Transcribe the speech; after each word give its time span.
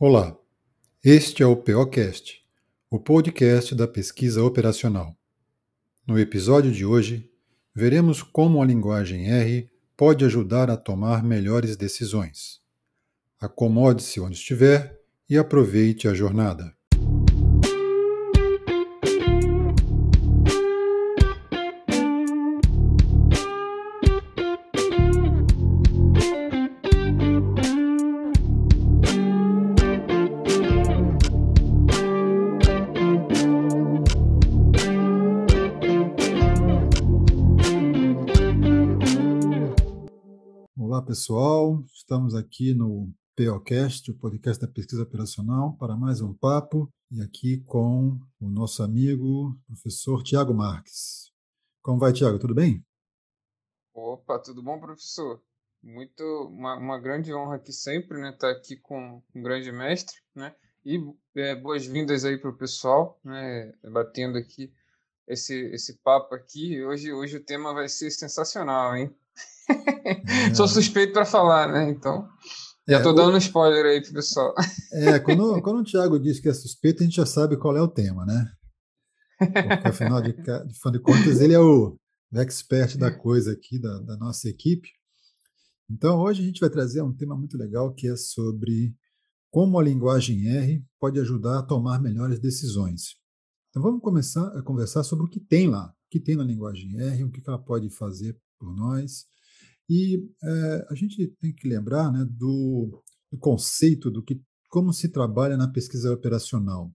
Olá, 0.00 0.38
este 1.04 1.42
é 1.42 1.46
o 1.46 1.56
POcast, 1.56 2.40
o 2.88 3.00
podcast 3.00 3.74
da 3.74 3.88
pesquisa 3.88 4.44
operacional. 4.44 5.18
No 6.06 6.16
episódio 6.16 6.70
de 6.70 6.86
hoje, 6.86 7.28
veremos 7.74 8.22
como 8.22 8.62
a 8.62 8.64
linguagem 8.64 9.28
R 9.28 9.68
pode 9.96 10.24
ajudar 10.24 10.70
a 10.70 10.76
tomar 10.76 11.24
melhores 11.24 11.76
decisões. 11.76 12.60
Acomode-se 13.40 14.20
onde 14.20 14.36
estiver 14.36 15.02
e 15.28 15.36
aproveite 15.36 16.06
a 16.06 16.14
jornada. 16.14 16.72
Pessoal, 41.18 41.84
estamos 41.92 42.32
aqui 42.32 42.72
no 42.72 43.12
POcast, 43.34 44.08
o 44.08 44.16
podcast 44.16 44.64
da 44.64 44.72
pesquisa 44.72 45.02
operacional, 45.02 45.76
para 45.76 45.96
mais 45.96 46.20
um 46.20 46.32
papo, 46.32 46.88
e 47.10 47.20
aqui 47.20 47.58
com 47.64 48.20
o 48.40 48.48
nosso 48.48 48.84
amigo, 48.84 49.58
professor 49.66 50.22
Tiago 50.22 50.54
Marques. 50.54 51.32
Como 51.82 51.98
vai, 51.98 52.12
Tiago? 52.12 52.38
Tudo 52.38 52.54
bem? 52.54 52.86
Opa, 53.92 54.38
tudo 54.38 54.62
bom, 54.62 54.78
professor? 54.78 55.42
Muito, 55.82 56.22
uma, 56.52 56.76
uma 56.76 57.00
grande 57.00 57.34
honra 57.34 57.56
aqui 57.56 57.72
sempre, 57.72 58.16
né, 58.20 58.30
estar 58.30 58.54
tá 58.54 58.56
aqui 58.56 58.76
com 58.76 59.20
um 59.34 59.42
grande 59.42 59.72
mestre, 59.72 60.18
né, 60.36 60.54
e 60.84 61.00
é, 61.34 61.56
boas-vindas 61.56 62.24
aí 62.24 62.38
para 62.38 62.50
o 62.50 62.56
pessoal, 62.56 63.18
né, 63.24 63.72
batendo 63.90 64.38
aqui 64.38 64.72
esse, 65.26 65.66
esse 65.72 65.98
papo 65.98 66.36
aqui. 66.36 66.80
Hoje, 66.84 67.12
hoje 67.12 67.38
o 67.38 67.44
tema 67.44 67.74
vai 67.74 67.88
ser 67.88 68.08
sensacional, 68.12 68.96
hein? 68.96 69.12
Sou 70.54 70.68
suspeito 70.68 71.12
para 71.12 71.24
falar, 71.24 71.72
né? 71.72 71.90
Então, 71.90 72.28
já 72.88 72.98
estou 72.98 73.12
é, 73.12 73.16
dando 73.16 73.34
um 73.34 73.38
spoiler 73.38 73.84
aí 73.84 74.02
pro 74.02 74.14
pessoal. 74.14 74.54
É, 74.92 75.18
quando, 75.18 75.60
quando 75.60 75.80
o 75.80 75.84
Thiago 75.84 76.18
diz 76.18 76.40
que 76.40 76.48
é 76.48 76.54
suspeito, 76.54 77.02
a 77.02 77.04
gente 77.04 77.16
já 77.16 77.26
sabe 77.26 77.56
qual 77.56 77.76
é 77.76 77.82
o 77.82 77.88
tema, 77.88 78.24
né? 78.24 78.50
Porque, 79.38 79.88
afinal 79.88 80.20
de, 80.20 80.32
de, 80.32 80.92
de 80.92 80.98
contas, 81.00 81.40
ele 81.40 81.54
é 81.54 81.60
o 81.60 81.96
expert 82.34 82.96
da 82.96 83.10
coisa 83.10 83.52
aqui, 83.52 83.78
da, 83.78 84.00
da 84.00 84.16
nossa 84.16 84.48
equipe. 84.48 84.88
Então, 85.90 86.18
hoje 86.18 86.42
a 86.42 86.44
gente 86.44 86.60
vai 86.60 86.70
trazer 86.70 87.02
um 87.02 87.14
tema 87.14 87.36
muito 87.36 87.56
legal 87.56 87.94
que 87.94 88.08
é 88.08 88.16
sobre 88.16 88.94
como 89.50 89.78
a 89.78 89.82
linguagem 89.82 90.48
R 90.48 90.84
pode 91.00 91.18
ajudar 91.20 91.60
a 91.60 91.62
tomar 91.62 92.00
melhores 92.00 92.38
decisões. 92.38 93.16
Então, 93.70 93.82
vamos 93.82 94.02
começar 94.02 94.46
a 94.58 94.62
conversar 94.62 95.02
sobre 95.04 95.26
o 95.26 95.28
que 95.28 95.40
tem 95.40 95.68
lá, 95.68 95.86
o 95.86 96.10
que 96.10 96.20
tem 96.20 96.36
na 96.36 96.44
linguagem 96.44 96.98
R, 97.00 97.24
o 97.24 97.30
que 97.30 97.42
ela 97.46 97.58
pode 97.58 97.88
fazer 97.90 98.38
por 98.58 98.74
nós 98.74 99.26
e 99.88 100.16
é, 100.42 100.86
a 100.90 100.94
gente 100.94 101.26
tem 101.40 101.54
que 101.54 101.66
lembrar 101.66 102.12
né, 102.12 102.24
do, 102.24 103.02
do, 103.32 103.38
conceito 103.38 104.10
do 104.10 104.22
que 104.22 104.40
como 104.68 104.92
se 104.92 105.08
trabalha 105.08 105.56
na 105.56 105.66
pesquisa 105.66 106.12
operacional. 106.12 106.92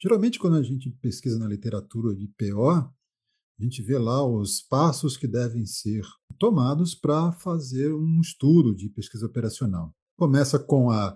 Geralmente, 0.00 0.38
quando 0.38 0.56
a 0.56 0.62
gente 0.62 0.90
pesquisa 1.00 1.38
na 1.38 1.48
literatura 1.48 2.14
de 2.14 2.28
PO, 2.28 2.70
a 2.70 3.62
gente 3.62 3.82
vê 3.82 3.96
lá 3.96 4.22
os 4.22 4.60
passos 4.60 5.16
que 5.16 5.26
devem 5.26 5.64
ser 5.64 6.04
tomados 6.38 6.94
para 6.94 7.32
fazer 7.32 7.94
um 7.94 8.20
estudo 8.20 8.74
de 8.74 8.90
pesquisa 8.90 9.24
operacional. 9.24 9.94
Começa 10.18 10.58
com 10.58 10.88
o 10.88 11.12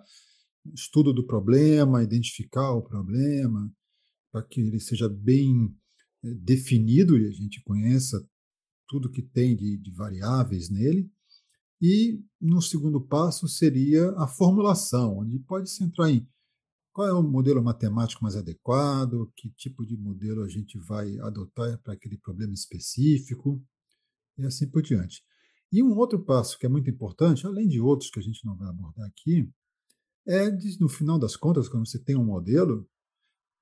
estudo 0.75 1.13
do 1.13 1.27
problema, 1.27 2.03
identificar 2.03 2.73
o 2.73 2.83
problema, 2.83 3.71
para 4.33 4.43
que 4.43 4.63
ele 4.63 4.81
seja 4.81 5.09
bem 5.09 5.75
é, 6.25 6.35
definido 6.35 7.19
e 7.19 7.27
a 7.27 7.31
gente 7.31 7.63
conheça 7.63 8.27
tudo 8.91 9.09
que 9.09 9.23
tem 9.23 9.55
de, 9.55 9.79
de 9.79 9.93
variáveis 9.93 10.69
nele. 10.69 11.09
E 11.81 12.21
no 12.41 12.61
segundo 12.61 13.01
passo 13.01 13.47
seria 13.47 14.11
a 14.19 14.27
formulação, 14.27 15.19
onde 15.19 15.39
pode 15.39 15.71
se 15.71 15.85
entrar 15.85 16.11
em 16.11 16.29
qual 16.93 17.07
é 17.07 17.13
o 17.13 17.23
modelo 17.23 17.63
matemático 17.63 18.25
mais 18.25 18.35
adequado, 18.35 19.33
que 19.37 19.49
tipo 19.51 19.87
de 19.87 19.97
modelo 19.97 20.43
a 20.43 20.49
gente 20.49 20.77
vai 20.77 21.17
adotar 21.21 21.79
para 21.79 21.95
aquele 21.95 22.19
problema 22.19 22.53
específico, 22.53 23.65
e 24.37 24.45
assim 24.45 24.69
por 24.69 24.83
diante. 24.83 25.23
E 25.73 25.83
um 25.85 25.97
outro 25.97 26.23
passo 26.25 26.59
que 26.59 26.67
é 26.67 26.69
muito 26.69 26.91
importante, 26.91 27.47
além 27.47 27.69
de 27.69 27.81
outros 27.81 28.11
que 28.11 28.19
a 28.19 28.23
gente 28.23 28.45
não 28.45 28.57
vai 28.57 28.69
abordar 28.69 29.07
aqui, 29.07 29.49
é, 30.27 30.51
no 30.81 30.89
final 30.89 31.17
das 31.17 31.37
contas, 31.37 31.69
quando 31.69 31.87
você 31.87 31.99
tem 31.99 32.17
um 32.17 32.25
modelo, 32.25 32.87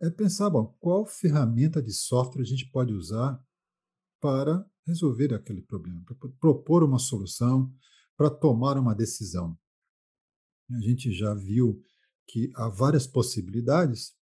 é 0.00 0.08
pensar, 0.08 0.48
bom, 0.48 0.74
qual 0.80 1.04
ferramenta 1.04 1.82
de 1.82 1.92
software 1.92 2.42
a 2.42 2.46
gente 2.46 2.70
pode 2.70 2.94
usar 2.94 3.38
para 4.20 4.66
resolver 4.88 5.34
aquele 5.34 5.60
problema, 5.60 6.02
para 6.02 6.16
propor 6.40 6.82
uma 6.82 6.98
solução, 6.98 7.70
para 8.16 8.30
tomar 8.30 8.78
uma 8.78 8.94
decisão. 8.94 9.56
A 10.70 10.80
gente 10.80 11.12
já 11.12 11.34
viu 11.34 11.82
que 12.26 12.50
há 12.56 12.68
várias 12.68 13.06
possibilidades 13.06 14.16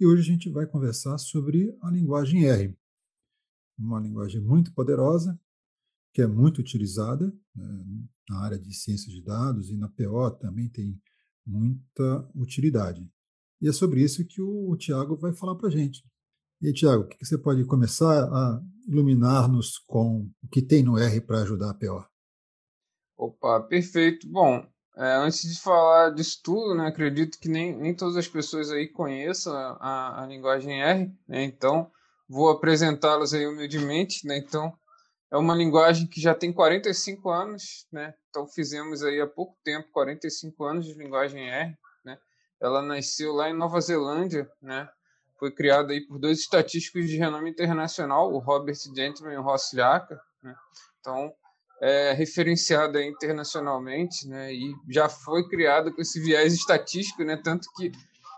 e 0.00 0.06
hoje 0.06 0.22
a 0.22 0.32
gente 0.32 0.48
vai 0.48 0.66
conversar 0.66 1.18
sobre 1.18 1.76
a 1.82 1.90
linguagem 1.90 2.44
R, 2.44 2.76
uma 3.78 4.00
linguagem 4.00 4.40
muito 4.40 4.72
poderosa, 4.72 5.38
que 6.14 6.22
é 6.22 6.26
muito 6.26 6.60
utilizada 6.60 7.26
né, 7.54 7.84
na 8.28 8.40
área 8.40 8.58
de 8.58 8.72
ciências 8.74 9.12
de 9.12 9.22
dados 9.22 9.70
e 9.70 9.76
na 9.76 9.88
PO 9.88 10.30
também 10.38 10.68
tem 10.68 11.00
muita 11.44 12.30
utilidade. 12.34 13.10
E 13.60 13.68
é 13.68 13.72
sobre 13.72 14.02
isso 14.02 14.24
que 14.24 14.40
o 14.40 14.76
Tiago 14.76 15.16
vai 15.16 15.32
falar 15.32 15.56
para 15.56 15.68
a 15.68 15.70
gente. 15.70 16.04
E 16.62 16.72
Tiago, 16.72 17.02
o 17.02 17.08
que 17.08 17.24
você 17.24 17.36
pode 17.36 17.64
começar 17.64 18.22
a 18.22 18.62
iluminar-nos 18.86 19.78
com 19.78 20.30
o 20.40 20.48
que 20.48 20.62
tem 20.62 20.80
no 20.80 20.96
R 20.96 21.20
para 21.20 21.42
ajudar 21.42 21.70
a 21.70 21.74
PO? 21.74 22.06
Opa, 23.18 23.60
perfeito. 23.62 24.28
Bom, 24.28 24.64
é, 24.96 25.16
antes 25.16 25.42
de 25.42 25.60
falar 25.60 26.10
disso 26.10 26.40
tudo, 26.40 26.76
né, 26.76 26.86
acredito 26.86 27.40
que 27.40 27.48
nem, 27.48 27.76
nem 27.76 27.92
todas 27.92 28.16
as 28.16 28.28
pessoas 28.28 28.70
aí 28.70 28.86
conheçam 28.86 29.52
a, 29.56 30.22
a 30.22 30.26
linguagem 30.28 30.80
R, 30.80 31.12
né, 31.26 31.42
então 31.42 31.90
vou 32.28 32.48
apresentá-las 32.48 33.34
aí 33.34 33.44
humildemente, 33.44 34.24
né, 34.24 34.38
então 34.38 34.72
é 35.32 35.36
uma 35.36 35.56
linguagem 35.56 36.06
que 36.06 36.20
já 36.20 36.32
tem 36.32 36.52
45 36.52 37.28
anos, 37.28 37.88
né, 37.90 38.14
então 38.30 38.46
fizemos 38.46 39.02
aí 39.02 39.20
há 39.20 39.26
pouco 39.26 39.56
tempo 39.64 39.88
45 39.90 40.64
anos 40.64 40.86
de 40.86 40.94
linguagem 40.94 41.50
R, 41.50 41.76
né, 42.04 42.18
ela 42.60 42.82
nasceu 42.82 43.32
lá 43.32 43.50
em 43.50 43.56
Nova 43.56 43.80
Zelândia, 43.80 44.48
né, 44.60 44.88
foi 45.42 45.50
criada 45.50 45.92
aí 45.92 46.00
por 46.06 46.20
dois 46.20 46.38
estatísticos 46.38 47.08
de 47.08 47.16
renome 47.16 47.50
internacional, 47.50 48.32
o 48.32 48.38
Robert 48.38 48.76
Gentleman 48.94 49.34
e 49.34 49.36
o 49.36 49.42
Ross 49.42 49.72
Liaka, 49.72 50.16
né, 50.40 50.54
então 51.00 51.32
é 51.80 52.12
referenciada 52.12 53.02
internacionalmente, 53.02 54.28
né, 54.28 54.54
e 54.54 54.72
já 54.88 55.08
foi 55.08 55.48
criada 55.48 55.90
com 55.90 56.00
esse 56.00 56.20
viés 56.20 56.54
estatístico, 56.54 57.24
né, 57.24 57.36
tanto 57.42 57.66
que 57.74 57.90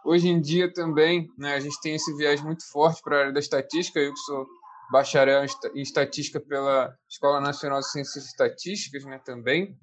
hoje 0.03 0.29
em 0.29 0.41
dia 0.41 0.73
também 0.73 1.29
né, 1.37 1.53
a 1.53 1.61
gente 1.61 1.79
tem 1.83 1.95
esse 1.95 2.11
viés 2.17 2.41
muito 2.41 2.67
forte 2.71 3.03
para 3.03 3.17
a 3.17 3.21
área 3.21 3.33
da 3.35 3.41
estatística, 3.41 4.01
eu 4.01 4.15
que 4.15 4.21
sou 4.21 4.47
bacharel 4.91 5.45
em 5.75 5.83
estatística 5.83 6.41
pela 6.41 6.97
Escola 7.07 7.39
Nacional 7.39 7.81
de 7.81 7.91
Ciências 7.91 8.25
Estatísticas, 8.25 9.05
né, 9.05 9.21
também, 9.23 9.77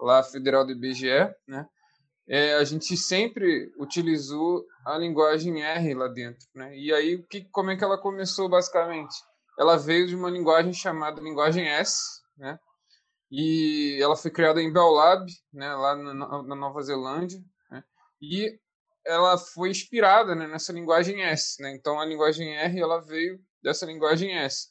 lá 0.00 0.22
federal 0.22 0.64
do 0.64 0.70
IBGE, 0.70 1.28
né, 1.48 1.66
é, 2.32 2.54
a 2.54 2.64
gente 2.64 2.96
sempre 2.96 3.70
utilizou 3.78 4.64
a 4.86 4.96
linguagem 4.96 5.62
R 5.62 5.94
lá 5.94 6.08
dentro, 6.08 6.48
né, 6.54 6.74
e 6.74 6.90
aí 6.90 7.22
que, 7.28 7.44
como 7.52 7.70
é 7.70 7.76
que 7.76 7.84
ela 7.84 7.98
começou 7.98 8.48
basicamente? 8.48 9.14
Ela 9.58 9.76
veio 9.76 10.06
de 10.06 10.16
uma 10.16 10.30
linguagem 10.30 10.72
chamada 10.72 11.20
linguagem 11.20 11.68
S, 11.68 12.22
né, 12.38 12.58
e 13.30 13.98
ela 14.02 14.16
foi 14.16 14.30
criada 14.30 14.62
em 14.62 14.72
Bell 14.72 14.92
Lab, 14.92 15.30
né, 15.52 15.74
lá 15.74 15.94
na, 15.94 16.14
na 16.14 16.56
Nova 16.56 16.80
Zelândia, 16.80 17.38
né, 17.70 17.84
e 18.22 18.58
ela 19.04 19.36
foi 19.36 19.68
inspirada 19.68 20.34
né, 20.34 20.46
nessa 20.46 20.72
linguagem 20.72 21.22
S. 21.22 21.60
Né, 21.60 21.74
então, 21.74 22.00
a 22.00 22.06
linguagem 22.06 22.56
R 22.56 22.80
ela 22.80 22.98
veio 23.00 23.38
dessa 23.62 23.84
linguagem 23.84 24.32
S. 24.38 24.68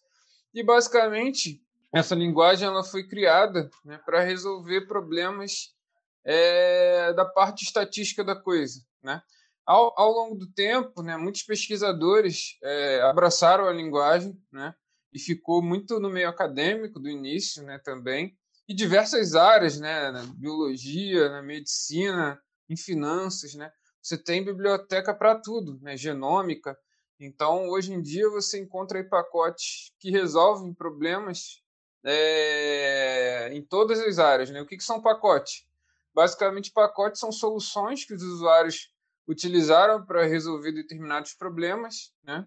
E, 0.51 0.63
basicamente, 0.63 1.61
essa 1.93 2.15
linguagem 2.15 2.67
ela 2.67 2.83
foi 2.83 3.07
criada 3.07 3.69
né, 3.85 3.99
para 4.03 4.21
resolver 4.21 4.87
problemas 4.87 5.75
é, 6.23 7.13
da 7.13 7.25
parte 7.25 7.63
estatística 7.63 8.23
da 8.23 8.35
coisa. 8.35 8.81
Né? 9.03 9.21
Ao, 9.65 9.93
ao 9.99 10.11
longo 10.11 10.35
do 10.35 10.51
tempo, 10.51 11.01
né, 11.01 11.17
muitos 11.17 11.43
pesquisadores 11.43 12.57
é, 12.63 13.01
abraçaram 13.01 13.67
a 13.67 13.73
linguagem 13.73 14.37
né, 14.51 14.73
e 15.13 15.19
ficou 15.19 15.61
muito 15.61 15.99
no 15.99 16.09
meio 16.09 16.29
acadêmico 16.29 16.99
do 16.99 17.09
início 17.09 17.63
né, 17.63 17.79
também, 17.79 18.37
e 18.67 18.73
diversas 18.73 19.35
áreas, 19.35 19.79
né, 19.79 20.11
na 20.11 20.23
biologia, 20.25 21.29
na 21.29 21.41
medicina, 21.41 22.39
em 22.69 22.77
finanças, 22.77 23.53
né? 23.53 23.69
Você 24.01 24.17
tem 24.17 24.43
biblioteca 24.43 25.13
para 25.13 25.35
tudo, 25.35 25.77
né? 25.81 25.95
Genômica. 25.95 26.77
Então, 27.19 27.67
hoje 27.69 27.93
em 27.93 28.01
dia 28.01 28.29
você 28.29 28.59
encontra 28.59 28.97
aí 28.97 29.03
pacotes 29.03 29.91
que 29.99 30.09
resolvem 30.09 30.73
problemas 30.73 31.61
é, 32.03 33.49
em 33.53 33.61
todas 33.61 33.99
as 33.99 34.17
áreas, 34.17 34.49
né? 34.49 34.61
O 34.61 34.65
que, 34.65 34.77
que 34.77 34.83
são 34.83 35.01
pacotes? 35.01 35.67
Basicamente, 36.13 36.71
pacotes 36.71 37.19
são 37.19 37.31
soluções 37.31 38.05
que 38.05 38.13
os 38.13 38.21
usuários 38.23 38.91
utilizaram 39.27 40.05
para 40.05 40.25
resolver 40.25 40.71
determinados 40.71 41.33
problemas, 41.33 42.13
né? 42.23 42.45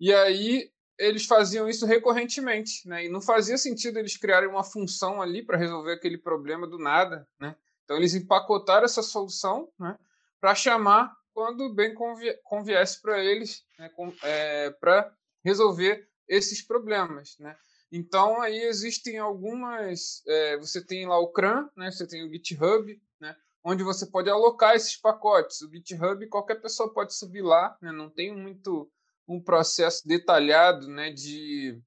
E 0.00 0.12
aí 0.12 0.70
eles 0.98 1.26
faziam 1.26 1.68
isso 1.68 1.86
recorrentemente, 1.86 2.86
né? 2.88 3.04
E 3.04 3.08
não 3.08 3.20
fazia 3.20 3.56
sentido 3.56 3.98
eles 3.98 4.16
criarem 4.16 4.48
uma 4.48 4.64
função 4.64 5.22
ali 5.22 5.44
para 5.44 5.56
resolver 5.56 5.92
aquele 5.92 6.18
problema 6.18 6.66
do 6.66 6.78
nada, 6.78 7.26
né? 7.38 7.54
Então 7.84 7.96
eles 7.96 8.14
empacotaram 8.14 8.84
essa 8.84 9.02
solução, 9.02 9.70
né? 9.78 9.96
Para 10.40 10.54
chamar 10.54 11.16
quando 11.32 11.72
bem 11.72 11.94
conviesse 12.42 13.00
para 13.00 13.22
eles, 13.22 13.64
né? 13.78 13.90
é, 14.24 14.70
para 14.70 15.12
resolver 15.44 16.08
esses 16.28 16.60
problemas, 16.62 17.36
né? 17.38 17.56
Então 17.90 18.40
aí 18.42 18.58
existem 18.58 19.18
algumas, 19.18 20.22
é, 20.26 20.58
você 20.58 20.84
tem 20.84 21.06
lá 21.06 21.18
o 21.18 21.32
CRAN, 21.32 21.68
né? 21.76 21.90
Você 21.90 22.06
tem 22.06 22.26
o 22.26 22.30
GitHub, 22.30 23.00
né? 23.20 23.34
Onde 23.64 23.82
você 23.82 24.06
pode 24.06 24.28
alocar 24.28 24.74
esses 24.74 24.96
pacotes. 24.96 25.62
O 25.62 25.70
GitHub 25.70 26.26
qualquer 26.28 26.60
pessoa 26.60 26.92
pode 26.92 27.14
subir 27.14 27.42
lá, 27.42 27.76
né? 27.80 27.90
Não 27.90 28.10
tem 28.10 28.34
muito 28.36 28.90
um 29.28 29.42
processo 29.42 30.08
detalhado 30.08 30.88
né, 30.88 31.12
de, 31.12 31.78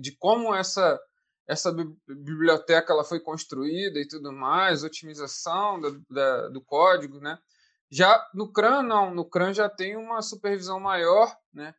de 0.00 0.16
como 0.16 0.54
essa, 0.54 0.98
essa 1.46 1.70
biblioteca 2.08 2.92
ela 2.92 3.04
foi 3.04 3.20
construída 3.20 4.00
e 4.00 4.08
tudo 4.08 4.32
mais, 4.32 4.82
otimização 4.82 5.78
do, 5.78 6.02
da, 6.08 6.48
do 6.48 6.64
código. 6.64 7.20
Né? 7.20 7.38
Já 7.90 8.26
no 8.34 8.50
CRAN, 8.50 8.82
não, 8.82 9.14
no 9.14 9.28
CRAN 9.28 9.52
já 9.52 9.68
tem 9.68 9.96
uma 9.96 10.22
supervisão 10.22 10.80
maior, 10.80 11.36
né? 11.52 11.74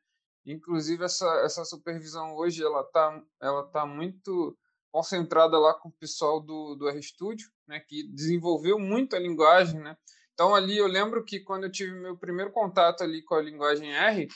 Inclusive 0.53 1.03
essa, 1.03 1.27
essa 1.43 1.65
supervisão 1.65 2.35
hoje 2.35 2.63
ela 2.63 2.81
está 2.81 3.21
ela 3.41 3.63
tá 3.63 3.85
muito 3.85 4.57
concentrada 4.91 5.59
lá 5.59 5.73
com 5.73 5.89
o 5.89 5.95
pessoal 5.99 6.39
do, 6.39 6.75
do 6.75 6.89
RStudio, 6.89 7.49
né, 7.67 7.79
que 7.79 8.07
desenvolveu 8.07 8.79
muito 8.79 9.15
a 9.15 9.19
linguagem, 9.19 9.79
né? 9.79 9.95
Então 10.33 10.55
ali 10.55 10.77
eu 10.77 10.87
lembro 10.87 11.23
que 11.23 11.39
quando 11.39 11.65
eu 11.65 11.71
tive 11.71 11.99
meu 11.99 12.17
primeiro 12.17 12.51
contato 12.51 13.03
ali 13.03 13.21
com 13.23 13.35
a 13.35 13.41
linguagem 13.41 13.93
R, 13.93 14.27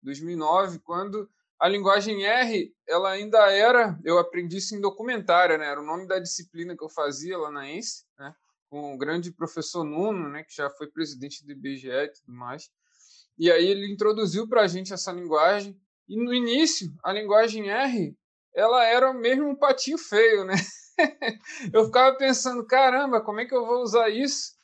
2009, 0.01 0.79
quando 0.79 1.29
a 1.59 1.67
linguagem 1.67 2.25
R, 2.25 2.73
ela 2.87 3.11
ainda 3.11 3.51
era, 3.51 3.99
eu 4.03 4.17
aprendi 4.17 4.57
isso 4.57 4.75
em 4.75 4.81
documentária, 4.81 5.57
né? 5.57 5.67
Era 5.67 5.81
o 5.81 5.85
nome 5.85 6.07
da 6.07 6.17
disciplina 6.17 6.75
que 6.75 6.83
eu 6.83 6.89
fazia 6.89 7.37
lá 7.37 7.51
na 7.51 7.69
ENSE, 7.69 8.05
né? 8.17 8.33
Com 8.69 8.93
o 8.93 8.97
grande 8.97 9.31
professor 9.31 9.83
Nuno, 9.83 10.29
né? 10.29 10.43
Que 10.43 10.55
já 10.55 10.69
foi 10.69 10.87
presidente 10.87 11.43
do 11.43 11.51
IBGE 11.51 11.89
e 11.89 12.07
tudo 12.09 12.33
mais. 12.33 12.69
E 13.37 13.51
aí 13.51 13.65
ele 13.65 13.91
introduziu 13.91 14.47
para 14.47 14.61
a 14.61 14.67
gente 14.67 14.93
essa 14.93 15.11
linguagem. 15.11 15.79
E 16.07 16.17
no 16.17 16.33
início, 16.33 16.93
a 17.03 17.13
linguagem 17.13 17.69
R, 17.69 18.17
ela 18.53 18.83
era 18.85 19.13
mesmo 19.13 19.47
um 19.47 19.55
patinho 19.55 19.97
feio, 19.97 20.43
né? 20.43 20.55
eu 21.73 21.85
ficava 21.85 22.17
pensando, 22.17 22.65
caramba, 22.65 23.21
como 23.21 23.39
é 23.39 23.45
que 23.45 23.55
eu 23.55 23.65
vou 23.65 23.81
usar 23.81 24.09
isso 24.09 24.57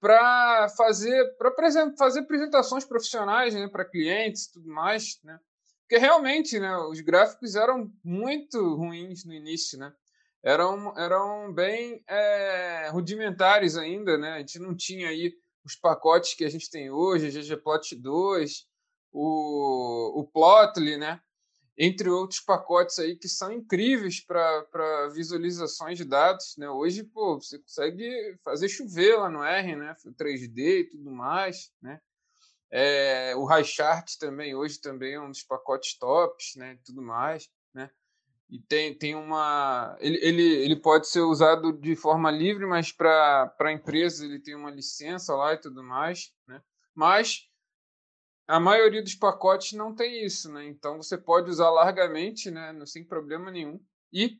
para 0.00 0.68
fazer 0.76 1.34
para 1.38 1.50
fazer 1.96 2.20
apresentações 2.20 2.84
profissionais 2.84 3.54
né, 3.54 3.68
para 3.68 3.84
clientes 3.84 4.46
tudo 4.48 4.68
mais, 4.68 5.18
né? 5.24 5.38
Porque 5.80 5.98
realmente, 5.98 6.58
né, 6.58 6.76
os 6.78 7.00
gráficos 7.00 7.54
eram 7.54 7.92
muito 8.02 8.74
ruins 8.74 9.24
no 9.24 9.34
início, 9.34 9.78
né? 9.78 9.92
Eram, 10.44 10.92
eram 10.98 11.52
bem 11.52 12.04
é, 12.06 12.88
rudimentares 12.90 13.76
ainda, 13.76 14.18
né? 14.18 14.32
A 14.32 14.38
gente 14.40 14.58
não 14.58 14.76
tinha 14.76 15.08
aí 15.08 15.34
os 15.64 15.74
pacotes 15.74 16.34
que 16.34 16.44
a 16.44 16.50
gente 16.50 16.70
tem 16.70 16.90
hoje, 16.90 17.30
ggplot 17.30 17.96
2, 17.96 18.66
o, 19.10 20.20
o 20.20 20.24
Plotly, 20.26 20.98
né? 20.98 21.20
entre 21.76 22.08
outros 22.08 22.40
pacotes 22.40 22.98
aí 22.98 23.16
que 23.16 23.28
são 23.28 23.52
incríveis 23.52 24.20
para 24.20 25.08
visualizações 25.12 25.98
de 25.98 26.04
dados. 26.04 26.54
Né? 26.56 26.68
Hoje, 26.68 27.02
pô, 27.02 27.40
você 27.40 27.58
consegue 27.58 28.36
fazer 28.44 28.68
chover 28.68 29.18
lá 29.18 29.28
no 29.28 29.42
R, 29.42 29.76
né? 29.76 29.94
3D 30.18 30.58
e 30.58 30.84
tudo 30.84 31.10
mais. 31.10 31.72
Né? 31.82 32.00
É, 32.70 33.34
o 33.36 33.46
HighChart 33.46 34.16
também, 34.18 34.54
hoje 34.54 34.80
também 34.80 35.14
é 35.14 35.20
um 35.20 35.30
dos 35.30 35.42
pacotes 35.42 35.98
tops 35.98 36.54
né? 36.56 36.78
tudo 36.84 37.02
mais. 37.02 37.48
E 38.48 38.58
tem, 38.58 38.96
tem 38.96 39.14
uma. 39.14 39.96
Ele, 40.00 40.18
ele, 40.22 40.42
ele 40.42 40.76
pode 40.76 41.08
ser 41.08 41.20
usado 41.20 41.72
de 41.72 41.96
forma 41.96 42.30
livre, 42.30 42.66
mas 42.66 42.92
para 42.92 43.72
empresas 43.72 44.20
ele 44.20 44.38
tem 44.38 44.54
uma 44.54 44.70
licença 44.70 45.34
lá 45.34 45.54
e 45.54 45.60
tudo 45.60 45.82
mais. 45.82 46.32
Né? 46.46 46.60
Mas 46.94 47.48
a 48.46 48.60
maioria 48.60 49.02
dos 49.02 49.14
pacotes 49.14 49.72
não 49.72 49.94
tem 49.94 50.24
isso, 50.24 50.52
né? 50.52 50.66
Então 50.66 50.98
você 50.98 51.16
pode 51.16 51.50
usar 51.50 51.70
largamente, 51.70 52.50
né? 52.50 52.74
Sem 52.86 53.04
problema 53.04 53.50
nenhum. 53.50 53.80
E 54.12 54.38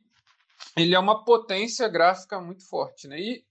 ele 0.77 0.93
é 0.93 0.99
uma 0.99 1.23
potência 1.23 1.87
gráfica 1.87 2.39
muito 2.39 2.67
forte, 2.67 3.07
né? 3.07 3.19
E 3.19 3.43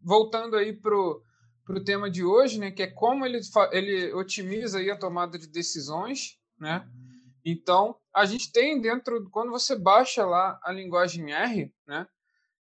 voltando 0.00 0.56
aí 0.56 0.72
pro 0.72 1.22
pro 1.64 1.84
tema 1.84 2.10
de 2.10 2.24
hoje, 2.24 2.58
né? 2.58 2.70
Que 2.70 2.84
é 2.84 2.86
como 2.86 3.26
ele 3.26 3.40
ele 3.72 4.12
otimiza 4.14 4.78
aí 4.78 4.90
a 4.90 4.98
tomada 4.98 5.38
de 5.38 5.46
decisões, 5.46 6.38
né? 6.58 6.88
Então 7.50 7.96
a 8.14 8.24
gente 8.24 8.50
tem 8.52 8.80
dentro 8.80 9.28
quando 9.30 9.50
você 9.50 9.76
baixa 9.76 10.24
lá 10.26 10.58
a 10.62 10.72
linguagem 10.72 11.32
R, 11.32 11.72
né? 11.86 12.06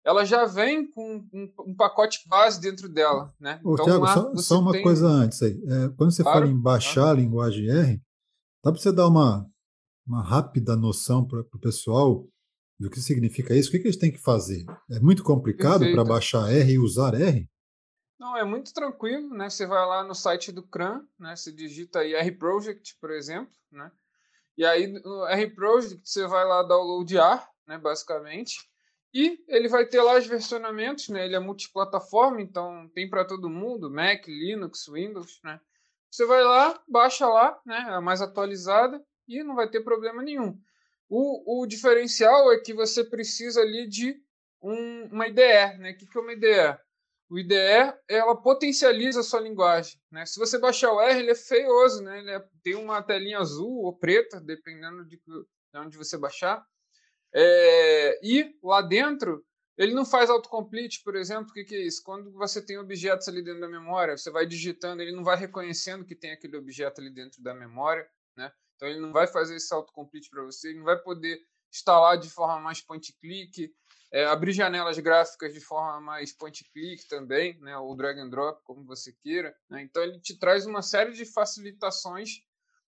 ela 0.03 0.25
já 0.25 0.45
vem 0.45 0.89
com 0.89 1.23
um, 1.31 1.53
um, 1.67 1.75
pacote 1.75 2.27
base 2.27 2.59
dentro 2.59 2.89
dela. 2.89 3.31
Né? 3.39 3.59
Ô, 3.63 3.73
então, 3.73 3.85
Thiago, 3.85 4.07
só, 4.07 4.35
só, 4.35 4.59
uma 4.59 4.71
tem... 4.71 4.81
coisa 4.81 5.07
antes 5.07 5.41
aí. 5.41 5.51
É, 5.51 5.89
quando 5.95 6.11
você 6.11 6.23
claro, 6.23 6.39
fala 6.39 6.51
em 6.51 6.59
baixar 6.59 6.93
claro. 7.01 7.17
a 7.17 7.21
linguagem 7.21 7.69
R, 7.69 8.01
dá 8.63 8.71
para 8.71 8.81
você 8.81 8.91
dar 8.91 9.07
uma, 9.07 9.47
uma 10.05 10.23
rápida 10.23 10.75
noção 10.75 11.25
para 11.25 11.41
o 11.41 11.59
pessoal 11.59 12.27
do 12.79 12.89
que 12.89 12.99
significa 12.99 13.55
isso? 13.55 13.69
O 13.69 13.71
que, 13.71 13.79
que 13.79 13.87
eles 13.87 13.97
têm 13.97 14.11
que 14.11 14.17
fazer? 14.17 14.65
É 14.89 14.99
muito 14.99 15.23
complicado 15.23 15.85
para 15.91 16.03
baixar 16.03 16.51
R 16.51 16.73
e 16.73 16.79
usar 16.79 17.13
R? 17.13 17.47
Não, 18.19 18.37
é 18.37 18.43
muito 18.43 18.73
tranquilo, 18.73 19.29
né? 19.29 19.49
Você 19.49 19.65
vai 19.65 19.85
lá 19.85 20.03
no 20.03 20.13
site 20.13 20.51
do 20.51 20.63
CRAN, 20.63 21.03
né? 21.19 21.35
Você 21.35 21.51
digita 21.51 21.99
aí 21.99 22.13
R 22.13 22.31
Project, 22.31 22.97
por 22.99 23.11
exemplo, 23.11 23.53
né? 23.71 23.91
E 24.61 24.65
aí 24.65 24.85
no 24.85 25.25
R 25.25 25.47
Project 25.55 26.07
você 26.07 26.27
vai 26.27 26.45
lá 26.45 26.61
downloadar, 26.61 27.49
né? 27.65 27.79
Basicamente. 27.79 28.59
E 29.11 29.43
ele 29.47 29.67
vai 29.67 29.87
ter 29.87 30.03
lá 30.03 30.19
os 30.19 30.27
versionamentos, 30.27 31.09
né? 31.09 31.25
Ele 31.25 31.35
é 31.35 31.39
multiplataforma, 31.39 32.39
então 32.39 32.87
tem 32.93 33.09
para 33.09 33.25
todo 33.25 33.49
mundo, 33.49 33.89
Mac, 33.89 34.27
Linux, 34.27 34.87
Windows, 34.87 35.39
né? 35.43 35.59
Você 36.11 36.27
vai 36.27 36.43
lá, 36.43 36.79
baixa 36.87 37.27
lá, 37.27 37.59
né? 37.65 37.87
A 37.89 37.99
mais 37.99 38.21
atualizada 38.21 39.03
e 39.27 39.43
não 39.43 39.55
vai 39.55 39.67
ter 39.67 39.81
problema 39.81 40.21
nenhum. 40.21 40.55
O, 41.09 41.63
o 41.63 41.65
diferencial 41.65 42.53
é 42.53 42.59
que 42.59 42.71
você 42.71 43.03
precisa 43.03 43.61
ali 43.61 43.87
de 43.87 44.15
um, 44.61 45.05
uma 45.05 45.27
IDE, 45.27 45.79
né? 45.79 45.93
O 45.93 45.97
que, 45.97 46.05
que 46.05 46.15
é 46.15 46.21
uma 46.21 46.33
IDE? 46.33 46.77
O 47.31 47.39
IDE, 47.39 47.55
ela 48.09 48.35
potencializa 48.35 49.21
a 49.21 49.23
sua 49.23 49.39
linguagem, 49.39 49.97
né? 50.11 50.25
Se 50.25 50.37
você 50.37 50.59
baixar 50.59 50.91
o 50.91 50.99
R, 50.99 51.17
ele 51.17 51.31
é 51.31 51.35
feioso, 51.35 52.03
né? 52.03 52.19
Ele 52.19 52.29
é, 52.29 52.45
tem 52.61 52.75
uma 52.75 53.01
telinha 53.01 53.39
azul 53.39 53.85
ou 53.85 53.97
preta, 53.97 54.41
dependendo 54.41 55.05
de, 55.05 55.15
de 55.15 55.79
onde 55.79 55.95
você 55.95 56.17
baixar. 56.17 56.61
É, 57.33 58.19
e 58.21 58.53
lá 58.61 58.81
dentro, 58.81 59.45
ele 59.77 59.93
não 59.93 60.03
faz 60.03 60.29
autocomplete, 60.29 61.01
por 61.05 61.15
exemplo. 61.15 61.51
O 61.51 61.53
que, 61.53 61.63
que, 61.63 61.73
é 61.73 61.79
isso? 61.79 62.03
Quando 62.03 62.33
você 62.33 62.61
tem 62.61 62.77
objetos 62.77 63.29
ali 63.29 63.41
dentro 63.41 63.61
da 63.61 63.69
memória, 63.69 64.17
você 64.17 64.29
vai 64.29 64.45
digitando, 64.45 65.01
ele 65.01 65.15
não 65.15 65.23
vai 65.23 65.37
reconhecendo 65.37 66.03
que 66.03 66.17
tem 66.17 66.33
aquele 66.33 66.57
objeto 66.57 66.99
ali 66.99 67.09
dentro 67.09 67.41
da 67.41 67.53
memória. 67.53 68.05
Né? 68.35 68.51
Então, 68.75 68.89
ele 68.89 68.99
não 68.99 69.13
vai 69.13 69.25
fazer 69.25 69.55
esse 69.55 69.73
autocomplete 69.73 70.29
para 70.29 70.43
você, 70.43 70.67
ele 70.67 70.79
não 70.79 70.85
vai 70.85 70.99
poder 71.01 71.39
instalar 71.71 72.17
de 72.17 72.29
forma 72.29 72.59
mais 72.59 72.81
point-click, 72.81 73.73
é, 74.11 74.25
abrir 74.25 74.51
janelas 74.51 74.99
gráficas 74.99 75.53
de 75.53 75.59
forma 75.61 76.01
mais 76.01 76.33
point-click 76.33 77.07
também, 77.07 77.57
né? 77.61 77.77
ou 77.77 77.95
drag 77.95 78.19
and 78.19 78.29
drop, 78.29 78.61
como 78.63 78.85
você 78.85 79.13
queira. 79.23 79.55
Né? 79.69 79.83
Então, 79.83 80.03
ele 80.03 80.19
te 80.19 80.37
traz 80.37 80.65
uma 80.65 80.81
série 80.81 81.13
de 81.13 81.25
facilitações 81.25 82.41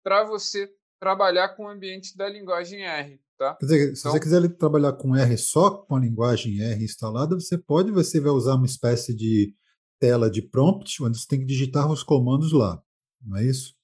para 0.04 0.24
você 0.24 0.70
trabalhar 1.00 1.50
com 1.50 1.66
o 1.66 1.70
ambiente 1.70 2.18
da 2.18 2.28
linguagem 2.28 2.84
R. 2.84 3.20
Tá? 3.38 3.56
Quer 3.56 3.66
dizer, 3.66 3.96
se 3.96 4.02
então, 4.02 4.12
você 4.14 4.20
quiser 4.20 4.48
trabalhar 4.58 4.94
com 4.94 5.16
R 5.16 5.38
só 5.38 5.70
com 5.70 5.96
a 5.96 6.00
linguagem 6.00 6.62
R 6.62 6.84
instalada, 6.84 7.36
você 7.36 7.58
pode, 7.58 7.92
você 7.92 8.20
vai 8.20 8.32
usar 8.32 8.56
uma 8.56 8.66
espécie 8.66 9.14
de 9.14 9.54
tela 10.00 10.30
de 10.30 10.42
prompt, 10.42 11.02
onde 11.04 11.18
você 11.20 11.28
tem 11.28 11.40
que 11.40 11.46
digitar 11.46 11.90
os 11.92 12.04
comandos 12.04 12.52
lá, 12.52 12.82
não 13.22 13.38
é 13.38 13.46
isso? 13.46 13.76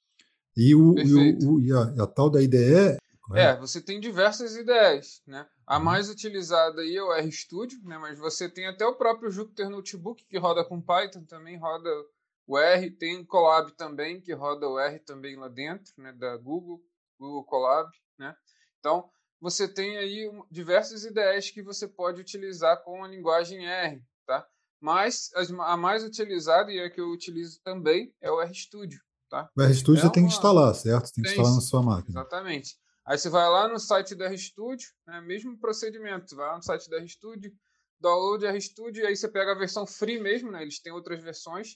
E, 0.55 0.75
o, 0.75 0.97
e, 0.99 1.45
o, 1.45 1.59
e 1.61 1.71
a, 1.71 2.03
a, 2.03 2.07
tal 2.07 2.29
da 2.29 2.41
IDE. 2.41 2.97
É, 3.35 3.55
você 3.57 3.79
tem 3.79 3.99
diversas 3.99 4.55
IDEs, 4.55 5.21
né? 5.25 5.45
A 5.69 5.77
uhum. 5.77 5.83
mais 5.83 6.09
utilizada 6.09 6.81
aí 6.81 6.95
é 6.95 7.03
o 7.03 7.13
RStudio, 7.13 7.79
né? 7.83 7.95
Mas 7.99 8.17
você 8.17 8.49
tem 8.49 8.65
até 8.65 8.83
o 8.87 8.95
próprio 8.95 9.29
Jupyter 9.29 9.69
Notebook 9.69 10.25
que 10.25 10.37
roda 10.39 10.65
com 10.65 10.81
Python, 10.81 11.23
também 11.25 11.59
roda 11.59 11.91
o 12.47 12.57
R, 12.57 12.89
tem 12.89 13.23
Colab 13.23 13.71
também 13.73 14.19
que 14.19 14.33
roda 14.33 14.67
o 14.67 14.79
R 14.79 14.97
também 14.97 15.35
lá 15.35 15.47
dentro, 15.47 15.93
né? 15.95 16.11
Da 16.11 16.35
Google, 16.37 16.81
Google 17.19 17.43
Colab, 17.43 17.87
né? 18.17 18.35
Então 18.79 19.07
você 19.39 19.67
tem 19.67 19.95
aí 19.97 20.27
diversas 20.49 21.05
ideias 21.05 21.51
que 21.51 21.61
você 21.61 21.87
pode 21.87 22.19
utilizar 22.19 22.83
com 22.83 23.03
a 23.03 23.07
linguagem 23.07 23.67
R, 23.67 24.01
tá? 24.25 24.43
Mas 24.81 25.29
a 25.35 25.77
mais 25.77 26.03
utilizada 26.03 26.71
e 26.71 26.79
a 26.79 26.89
que 26.89 26.99
eu 26.99 27.11
utilizo 27.11 27.61
também 27.61 28.11
é 28.19 28.31
o 28.31 28.41
RStudio, 28.41 28.99
tá? 29.29 29.47
O 29.55 29.61
RStudio 29.61 29.99
é 29.99 30.01
você 30.07 30.11
tem 30.11 30.23
que 30.23 30.33
instalar, 30.33 30.73
certo? 30.73 31.05
Você 31.05 31.13
tem 31.13 31.23
que 31.25 31.29
instalar 31.29 31.53
na 31.53 31.61
sua 31.61 31.83
máquina. 31.83 32.21
Exatamente. 32.21 32.75
Aí 33.09 33.17
você 33.17 33.27
vai 33.27 33.49
lá 33.49 33.67
no 33.67 33.79
site 33.79 34.13
do 34.13 34.23
RStudio, 34.23 34.87
né, 35.07 35.19
mesmo 35.19 35.57
procedimento, 35.57 36.35
vai 36.35 36.45
lá 36.45 36.57
no 36.57 36.61
site 36.61 36.87
do 36.87 36.95
RStudio, 36.95 37.51
download 37.99 38.45
RStudio, 38.45 39.03
e 39.03 39.07
aí 39.07 39.15
você 39.15 39.27
pega 39.27 39.51
a 39.51 39.57
versão 39.57 39.87
free 39.87 40.19
mesmo, 40.19 40.51
né? 40.51 40.61
Eles 40.61 40.79
têm 40.79 40.93
outras 40.93 41.19
versões 41.23 41.75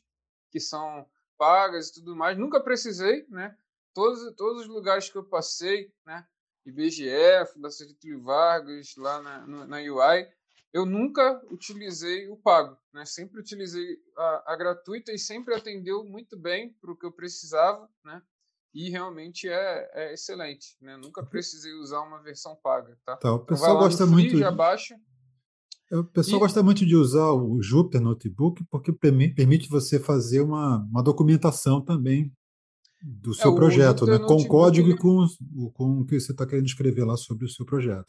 que 0.52 0.60
são 0.60 1.10
pagas 1.36 1.90
e 1.90 1.96
tudo 1.96 2.16
mais. 2.16 2.38
Nunca 2.38 2.62
precisei, 2.62 3.26
né? 3.30 3.58
Todos, 3.96 4.32
todos 4.36 4.62
os 4.62 4.68
lugares 4.68 5.10
que 5.10 5.18
eu 5.18 5.24
passei, 5.24 5.92
né? 6.06 6.24
IBGE, 6.68 7.10
Fundação 7.52 7.88
Getúlio 7.88 8.22
Vargas, 8.22 8.96
lá 8.96 9.20
na, 9.20 9.66
na 9.66 9.78
UI, 9.78 10.30
eu 10.72 10.86
nunca 10.86 11.44
utilizei 11.50 12.30
o 12.30 12.38
pago, 12.38 12.78
né? 12.94 13.06
Sempre 13.06 13.40
utilizei 13.40 13.98
a, 14.16 14.54
a 14.54 14.56
gratuita 14.56 15.12
e 15.12 15.18
sempre 15.18 15.56
atendeu 15.56 16.04
muito 16.04 16.38
bem 16.38 16.74
para 16.74 16.92
o 16.92 16.96
que 16.96 17.08
eu 17.08 17.12
precisava, 17.12 17.90
né? 18.06 18.22
E 18.74 18.90
realmente 18.90 19.48
é, 19.48 19.90
é 19.94 20.14
excelente, 20.14 20.76
né? 20.82 20.98
Nunca 20.98 21.24
precisei 21.24 21.74
usar 21.74 22.02
uma 22.02 22.22
versão 22.22 22.56
paga, 22.56 22.98
tá? 23.06 23.18
tá 23.18 23.32
o 23.32 23.36
então 23.36 23.46
pessoal 23.46 23.72
então 23.72 23.84
gosta 23.84 24.06
free, 24.06 24.16
muito. 24.16 24.38
Já 24.38 24.52
baixa. 24.52 24.96
O 25.92 26.04
pessoal 26.04 26.38
e... 26.38 26.40
gosta 26.40 26.64
muito 26.64 26.86
de 26.86 26.96
usar 26.96 27.32
o 27.32 27.62
Jupyter 27.62 28.02
Notebook 28.02 28.64
porque 28.72 28.92
permite 28.92 29.70
você 29.70 30.00
fazer 30.00 30.42
uma, 30.42 30.78
uma 30.90 31.04
documentação 31.04 31.82
também 31.82 32.34
do 33.04 33.32
é, 33.32 33.34
seu 33.36 33.52
é, 33.52 33.56
projeto, 33.56 34.06
né? 34.06 34.18
com 34.18 34.48
código 34.48 34.90
e 34.90 34.98
com, 34.98 35.28
com 35.74 36.00
o 36.00 36.06
que 36.06 36.20
você 36.20 36.32
está 36.32 36.48
querendo 36.48 36.66
escrever 36.66 37.04
lá 37.04 37.18
sobre 37.18 37.46
o 37.46 37.50
seu 37.50 37.66
projeto. 37.66 38.08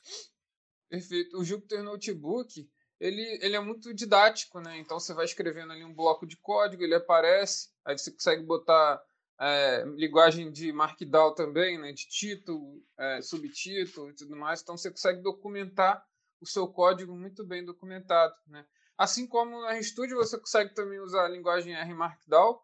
Perfeito. 0.88 1.36
O 1.36 1.44
Jupyter 1.44 1.82
Notebook, 1.82 2.66
ele, 3.00 3.38
ele 3.42 3.56
é 3.56 3.60
muito 3.60 3.92
didático, 3.92 4.60
né? 4.60 4.78
Então 4.78 5.00
você 5.00 5.12
vai 5.12 5.24
escrevendo 5.24 5.72
ali 5.72 5.84
um 5.84 5.94
bloco 5.94 6.26
de 6.26 6.38
código, 6.38 6.82
ele 6.82 6.94
aparece, 6.94 7.68
aí 7.84 7.98
você 7.98 8.12
consegue 8.12 8.44
botar 8.44 9.02
é, 9.40 9.84
linguagem 9.96 10.50
de 10.50 10.72
Markdown 10.72 11.34
também, 11.34 11.78
né? 11.78 11.92
De 11.92 12.08
título, 12.08 12.82
é, 12.98 13.20
subtítulo 13.22 14.10
e 14.10 14.14
tudo 14.14 14.36
mais. 14.36 14.62
Então 14.62 14.76
você 14.76 14.90
consegue 14.90 15.22
documentar 15.22 16.04
o 16.40 16.46
seu 16.46 16.68
código 16.68 17.14
muito 17.14 17.44
bem 17.44 17.64
documentado, 17.64 18.34
né? 18.46 18.64
Assim 18.96 19.26
como 19.26 19.60
no 19.60 19.66
RStudio 19.66 20.16
você 20.16 20.38
consegue 20.38 20.72
também 20.72 21.00
usar 21.00 21.24
a 21.24 21.28
linguagem 21.28 21.74
R 21.74 21.94
Markdown 21.94 22.60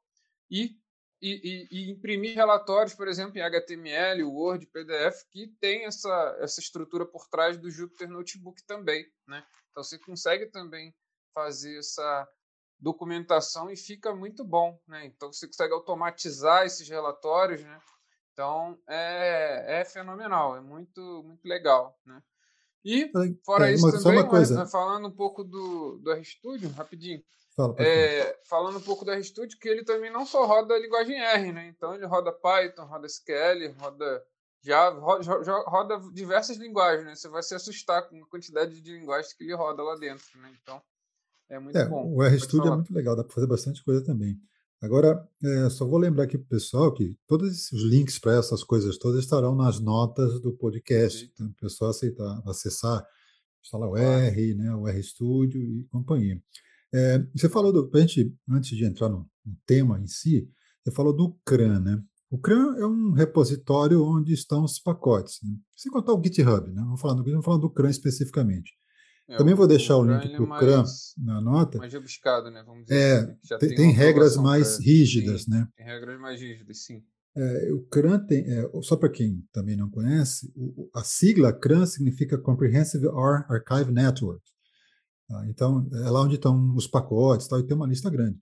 e 0.50 0.79
e, 1.23 1.69
e, 1.71 1.79
e, 1.79 1.91
imprimir 1.91 2.35
relatórios, 2.35 2.95
por 2.95 3.07
exemplo, 3.07 3.37
em 3.37 3.43
HTML, 3.43 4.25
Word, 4.25 4.67
PDF, 4.69 5.23
que 5.31 5.49
tem 5.61 5.85
essa, 5.85 6.39
essa 6.41 6.61
estrutura 6.61 7.05
por 7.05 7.29
trás 7.29 7.59
do 7.59 7.71
Jupyter 7.71 8.09
Notebook 8.09 8.65
também. 8.65 9.07
Né? 9.27 9.45
Então 9.71 9.85
você 9.85 9.99
consegue 9.99 10.47
também 10.47 10.95
fazer 11.35 11.79
essa 11.79 12.27
documentação 12.81 13.71
e 13.71 13.77
fica 13.77 14.15
muito 14.15 14.45
bom. 14.45 14.79
Né? 14.89 15.07
Então 15.07 15.33
você 15.33 15.47
consegue 15.47 15.75
automatizar 15.75 16.65
esses 16.65 16.89
relatórios. 16.89 17.63
Né? 17.63 17.81
Então 18.33 18.79
é, 18.89 19.81
é 19.81 19.85
fenomenal, 19.85 20.57
é 20.57 20.61
muito, 20.61 21.23
muito 21.25 21.47
legal. 21.47 21.99
Né? 22.05 22.23
E 22.85 23.11
fora 23.45 23.71
é, 23.71 23.75
isso 23.75 24.03
também, 24.03 24.25
né, 24.25 24.67
falando 24.67 25.09
um 25.09 25.15
pouco 25.15 25.45
do, 25.45 25.99
do 25.99 26.13
RStudio, 26.13 26.71
rapidinho. 26.71 27.23
Fala, 27.55 27.75
é, 27.79 28.39
falando 28.49 28.79
um 28.79 28.83
pouco 28.83 29.05
do 29.05 29.13
RStudio, 29.13 29.59
que 29.59 29.69
ele 29.69 29.85
também 29.85 30.11
não 30.11 30.25
só 30.25 30.47
roda 30.47 30.75
a 30.75 30.79
linguagem 30.79 31.21
R, 31.21 31.53
né? 31.53 31.69
Então 31.69 31.95
ele 31.95 32.07
roda 32.07 32.33
Python, 32.33 32.85
roda 32.85 33.07
SQL, 33.07 33.75
roda 33.79 34.25
Java, 34.63 34.99
roda, 35.01 35.53
roda 35.67 36.01
diversas 36.13 36.57
linguagens, 36.57 37.05
né? 37.05 37.15
Você 37.15 37.29
vai 37.29 37.43
se 37.43 37.55
assustar 37.55 38.09
com 38.09 38.23
a 38.23 38.27
quantidade 38.29 38.81
de 38.81 38.93
linguagens 38.93 39.35
que 39.35 39.45
ele 39.45 39.55
roda 39.55 39.83
lá 39.83 39.97
dentro, 39.97 40.39
né? 40.39 40.51
Então 40.63 40.81
é 41.50 41.59
muito 41.59 41.76
é, 41.76 41.88
bom. 41.88 42.14
O 42.14 42.23
RStudio 42.23 42.73
é 42.73 42.76
muito 42.76 42.95
legal, 42.95 43.16
dá 43.16 43.25
para 43.25 43.35
fazer 43.35 43.47
bastante 43.47 43.85
coisa 43.85 44.02
também. 44.02 44.40
Agora, 44.80 45.28
é, 45.45 45.69
só 45.69 45.85
vou 45.85 45.99
lembrar 45.99 46.25
aqui 46.25 46.38
para 46.38 46.47
o 46.47 46.49
pessoal 46.49 46.95
que 46.95 47.14
todos 47.26 47.71
os 47.71 47.83
links 47.83 48.19
para 48.19 48.37
essas 48.37 48.64
coisas 48.64 48.97
todas 48.97 49.23
estarão 49.23 49.54
nas 49.54 49.78
notas 49.78 50.40
do 50.40 50.52
podcast. 50.52 51.30
Então, 51.35 51.49
o 51.49 51.54
pessoal 51.54 51.90
aceitar, 51.90 52.42
acessar, 52.47 53.04
instalar 53.62 53.90
o 53.90 53.97
R, 53.97 54.54
né, 54.54 54.75
o 54.75 54.87
RStudio 54.87 55.61
e 55.61 55.85
companhia. 55.90 56.42
É, 56.95 57.19
você 57.35 57.49
falou 57.49 57.73
do. 57.73 57.90
Gente, 57.99 58.35
antes 58.49 58.76
de 58.76 58.85
entrar 58.85 59.09
no, 59.09 59.28
no, 59.45 59.57
tema 59.66 60.00
em 60.00 60.07
si, 60.07 60.49
você 60.83 60.90
falou 60.90 61.14
do 61.14 61.38
CRAN, 61.45 61.80
né? 61.80 62.02
O 62.30 62.38
CRAN 62.38 62.76
é 62.78 62.87
um 62.87 63.12
repositório 63.12 64.02
onde 64.02 64.33
estão 64.33 64.64
os 64.64 64.78
pacotes. 64.78 65.40
Né? 65.42 65.57
Sem 65.76 65.90
contar 65.92 66.14
o 66.14 66.23
GitHub, 66.23 66.71
né? 66.73 66.80
Vamos 66.83 67.00
falar 67.00 67.14
do, 67.14 67.25
vamos 67.25 67.45
falar 67.45 67.59
do 67.59 67.71
CRAN 67.71 67.90
especificamente. 67.90 68.73
É, 69.31 69.37
Também 69.37 69.55
vou 69.55 69.69
deixar 69.69 69.97
o, 69.97 70.01
o 70.01 70.05
link 70.05 70.29
para 70.29 70.43
o 70.43 70.59
CRAN 70.59 70.85
na 71.17 71.41
nota. 71.41 71.79
Mais 71.79 71.93
rebuscado, 71.93 72.51
né? 72.51 72.65
Vamos 72.67 72.83
dizer 72.83 72.97
é, 72.97 73.55
assim, 73.55 73.59
tem, 73.59 73.75
tem 73.77 73.93
regras 73.93 74.37
mais 74.37 74.77
pra... 74.77 74.85
rígidas, 74.85 75.43
sim, 75.45 75.51
né? 75.53 75.69
Tem 75.77 75.87
regras 75.87 76.21
mais 76.21 76.41
rígidas, 76.41 76.85
sim. 76.85 77.01
É, 77.37 77.73
o 77.73 77.83
CRAN 77.83 78.27
tem, 78.27 78.41
é, 78.41 78.69
só 78.83 78.97
para 78.97 79.09
quem 79.09 79.47
também 79.53 79.77
não 79.77 79.89
conhece, 79.89 80.53
o, 80.57 80.91
a 80.93 81.05
sigla 81.05 81.53
CRAN 81.53 81.87
significa 81.87 82.37
Comprehensive 82.37 83.07
Archive 83.49 83.93
Network. 83.93 84.43
Tá? 85.29 85.47
Então, 85.49 85.89
é 85.93 86.11
lá 86.11 86.23
onde 86.23 86.35
estão 86.35 86.75
os 86.75 86.89
pacotes 86.89 87.47
tal, 87.47 87.61
e 87.61 87.67
tem 87.67 87.77
uma 87.77 87.87
lista 87.87 88.11
grande. 88.11 88.37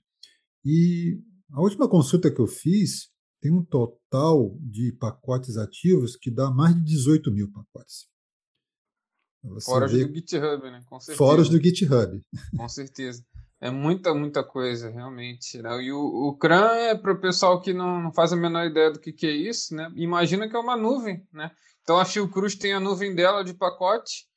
E 0.65 1.21
a 1.53 1.61
última 1.61 1.87
consulta 1.87 2.31
que 2.31 2.41
eu 2.41 2.47
fiz 2.47 3.11
tem 3.43 3.53
um 3.53 3.63
total 3.63 4.59
de 4.59 4.91
pacotes 4.99 5.59
ativos 5.59 6.17
que 6.17 6.31
dá 6.31 6.51
mais 6.51 6.75
de 6.75 6.83
18 6.83 7.31
mil 7.31 7.53
pacotes. 7.53 8.07
Fora 9.65 9.87
vê... 9.87 10.05
do 10.05 10.15
GitHub, 10.15 10.71
né? 10.71 10.83
Com 10.87 11.01
certeza. 11.01 11.19
Fora 11.19 11.43
do 11.43 11.63
GitHub. 11.63 12.23
Com 12.57 12.69
certeza. 12.69 13.25
É 13.61 13.71
muita, 13.71 14.15
muita 14.15 14.45
coisa, 14.45 14.89
realmente. 14.89 15.61
Né? 15.61 15.83
E 15.83 15.93
o, 15.93 15.99
o 15.99 16.37
CRAN 16.37 16.75
é 16.75 16.95
para 16.95 17.13
o 17.13 17.21
pessoal 17.21 17.61
que 17.61 17.73
não, 17.73 18.01
não, 18.01 18.13
faz 18.13 18.33
a 18.33 18.37
menor 18.37 18.67
ideia 18.67 18.93
do 18.93 19.01
que, 19.01 19.13
que 19.13 19.27
é 19.27 19.33
isso, 19.33 19.75
né? 19.75 19.91
Imagina 19.97 20.49
que 20.49 20.55
é 20.55 20.59
uma 20.59 20.77
nuvem, 20.77 21.27
né? 21.33 21.51
Então 21.83 21.99
a 21.99 22.05
Fiocruz 22.05 22.55
tem 22.55 22.73
a 22.73 22.81
nuvem 22.81 23.15
dela 23.15 23.43
de 23.43 23.55
pacote 23.55 24.29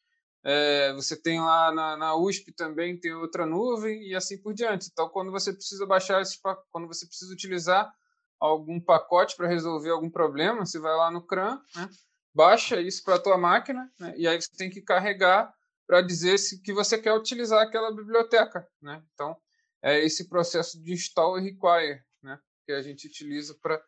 é, 0.43 0.91
você 0.93 1.15
tem 1.15 1.39
lá 1.39 1.72
na, 1.72 1.96
na, 1.96 2.15
USP 2.15 2.51
também 2.51 3.00
tem 3.00 3.13
outra 3.13 3.46
nuvem 3.46 4.08
e 4.08 4.15
assim 4.15 4.41
por 4.41 4.53
diante. 4.53 4.89
Então, 4.91 5.08
quando 5.10 5.31
você 5.31 5.53
precisa 5.53 5.86
baixar 5.86 6.22
esses, 6.22 6.39
quando 6.72 6.88
você 6.88 7.05
precisa 7.05 7.31
utilizar 7.31 7.91
algum 8.39 8.79
pacote 8.79 9.36
para 9.36 9.48
resolver 9.48 9.91
algum 9.91 10.10
problema, 10.10 10.65
você 10.65 10.79
vai 10.79 10.96
lá 10.96 11.12
no 11.12 11.22
CRAN, 11.22 11.62
né, 11.75 11.89
baixa 12.33 12.79
isso 12.79 13.03
para 13.03 13.15
a 13.15 13.19
tua 13.19 13.38
máquina 13.38 13.91
né, 14.00 14.13
e 14.17 14.27
aí 14.27 14.41
você 14.41 14.50
tem 14.55 14.69
que 14.69 14.81
carregar 14.81 15.53
para 15.88 16.01
dizer 16.01 16.38
se 16.38 16.61
que 16.61 16.73
você 16.73 16.97
quer 16.97 17.13
utilizar 17.13 17.61
aquela 17.61 17.93
biblioteca, 17.93 18.65
né? 18.81 19.03
Então, 19.13 19.35
é 19.83 20.00
esse 20.00 20.29
processo 20.29 20.81
de 20.81 20.93
install 20.93 21.38
e 21.38 21.43
require, 21.43 22.01
né, 22.23 22.39
que 22.65 22.71
a 22.71 22.81
gente 22.81 23.07
utiliza 23.07 23.57
para 23.61 23.83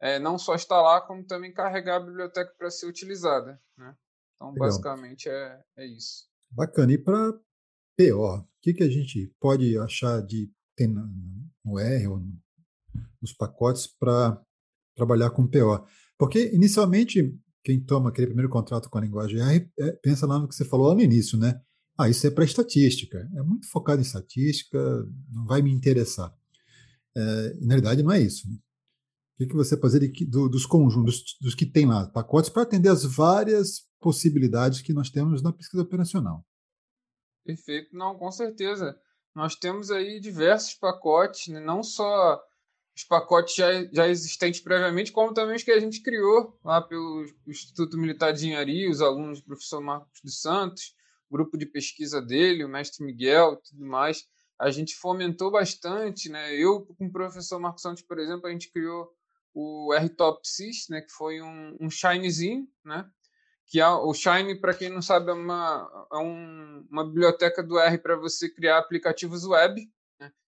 é, 0.00 0.18
não 0.18 0.38
só 0.38 0.54
instalar 0.54 1.06
como 1.06 1.24
também 1.24 1.54
carregar 1.54 1.96
a 1.96 2.04
biblioteca 2.04 2.52
para 2.58 2.70
ser 2.70 2.86
utilizada, 2.86 3.58
né? 3.78 3.96
Então, 4.34 4.50
Legal. 4.50 4.68
basicamente, 4.68 5.30
é, 5.30 5.58
é 5.78 5.86
isso. 5.86 6.26
Bacana. 6.50 6.92
E 6.92 6.98
para 6.98 7.32
PO, 7.96 8.36
o 8.36 8.46
que, 8.60 8.74
que 8.74 8.82
a 8.82 8.90
gente 8.90 9.34
pode 9.40 9.78
achar 9.78 10.20
de 10.20 10.52
ter 10.76 10.88
no 10.88 11.78
R 11.78 12.08
ou 12.08 12.20
nos 13.20 13.32
pacotes 13.32 13.86
para 13.86 14.38
trabalhar 14.94 15.30
com 15.30 15.48
PO? 15.48 15.86
Porque, 16.18 16.50
inicialmente, 16.54 17.34
quem 17.66 17.80
toma 17.80 18.10
aquele 18.10 18.28
primeiro 18.28 18.48
contrato 18.48 18.88
com 18.88 18.96
a 18.96 19.00
linguagem 19.00 19.40
R 19.40 19.68
é, 19.76 19.90
pensa 20.00 20.24
lá 20.24 20.38
no 20.38 20.46
que 20.46 20.54
você 20.54 20.64
falou 20.64 20.86
lá 20.86 20.94
no 20.94 21.00
início, 21.00 21.36
né? 21.36 21.60
Ah, 21.98 22.08
isso 22.08 22.24
é 22.24 22.30
para 22.30 22.44
estatística. 22.44 23.28
É 23.34 23.42
muito 23.42 23.68
focado 23.68 23.98
em 23.98 24.04
estatística, 24.04 24.78
não 25.28 25.44
vai 25.46 25.60
me 25.62 25.72
interessar. 25.72 26.32
É, 27.16 27.54
na 27.54 27.70
realidade, 27.70 28.04
não 28.04 28.12
é 28.12 28.20
isso. 28.20 28.48
Né? 28.48 28.54
O 28.54 29.38
que, 29.38 29.46
que 29.46 29.56
você 29.56 29.76
fazer 29.76 29.98
de, 29.98 30.24
do, 30.26 30.48
dos 30.48 30.64
conjuntos, 30.64 31.18
dos, 31.18 31.38
dos, 31.40 31.54
que 31.56 31.66
tem 31.66 31.86
lá, 31.86 32.08
pacotes, 32.08 32.50
para 32.50 32.62
atender 32.62 32.88
as 32.88 33.04
várias 33.04 33.80
possibilidades 33.98 34.80
que 34.80 34.92
nós 34.92 35.10
temos 35.10 35.42
na 35.42 35.52
pesquisa 35.52 35.82
operacional. 35.82 36.46
Perfeito, 37.44 37.88
não, 37.96 38.16
com 38.16 38.30
certeza. 38.30 38.96
Nós 39.34 39.56
temos 39.56 39.90
aí 39.90 40.20
diversos 40.20 40.74
pacotes, 40.74 41.52
né? 41.52 41.58
não 41.58 41.82
só 41.82 42.40
os 42.96 43.04
pacotes 43.04 43.54
já, 43.54 43.84
já 43.92 44.08
existentes 44.08 44.60
previamente, 44.60 45.12
como 45.12 45.34
também 45.34 45.56
os 45.56 45.62
que 45.62 45.70
a 45.70 45.78
gente 45.78 46.02
criou 46.02 46.58
lá 46.64 46.80
pelo 46.80 47.26
Instituto 47.46 47.98
Militar 47.98 48.32
de 48.32 48.46
Engenharia, 48.46 48.90
os 48.90 49.02
alunos 49.02 49.40
do 49.40 49.46
professor 49.46 49.82
Marcos 49.82 50.20
dos 50.24 50.40
Santos, 50.40 50.94
grupo 51.30 51.58
de 51.58 51.66
pesquisa 51.66 52.22
dele, 52.22 52.64
o 52.64 52.68
mestre 52.68 53.04
Miguel 53.04 53.52
e 53.54 53.68
tudo 53.68 53.84
mais. 53.84 54.24
A 54.58 54.70
gente 54.70 54.96
fomentou 54.96 55.50
bastante, 55.50 56.30
né? 56.30 56.54
Eu, 56.54 56.86
com 56.98 57.06
o 57.06 57.12
professor 57.12 57.58
Marcos 57.58 57.82
Santos, 57.82 58.02
por 58.02 58.18
exemplo, 58.18 58.46
a 58.46 58.50
gente 58.50 58.72
criou 58.72 59.12
o 59.52 59.92
RTOP 59.94 60.40
Sys, 60.48 60.86
né? 60.88 61.02
Que 61.02 61.12
foi 61.12 61.42
um, 61.42 61.76
um 61.78 61.90
shinezinho, 61.90 62.66
né? 62.82 63.06
que 63.66 63.80
é, 63.80 63.88
o 63.88 64.14
Shine, 64.14 64.54
para 64.60 64.74
quem 64.74 64.88
não 64.88 65.02
sabe, 65.02 65.30
é 65.30 65.34
uma, 65.34 66.06
é 66.12 66.16
um, 66.18 66.86
uma 66.90 67.04
biblioteca 67.04 67.62
do 67.62 67.78
R 67.78 67.98
para 67.98 68.16
você 68.16 68.48
criar 68.48 68.78
aplicativos 68.78 69.44
web. 69.44 69.90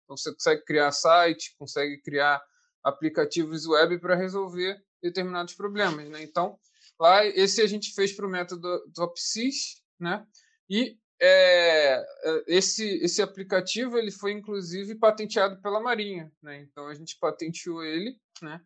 Então 0.09 0.17
você 0.17 0.33
consegue 0.33 0.65
criar 0.65 0.91
site, 0.91 1.55
consegue 1.59 2.01
criar 2.01 2.43
aplicativos 2.83 3.67
web 3.67 3.99
para 3.99 4.15
resolver 4.15 4.83
determinados 5.03 5.53
problemas. 5.53 6.09
Né? 6.09 6.23
Então, 6.23 6.59
lá 6.99 7.27
esse 7.27 7.61
a 7.61 7.67
gente 7.67 7.93
fez 7.93 8.13
para 8.15 8.27
o 8.27 8.31
método 8.31 8.91
TopSys, 8.95 9.83
né? 10.01 10.27
E 10.71 10.99
é, 11.21 11.95
é, 12.25 12.45
esse, 12.47 12.87
esse 13.05 13.21
aplicativo 13.21 13.99
ele 13.99 14.11
foi 14.11 14.33
inclusive 14.33 14.95
patenteado 14.95 15.61
pela 15.61 15.81
Marinha, 15.81 16.33
né? 16.43 16.61
Então 16.61 16.89
a 16.89 16.95
gente 16.95 17.19
patenteou 17.19 17.85
ele, 17.85 18.19
né? 18.41 18.63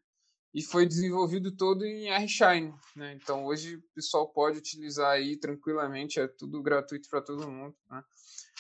e 0.54 0.62
foi 0.62 0.87
desenvolvido 0.87 1.50
todo 1.50 1.84
em 1.84 2.11
R-Shine, 2.11 2.75
né? 2.94 3.14
Então 3.14 3.46
hoje 3.46 3.76
o 3.76 3.82
pessoal 3.94 4.28
pode 4.28 4.58
utilizar 4.58 5.12
aí 5.12 5.37
tranquilamente, 5.37 6.20
é 6.20 6.28
tudo 6.28 6.62
gratuito 6.62 7.08
para 7.08 7.22
todo 7.22 7.50
mundo, 7.50 7.75
né? 7.90 8.04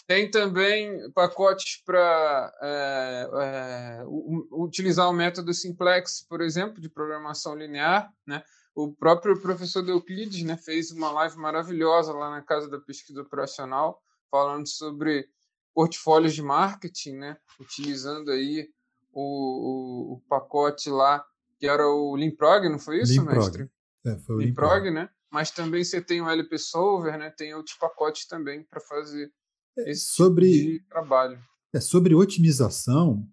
Tem 0.06 0.30
também 0.30 1.10
pacotes 1.12 1.82
para 1.84 2.52
é, 2.60 3.30
é, 3.40 4.04
utilizar 4.50 5.08
o 5.08 5.12
método 5.12 5.54
simplex, 5.54 6.26
por 6.28 6.40
exemplo, 6.40 6.80
de 6.80 6.88
programação 6.88 7.54
linear. 7.54 8.12
Né? 8.26 8.42
O 8.74 8.92
próprio 8.92 9.40
professor 9.40 9.86
Euclides 9.88 10.42
né, 10.42 10.56
fez 10.56 10.90
uma 10.90 11.10
live 11.12 11.36
maravilhosa 11.36 12.12
lá 12.12 12.30
na 12.30 12.42
Casa 12.42 12.68
da 12.68 12.80
Pesquisa 12.80 13.22
Operacional, 13.22 14.02
falando 14.30 14.66
sobre 14.66 15.28
portfólios 15.74 16.34
de 16.34 16.42
marketing, 16.42 17.16
né? 17.16 17.36
utilizando 17.60 18.30
aí 18.30 18.68
o, 19.12 19.22
o, 19.22 20.12
o 20.14 20.20
pacote 20.28 20.90
lá, 20.90 21.24
que 21.58 21.66
era 21.66 21.86
o 21.86 22.16
Limprog, 22.16 22.68
não 22.68 22.78
foi 22.78 23.02
isso, 23.02 23.20
Limprog. 23.20 23.38
mestre? 23.38 23.70
É, 24.04 24.18
foi 24.18 24.36
o 24.36 24.38
Limprog, 24.40 24.84
Limprog, 24.84 24.90
né? 24.90 25.08
Mas 25.30 25.50
também 25.50 25.84
você 25.84 26.02
tem 26.02 26.20
o 26.20 26.28
LP 26.28 26.58
Solver, 26.58 27.16
né? 27.16 27.30
Tem 27.30 27.54
outros 27.54 27.76
pacotes 27.76 28.26
também 28.26 28.64
para 28.64 28.80
fazer 28.80 29.32
esse 29.78 30.06
tipo 30.06 30.16
sobre, 30.16 30.72
tipo 30.74 30.88
trabalho. 30.88 31.38
É, 31.72 31.80
sobre 31.80 32.14
otimização, 32.14 33.26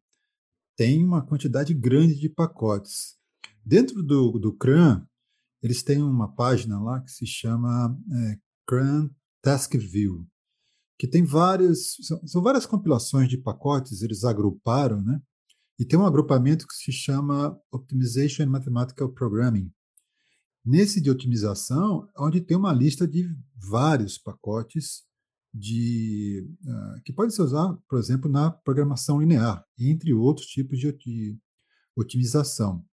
tem 0.75 1.03
uma 1.03 1.25
quantidade 1.25 1.73
grande 1.73 2.15
de 2.15 2.29
pacotes. 2.29 3.17
Dentro 3.65 4.01
do, 4.01 4.39
do 4.39 4.53
CRAN, 4.53 5.05
eles 5.61 5.83
têm 5.83 6.01
uma 6.01 6.33
página 6.33 6.81
lá 6.81 7.01
que 7.01 7.11
se 7.11 7.25
chama 7.25 7.97
é, 8.11 8.39
CRAN 8.65 9.09
Task 9.41 9.75
View, 9.75 10.25
que 10.97 11.07
tem 11.07 11.23
várias, 11.23 11.95
são, 12.01 12.27
são, 12.27 12.41
várias 12.41 12.65
compilações 12.65 13.29
de 13.29 13.37
pacotes, 13.37 14.01
eles 14.01 14.23
agruparam, 14.23 15.01
né? 15.01 15.21
E 15.77 15.85
tem 15.85 15.97
um 15.97 16.05
agrupamento 16.05 16.67
que 16.67 16.73
se 16.73 16.91
chama 16.91 17.57
Optimization 17.71 18.43
and 18.43 18.49
Mathematical 18.49 19.09
Programming. 19.09 19.71
Nesse 20.65 20.99
de 20.99 21.09
otimização, 21.09 22.07
onde 22.17 22.41
tem 22.41 22.57
uma 22.57 22.73
lista 22.73 23.07
de 23.07 23.33
vários 23.55 24.17
pacotes 24.17 25.03
de, 25.53 26.47
uh, 26.63 27.01
que 27.03 27.11
pode 27.11 27.33
ser 27.33 27.41
usado, 27.41 27.81
por 27.87 27.99
exemplo, 27.99 28.29
na 28.29 28.51
programação 28.51 29.19
linear, 29.19 29.65
entre 29.77 30.13
outros 30.13 30.47
tipos 30.47 30.79
de, 30.79 30.91
de 30.93 31.37
otimização. 31.95 32.85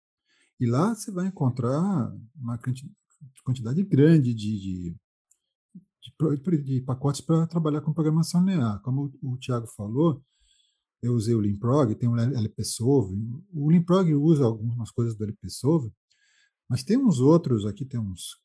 E 0.58 0.66
lá 0.66 0.94
você 0.94 1.10
vai 1.10 1.26
encontrar 1.26 2.12
uma 2.34 2.58
quantidade 3.44 3.82
grande 3.82 4.32
de, 4.32 4.58
de, 4.58 4.96
de, 6.64 6.80
pacotes 6.80 7.20
para 7.20 7.46
trabalhar 7.46 7.82
com 7.82 7.92
programação 7.92 8.44
linear. 8.44 8.80
Como 8.80 9.12
o, 9.22 9.32
o 9.32 9.38
Tiago 9.38 9.66
falou, 9.66 10.24
eu 11.02 11.12
usei 11.12 11.34
o 11.34 11.40
Limprog, 11.40 11.94
tem 11.94 12.08
o 12.08 12.16
LPsolve. 12.16 13.14
O 13.52 13.70
Limprog 13.70 14.14
usa 14.14 14.44
algumas 14.44 14.90
coisas 14.90 15.14
do 15.14 15.24
LPsolve, 15.24 15.92
mas 16.68 16.82
tem 16.82 16.96
uns 16.96 17.20
outros 17.20 17.66
aqui, 17.66 17.84
tem 17.84 18.00
uns 18.00 18.40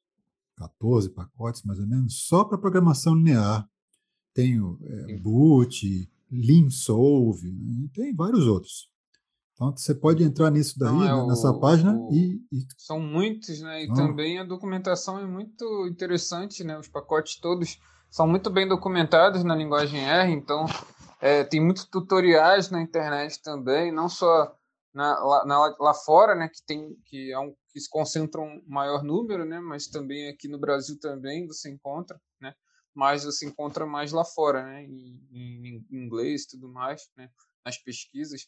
14 0.57 1.09
pacotes 1.09 1.63
mais 1.63 1.79
ou 1.79 1.87
menos, 1.87 2.25
só 2.27 2.43
para 2.43 2.57
programação 2.57 3.15
linear. 3.15 3.67
Tem 4.33 4.59
o 4.59 4.79
é, 4.83 5.17
Boot, 5.17 6.09
LeanSolve, 6.31 7.51
né? 7.51 7.89
tem 7.93 8.15
vários 8.15 8.47
outros. 8.47 8.89
Então 9.53 9.75
você 9.75 9.93
pode 9.93 10.23
entrar 10.23 10.49
nisso 10.49 10.79
daí, 10.79 10.91
Não, 10.91 11.03
é 11.03 11.21
né, 11.21 11.27
nessa 11.27 11.53
página 11.53 11.95
o, 11.95 12.11
e, 12.11 12.41
e, 12.51 12.65
São 12.77 12.99
muitos, 12.99 13.61
né? 13.61 13.83
E 13.83 13.93
também 13.93 14.39
a 14.39 14.43
documentação 14.43 15.19
é 15.19 15.25
muito 15.25 15.87
interessante, 15.87 16.63
né? 16.63 16.79
Os 16.79 16.87
pacotes 16.87 17.35
todos 17.35 17.79
são 18.09 18.27
muito 18.27 18.49
bem 18.49 18.67
documentados 18.67 19.43
na 19.43 19.55
linguagem 19.55 20.03
R, 20.03 20.31
então 20.31 20.65
é, 21.21 21.43
tem 21.43 21.63
muitos 21.63 21.85
tutoriais 21.85 22.71
na 22.71 22.81
internet 22.81 23.39
também, 23.43 23.91
não 23.91 24.09
só 24.09 24.55
na, 24.93 25.19
lá, 25.23 25.45
na, 25.45 25.75
lá 25.79 25.93
fora, 25.93 26.33
né? 26.33 26.49
Que 26.49 26.65
tem 26.65 26.97
que 27.05 27.31
é 27.31 27.39
um 27.39 27.53
que 27.71 27.79
se 27.79 27.89
concentra 27.89 28.41
um 28.41 28.61
maior 28.67 29.03
número, 29.03 29.45
né? 29.45 29.59
Mas 29.59 29.87
também 29.87 30.27
aqui 30.29 30.47
no 30.47 30.59
Brasil 30.59 30.99
também 30.99 31.45
você 31.45 31.69
encontra, 31.69 32.19
né? 32.41 32.53
Mas 32.93 33.23
você 33.23 33.45
encontra 33.45 33.85
mais 33.85 34.11
lá 34.11 34.25
fora, 34.25 34.63
né? 34.63 34.83
Em, 34.83 35.27
em 35.31 35.85
inglês, 35.91 36.45
tudo 36.45 36.67
mais, 36.67 37.09
né? 37.15 37.29
Nas 37.65 37.77
pesquisas. 37.77 38.47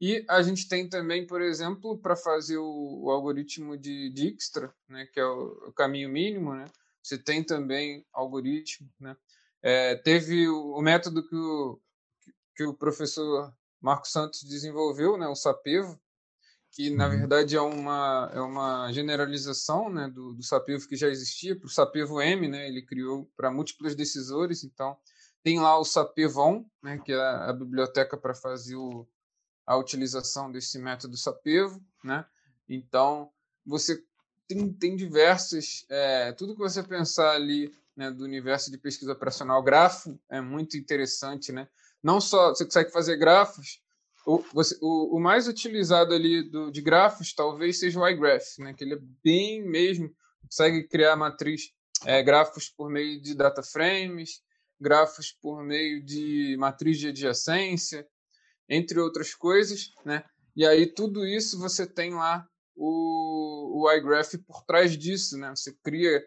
E 0.00 0.24
a 0.28 0.42
gente 0.42 0.68
tem 0.68 0.88
também, 0.88 1.26
por 1.26 1.42
exemplo, 1.42 1.98
para 1.98 2.14
fazer 2.14 2.56
o, 2.56 3.02
o, 3.02 3.10
algoritmo 3.10 3.76
de 3.76 4.10
Dijkstra, 4.10 4.72
né, 4.88 5.06
que 5.12 5.18
é 5.18 5.24
o, 5.24 5.68
o, 5.68 5.72
caminho 5.72 6.08
mínimo, 6.08 6.54
né, 6.54 6.66
você 7.02 7.18
tem 7.18 7.42
também 7.42 8.06
algoritmo. 8.12 8.88
Né. 9.00 9.16
É, 9.60 9.96
teve 9.96 10.48
o, 10.48 10.74
o, 10.76 10.80
método 10.80 11.26
que 11.26 11.34
o, 11.34 11.80
que 12.54 12.64
o 12.64 12.74
professor 12.74 13.52
Marcos 13.80 14.12
Santos 14.12 14.44
desenvolveu, 14.44 15.18
né, 15.18 15.26
o 15.26 15.34
SAPEVO, 15.34 16.00
que 16.70 16.90
na 16.90 17.04
uhum. 17.04 17.10
verdade 17.18 17.56
é 17.56 17.60
uma, 17.60 18.30
é 18.34 18.40
uma 18.40 18.92
generalização 18.92 19.90
né, 19.90 20.08
do, 20.08 20.34
do 20.34 20.42
SAPEVO 20.42 20.88
que 20.88 20.96
já 20.96 21.08
existia, 21.08 21.56
para 21.56 21.66
o 21.66 21.70
SAPEVO 21.70 22.20
M, 22.20 22.48
né, 22.48 22.68
ele 22.68 22.82
criou 22.82 23.30
para 23.36 23.50
múltiplos 23.50 23.94
decisores, 23.94 24.64
então 24.64 24.96
tem 25.42 25.58
lá 25.58 25.78
o 25.78 25.84
SAPEVON, 25.84 26.64
né, 26.82 26.98
que 26.98 27.12
é 27.12 27.16
a, 27.16 27.50
a 27.50 27.52
biblioteca 27.52 28.16
para 28.16 28.34
fazer 28.34 28.76
o, 28.76 29.06
a 29.66 29.76
utilização 29.76 30.50
desse 30.50 30.78
método 30.78 31.16
SAPEVO, 31.16 31.80
né? 32.02 32.24
Então, 32.68 33.30
você 33.64 34.02
tem, 34.46 34.72
tem 34.72 34.96
diversos, 34.96 35.84
é, 35.90 36.32
tudo 36.32 36.54
que 36.54 36.60
você 36.60 36.82
pensar 36.82 37.32
ali 37.32 37.72
né, 37.96 38.10
do 38.10 38.24
universo 38.24 38.70
de 38.70 38.78
pesquisa 38.78 39.12
operacional, 39.12 39.62
grafo 39.62 40.18
é 40.30 40.40
muito 40.40 40.76
interessante, 40.76 41.52
né? 41.52 41.68
Não 42.02 42.20
só 42.20 42.50
você 42.50 42.64
consegue 42.64 42.90
fazer 42.90 43.16
grafos, 43.16 43.82
o, 44.28 44.44
você, 44.52 44.76
o, 44.82 45.16
o 45.16 45.18
mais 45.18 45.48
utilizado 45.48 46.12
ali 46.12 46.42
do, 46.42 46.70
de 46.70 46.82
grafos 46.82 47.32
talvez 47.32 47.80
seja 47.80 47.98
o 47.98 48.06
iGraph, 48.06 48.58
né? 48.58 48.74
Que 48.74 48.84
ele 48.84 48.94
é 48.94 48.98
bem 49.24 49.66
mesmo, 49.66 50.14
consegue 50.42 50.86
criar 50.86 51.16
matriz, 51.16 51.72
é, 52.04 52.22
grafos 52.22 52.68
por 52.68 52.90
meio 52.90 53.18
de 53.22 53.34
data 53.34 53.62
frames, 53.62 54.42
grafos 54.78 55.32
por 55.32 55.64
meio 55.64 56.04
de 56.04 56.56
matriz 56.58 56.98
de 56.98 57.08
adjacência, 57.08 58.06
entre 58.68 59.00
outras 59.00 59.34
coisas, 59.34 59.92
né? 60.04 60.22
E 60.54 60.66
aí 60.66 60.86
tudo 60.86 61.24
isso 61.24 61.58
você 61.58 61.86
tem 61.86 62.12
lá 62.12 62.46
o, 62.76 63.82
o 63.82 63.92
iGraph 63.92 64.34
por 64.46 64.62
trás 64.66 64.94
disso, 64.94 65.38
né? 65.38 65.48
Você 65.56 65.72
cria 65.82 66.22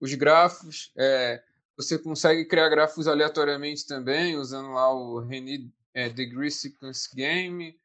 os 0.00 0.14
grafos, 0.14 0.92
é, 0.96 1.42
você 1.76 1.98
consegue 1.98 2.44
criar 2.44 2.68
grafos 2.68 3.08
aleatoriamente 3.08 3.84
também, 3.84 4.36
usando 4.36 4.70
lá 4.70 4.94
o 4.94 5.18
René 5.18 5.58
é, 5.94 6.08
Degree 6.08 6.50
Sequence 6.50 7.08
Game. 7.14 7.78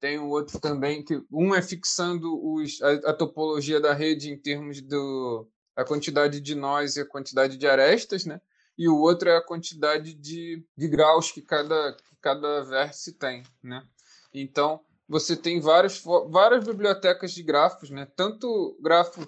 Tem 0.00 0.18
o 0.18 0.28
outro 0.28 0.60
também 0.60 1.02
que 1.02 1.22
um 1.30 1.54
é 1.54 1.62
fixando 1.62 2.38
os, 2.44 2.80
a, 2.82 3.10
a 3.10 3.12
topologia 3.14 3.80
da 3.80 3.94
rede 3.94 4.30
em 4.30 4.36
termos 4.36 4.80
do 4.80 5.48
a 5.76 5.84
quantidade 5.84 6.40
de 6.40 6.54
nós 6.54 6.96
e 6.96 7.00
a 7.00 7.06
quantidade 7.06 7.56
de 7.56 7.66
arestas, 7.66 8.24
né? 8.24 8.40
E 8.76 8.88
o 8.88 8.98
outro 8.98 9.28
é 9.28 9.36
a 9.36 9.42
quantidade 9.42 10.14
de, 10.14 10.64
de 10.76 10.88
graus 10.88 11.32
que 11.32 11.40
cada, 11.42 11.96
cada 12.20 12.62
vértice 12.62 13.12
tem, 13.12 13.42
né? 13.62 13.86
Então, 14.32 14.80
você 15.08 15.36
tem 15.36 15.60
várias, 15.60 16.02
várias 16.28 16.64
bibliotecas 16.64 17.32
de 17.32 17.42
grafos, 17.42 17.90
né? 17.90 18.06
Tanto 18.16 18.76
grafo 18.80 19.26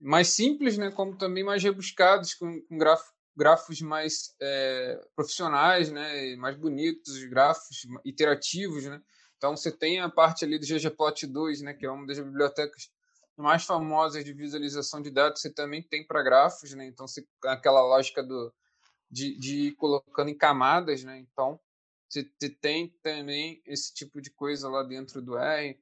mais 0.00 0.28
simples, 0.28 0.76
né? 0.76 0.90
Como 0.90 1.16
também 1.16 1.44
mais 1.44 1.62
rebuscados, 1.62 2.34
com, 2.34 2.60
com 2.62 2.76
grafo, 2.76 3.13
grafos 3.36 3.80
mais 3.80 4.34
é, 4.40 5.00
profissionais, 5.14 5.90
né? 5.90 6.36
Mais 6.36 6.56
bonitos, 6.56 7.22
grafos 7.24 7.86
iterativos, 8.04 8.84
né? 8.84 9.00
Então, 9.36 9.56
você 9.56 9.70
tem 9.70 10.00
a 10.00 10.08
parte 10.08 10.44
ali 10.44 10.58
do 10.58 10.66
ggplot 10.66 11.26
2, 11.26 11.60
né? 11.62 11.74
Que 11.74 11.86
é 11.86 11.90
uma 11.90 12.06
das 12.06 12.18
bibliotecas 12.18 12.90
mais 13.36 13.64
famosas 13.64 14.24
de 14.24 14.32
visualização 14.32 15.02
de 15.02 15.10
dados, 15.10 15.40
você 15.40 15.50
também 15.50 15.82
tem 15.82 16.06
para 16.06 16.22
grafos, 16.22 16.72
né? 16.74 16.86
Então, 16.86 17.06
você, 17.06 17.26
aquela 17.44 17.82
lógica 17.82 18.22
do, 18.22 18.52
de, 19.10 19.36
de 19.38 19.58
ir 19.68 19.72
colocando 19.72 20.30
em 20.30 20.36
camadas, 20.36 21.02
né? 21.02 21.18
Então, 21.18 21.60
você 22.08 22.48
tem 22.48 22.88
também 23.02 23.60
esse 23.66 23.92
tipo 23.92 24.20
de 24.20 24.30
coisa 24.30 24.68
lá 24.68 24.82
dentro 24.84 25.20
do 25.20 25.36
R. 25.36 25.78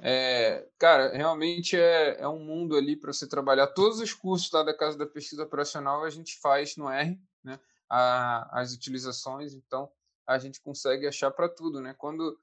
É, 0.00 0.66
cara, 0.78 1.14
realmente 1.16 1.76
é, 1.76 2.20
é 2.20 2.28
um 2.28 2.38
mundo 2.38 2.76
ali 2.76 2.96
para 2.96 3.12
você 3.12 3.28
trabalhar. 3.28 3.66
Todos 3.68 4.00
os 4.00 4.12
cursos 4.12 4.50
lá 4.50 4.62
da 4.62 4.76
Casa 4.76 4.96
da 4.96 5.06
Pesquisa 5.06 5.44
Operacional 5.44 6.04
a 6.04 6.10
gente 6.10 6.38
faz 6.40 6.76
no 6.76 6.88
R, 6.88 7.20
né? 7.44 7.58
A, 7.88 8.60
as 8.60 8.72
utilizações, 8.72 9.52
então 9.52 9.90
a 10.26 10.38
gente 10.38 10.60
consegue 10.60 11.06
achar 11.06 11.30
para 11.30 11.48
tudo, 11.48 11.80
né? 11.80 11.94
Quando 11.98 12.38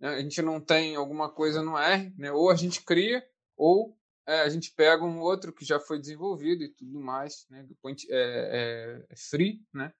né, 0.00 0.08
a 0.08 0.20
gente 0.20 0.40
não 0.40 0.60
tem 0.60 0.96
alguma 0.96 1.28
coisa 1.28 1.62
no 1.62 1.76
R, 1.76 2.12
né? 2.16 2.32
Ou 2.32 2.50
a 2.50 2.54
gente 2.54 2.82
cria, 2.82 3.24
ou 3.56 3.96
é, 4.26 4.40
a 4.40 4.48
gente 4.48 4.72
pega 4.72 5.04
um 5.04 5.20
outro 5.20 5.52
que 5.52 5.64
já 5.64 5.78
foi 5.78 5.98
desenvolvido 5.98 6.64
e 6.64 6.68
tudo 6.68 6.98
mais, 6.98 7.46
né? 7.50 7.66
É, 7.84 8.06
é, 8.10 9.06
é 9.10 9.16
free, 9.16 9.62
né? 9.72 9.92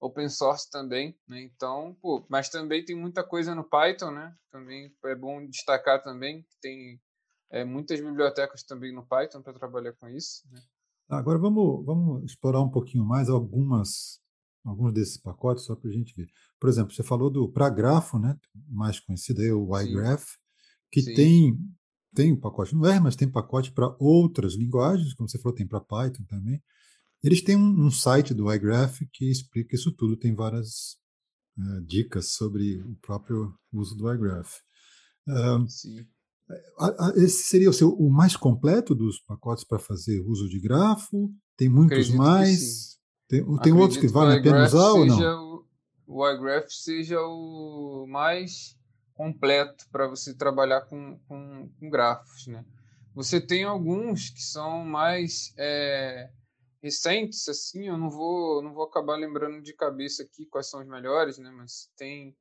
Open 0.00 0.28
source 0.28 0.70
também, 0.70 1.18
né? 1.26 1.42
Então, 1.42 1.96
pô, 2.00 2.26
mas 2.28 2.48
também 2.48 2.84
tem 2.84 2.96
muita 2.96 3.24
coisa 3.24 3.54
no 3.54 3.64
Python, 3.64 4.10
né? 4.10 4.34
Também 4.50 4.94
é 5.04 5.14
bom 5.14 5.46
destacar 5.46 6.02
também 6.02 6.42
que 6.42 6.56
tem 6.60 7.00
é, 7.50 7.64
muitas 7.64 8.00
bibliotecas 8.00 8.62
também 8.62 8.92
no 8.92 9.06
Python 9.06 9.42
para 9.42 9.54
trabalhar 9.54 9.92
com 9.94 10.08
isso. 10.08 10.42
Né? 10.50 10.60
Agora 11.08 11.38
vamos, 11.38 11.84
vamos 11.84 12.24
explorar 12.24 12.60
um 12.60 12.70
pouquinho 12.70 13.04
mais 13.04 13.28
algumas 13.28 14.20
alguns 14.64 14.92
desses 14.92 15.16
pacotes 15.16 15.64
só 15.64 15.76
para 15.76 15.88
a 15.88 15.92
gente 15.92 16.12
ver. 16.14 16.28
Por 16.58 16.68
exemplo, 16.68 16.92
você 16.92 17.02
falou 17.02 17.30
do 17.30 17.48
para 17.48 17.70
grafo, 17.70 18.18
né? 18.18 18.36
Mais 18.68 18.98
conhecido 18.98 19.40
aí 19.40 19.52
o 19.52 19.78
iGraph, 19.80 20.24
que 20.90 21.00
Sim. 21.02 21.14
tem 21.14 21.58
tem 22.12 22.32
um 22.32 22.40
pacote 22.40 22.74
no 22.74 22.86
R, 22.86 22.98
mas 22.98 23.14
tem 23.14 23.30
pacote 23.30 23.70
para 23.70 23.94
outras 24.00 24.54
linguagens, 24.54 25.12
como 25.12 25.28
você 25.28 25.38
falou, 25.38 25.54
tem 25.54 25.68
para 25.68 25.82
Python 25.82 26.24
também. 26.24 26.62
Eles 27.26 27.42
têm 27.42 27.56
um, 27.56 27.86
um 27.86 27.90
site 27.90 28.32
do 28.32 28.52
iGraph 28.54 29.00
que 29.12 29.28
explica 29.28 29.74
isso 29.74 29.90
tudo, 29.90 30.16
tem 30.16 30.32
várias 30.32 30.96
uh, 31.58 31.84
dicas 31.84 32.34
sobre 32.34 32.80
o 32.82 32.94
próprio 33.02 33.52
uso 33.72 33.96
do 33.96 34.12
iGraph. 34.14 34.60
Uh, 35.26 35.68
Sim. 35.68 36.06
Esse 37.16 37.42
seria 37.48 37.68
o, 37.68 37.72
seu, 37.72 37.90
o 37.90 38.08
mais 38.08 38.36
completo 38.36 38.94
dos 38.94 39.18
pacotes 39.18 39.64
para 39.64 39.80
fazer 39.80 40.20
uso 40.20 40.48
de 40.48 40.60
grafo? 40.60 41.28
Tem 41.56 41.68
muitos 41.68 41.98
Acredito 41.98 42.16
mais? 42.16 42.96
Tem, 43.26 43.44
tem 43.58 43.72
outros 43.72 43.98
que 43.98 44.06
vale 44.06 44.38
a 44.38 44.40
pena 44.40 44.64
usar 44.64 44.92
ou 44.92 45.04
não? 45.04 45.66
O, 46.06 46.22
o 46.22 46.30
iGraph 46.30 46.70
seja 46.70 47.20
o 47.20 48.06
mais 48.08 48.78
completo 49.14 49.84
para 49.90 50.06
você 50.06 50.32
trabalhar 50.32 50.82
com, 50.82 51.18
com, 51.26 51.68
com, 51.80 51.90
grafos. 51.90 52.46
Né? 52.46 52.64
Você 53.16 53.40
tem 53.40 53.64
alguns 53.64 54.30
que 54.30 54.42
são 54.42 54.84
mais 54.84 55.52
é, 55.58 56.30
recentes, 56.86 57.48
assim, 57.48 57.88
eu 57.88 57.98
não 57.98 58.08
vou, 58.08 58.62
não 58.62 58.72
vou 58.72 58.84
acabar 58.84 59.16
lembrando 59.16 59.60
de 59.60 59.74
cabeça 59.74 60.22
aqui 60.22 60.46
quais 60.46 60.70
são 60.70 60.80
os 60.80 60.86
melhores, 60.86 61.36
né? 61.36 61.50
mas 61.50 61.90
tem 61.96 62.36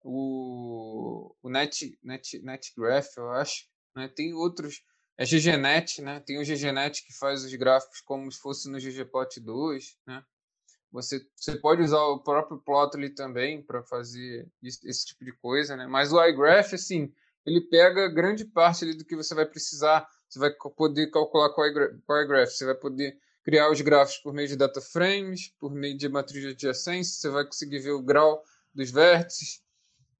o, 0.00 1.34
o 1.42 1.48
Net, 1.50 1.98
Net, 2.00 2.40
NetGraph, 2.40 3.16
eu 3.16 3.30
acho. 3.32 3.66
Né? 3.96 4.06
Tem 4.06 4.32
outros, 4.32 4.84
é 5.18 5.24
GGNet, 5.24 6.00
né? 6.02 6.20
Tem 6.20 6.38
o 6.38 6.44
GGNet 6.44 7.04
que 7.04 7.12
faz 7.12 7.44
os 7.44 7.52
gráficos 7.54 8.00
como 8.00 8.30
se 8.30 8.38
fosse 8.38 8.70
no 8.70 8.78
ggplot 8.78 9.40
2, 9.40 9.98
né? 10.06 10.24
Você, 10.92 11.20
você 11.36 11.56
pode 11.56 11.82
usar 11.82 12.02
o 12.02 12.20
próprio 12.20 12.58
Plotly 12.58 13.10
também 13.10 13.62
para 13.62 13.82
fazer 13.82 14.48
esse, 14.62 14.88
esse, 14.88 15.06
tipo 15.06 15.24
de 15.24 15.32
coisa, 15.32 15.76
né? 15.76 15.86
Mas 15.86 16.12
o 16.12 16.24
iGraph, 16.24 16.74
assim, 16.74 17.12
ele 17.44 17.60
pega 17.60 18.08
grande 18.08 18.44
parte 18.44 18.92
do 18.94 19.04
que 19.04 19.16
você 19.16 19.34
vai 19.34 19.46
precisar. 19.46 20.08
Você 20.28 20.38
vai 20.38 20.50
poder 20.76 21.10
calcular 21.10 21.50
com 21.50 21.60
o 21.60 22.20
iGraph, 22.22 22.50
você 22.50 22.64
vai 22.64 22.74
poder 22.74 23.18
criar 23.50 23.68
os 23.68 23.80
gráficos 23.80 24.22
por 24.22 24.32
meio 24.32 24.46
de 24.46 24.54
data 24.54 24.80
frames, 24.80 25.48
por 25.58 25.72
meio 25.72 25.98
de 25.98 26.08
matriz 26.08 26.40
de 26.40 26.50
adjacência, 26.50 27.20
você 27.20 27.28
vai 27.28 27.44
conseguir 27.44 27.80
ver 27.80 27.90
o 27.90 28.00
grau 28.00 28.44
dos 28.72 28.92
vértices, 28.92 29.60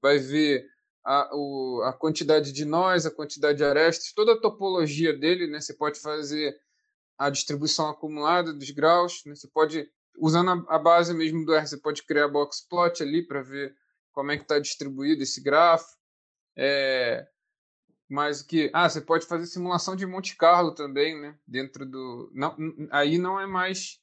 vai 0.01 0.19
ver 0.19 0.67
a, 1.01 1.29
o, 1.33 1.81
a 1.85 1.93
quantidade 1.93 2.51
de 2.51 2.65
nós, 2.65 3.05
a 3.05 3.11
quantidade 3.11 3.59
de 3.59 3.63
arestas, 3.63 4.11
toda 4.11 4.33
a 4.33 4.39
topologia 4.39 5.17
dele, 5.17 5.47
né? 5.47 5.61
Você 5.61 5.73
pode 5.73 5.97
fazer 6.01 6.59
a 7.17 7.29
distribuição 7.29 7.89
acumulada 7.89 8.51
dos 8.51 8.69
graus, 8.71 9.23
né? 9.25 9.33
Você 9.33 9.47
pode, 9.47 9.89
usando 10.17 10.49
a, 10.51 10.75
a 10.75 10.77
base 10.77 11.13
mesmo 11.13 11.45
do 11.45 11.55
R, 11.55 11.65
você 11.65 11.77
pode 11.77 12.03
criar 12.03 12.27
box 12.27 12.67
plot 12.69 13.01
ali 13.01 13.25
para 13.25 13.41
ver 13.41 13.73
como 14.11 14.29
é 14.31 14.35
que 14.35 14.43
está 14.43 14.59
distribuído 14.59 15.23
esse 15.23 15.39
grafo. 15.41 15.95
É, 16.57 17.25
mas 18.11 18.41
que 18.41 18.69
ah 18.73 18.89
você 18.89 19.01
pode 19.01 19.25
fazer 19.25 19.45
simulação 19.45 19.95
de 19.95 20.05
Monte 20.05 20.35
Carlo 20.35 20.73
também 20.73 21.19
né 21.19 21.37
dentro 21.47 21.85
do 21.85 22.29
não 22.33 22.55
aí 22.91 23.17
não 23.17 23.39
é 23.39 23.47
mais 23.47 23.99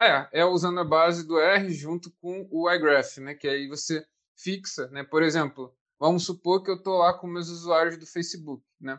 é 0.00 0.28
é 0.32 0.44
usando 0.44 0.80
a 0.80 0.84
base 0.84 1.26
do 1.26 1.38
R 1.38 1.72
junto 1.72 2.10
com 2.20 2.48
o 2.50 2.70
iGraph 2.70 3.18
né 3.18 3.34
que 3.34 3.48
aí 3.48 3.68
você 3.68 4.06
fixa, 4.42 4.88
né? 4.88 5.04
Por 5.04 5.22
exemplo, 5.22 5.74
vamos 5.98 6.24
supor 6.24 6.62
que 6.62 6.70
eu 6.70 6.76
estou 6.76 6.98
lá 6.98 7.12
com 7.12 7.26
meus 7.26 7.48
usuários 7.48 7.98
do 7.98 8.06
Facebook, 8.06 8.64
né? 8.80 8.98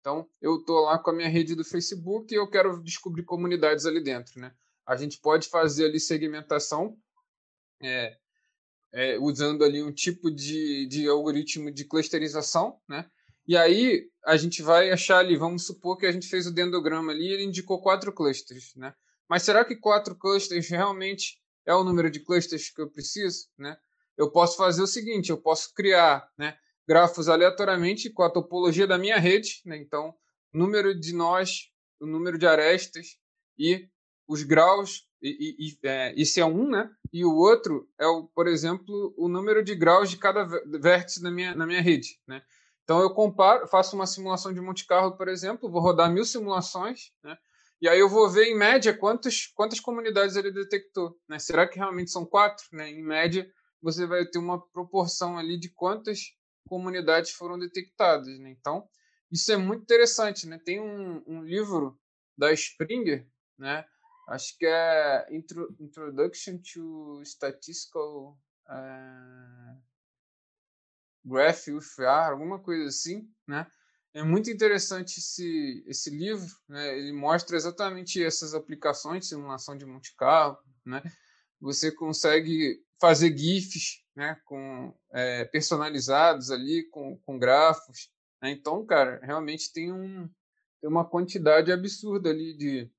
Então, 0.00 0.28
eu 0.40 0.56
estou 0.56 0.80
lá 0.80 0.98
com 0.98 1.10
a 1.10 1.12
minha 1.12 1.28
rede 1.28 1.54
do 1.54 1.64
Facebook 1.64 2.32
e 2.32 2.38
eu 2.38 2.48
quero 2.48 2.82
descobrir 2.82 3.22
comunidades 3.22 3.86
ali 3.86 4.02
dentro, 4.02 4.40
né? 4.40 4.52
A 4.86 4.96
gente 4.96 5.18
pode 5.18 5.48
fazer 5.48 5.86
ali 5.86 6.00
segmentação 6.00 6.96
é, 7.82 8.16
é, 8.92 9.18
usando 9.18 9.62
ali 9.62 9.82
um 9.82 9.92
tipo 9.92 10.30
de, 10.30 10.86
de 10.86 11.06
algoritmo 11.06 11.70
de 11.70 11.84
clusterização, 11.84 12.80
né? 12.88 13.08
E 13.50 13.56
aí 13.56 14.08
a 14.24 14.36
gente 14.36 14.62
vai 14.62 14.92
achar 14.92 15.18
ali, 15.18 15.36
vamos 15.36 15.66
supor 15.66 15.98
que 15.98 16.06
a 16.06 16.12
gente 16.12 16.28
fez 16.28 16.46
o 16.46 16.54
dendrograma 16.54 17.10
ali 17.10 17.26
e 17.26 17.32
ele 17.32 17.42
indicou 17.42 17.82
quatro 17.82 18.12
clusters, 18.12 18.76
né? 18.76 18.94
Mas 19.28 19.42
será 19.42 19.64
que 19.64 19.74
quatro 19.74 20.14
clusters 20.14 20.68
realmente 20.68 21.36
é 21.66 21.74
o 21.74 21.82
número 21.82 22.08
de 22.08 22.20
clusters 22.20 22.70
que 22.70 22.80
eu 22.80 22.88
preciso, 22.88 23.48
né? 23.58 23.76
eu 24.16 24.30
posso 24.30 24.56
fazer 24.56 24.80
o 24.80 24.86
seguinte: 24.86 25.30
eu 25.30 25.36
posso 25.36 25.74
criar 25.74 26.30
né, 26.38 26.56
grafos 26.86 27.28
aleatoriamente 27.28 28.08
com 28.08 28.22
a 28.22 28.30
topologia 28.30 28.86
da 28.86 28.96
minha 28.96 29.18
rede, 29.18 29.60
né? 29.64 29.76
então, 29.76 30.14
número 30.52 30.94
de 30.94 31.12
nós, 31.12 31.72
o 31.98 32.06
número 32.06 32.38
de 32.38 32.46
arestas 32.46 33.18
e 33.58 33.88
os 34.28 34.44
graus, 34.44 35.08
e, 35.20 35.56
e 35.58 35.88
é, 35.88 36.14
esse 36.16 36.40
é 36.40 36.46
um, 36.46 36.68
né? 36.68 36.88
E 37.12 37.24
o 37.24 37.34
outro 37.34 37.90
é, 37.98 38.06
o, 38.06 38.28
por 38.28 38.46
exemplo, 38.46 39.12
o 39.18 39.28
número 39.28 39.60
de 39.60 39.74
graus 39.74 40.08
de 40.08 40.18
cada 40.18 40.44
vértice 40.44 41.20
na 41.20 41.32
minha, 41.32 41.52
na 41.52 41.66
minha 41.66 41.82
rede, 41.82 42.16
né? 42.28 42.40
Então 42.90 43.00
eu 43.02 43.14
comparo, 43.14 43.68
faço 43.68 43.94
uma 43.94 44.04
simulação 44.04 44.52
de 44.52 44.60
Monte 44.60 44.84
Carlo, 44.84 45.16
por 45.16 45.28
exemplo, 45.28 45.70
vou 45.70 45.80
rodar 45.80 46.10
mil 46.12 46.24
simulações, 46.24 47.12
né? 47.22 47.38
E 47.80 47.88
aí 47.88 48.00
eu 48.00 48.08
vou 48.08 48.28
ver 48.28 48.46
em 48.46 48.58
média 48.58 48.92
quantas, 48.92 49.46
quantas 49.46 49.78
comunidades 49.78 50.34
ele 50.34 50.50
detectou, 50.50 51.16
né? 51.28 51.38
Será 51.38 51.68
que 51.68 51.78
realmente 51.78 52.10
são 52.10 52.26
quatro, 52.26 52.66
né? 52.72 52.90
Em 52.90 53.00
média 53.00 53.48
você 53.80 54.08
vai 54.08 54.26
ter 54.26 54.40
uma 54.40 54.60
proporção 54.72 55.38
ali 55.38 55.56
de 55.56 55.68
quantas 55.68 56.34
comunidades 56.68 57.30
foram 57.30 57.56
detectadas. 57.56 58.40
Né? 58.40 58.50
Então, 58.58 58.88
isso 59.30 59.52
é 59.52 59.56
muito 59.56 59.82
interessante. 59.82 60.48
Né? 60.48 60.58
Tem 60.58 60.80
um, 60.80 61.22
um 61.28 61.44
livro 61.44 61.96
da 62.36 62.52
Springer, 62.52 63.24
né? 63.56 63.84
acho 64.30 64.58
que 64.58 64.66
é 64.66 65.28
Intro, 65.30 65.72
Introduction 65.78 66.58
to 66.58 67.22
Statistical 67.24 68.36
uh, 68.66 69.59
Graph 71.30 71.68
with 71.68 71.84
R, 71.98 72.32
alguma 72.32 72.58
coisa 72.58 72.88
assim. 72.88 73.28
Né? 73.46 73.66
É 74.12 74.22
muito 74.22 74.50
interessante 74.50 75.18
esse, 75.18 75.84
esse 75.86 76.10
livro, 76.10 76.48
né? 76.68 76.98
ele 76.98 77.12
mostra 77.12 77.56
exatamente 77.56 78.22
essas 78.22 78.54
aplicações 78.54 79.28
simulação 79.28 79.76
de 79.76 79.86
Monte 79.86 80.14
Carlo, 80.16 80.58
né? 80.84 81.02
você 81.60 81.92
consegue 81.92 82.82
fazer 83.00 83.36
GIFs 83.36 84.02
né, 84.14 84.36
com, 84.44 84.94
é, 85.12 85.44
personalizados 85.46 86.50
ali, 86.50 86.88
com, 86.90 87.16
com 87.18 87.38
grafos. 87.38 88.10
Né? 88.42 88.50
Então, 88.50 88.84
cara, 88.84 89.20
realmente 89.22 89.72
tem, 89.72 89.92
um, 89.92 90.28
tem 90.80 90.90
uma 90.90 91.08
quantidade 91.08 91.72
absurda 91.72 92.30
ali 92.30 92.56
de, 92.56 92.90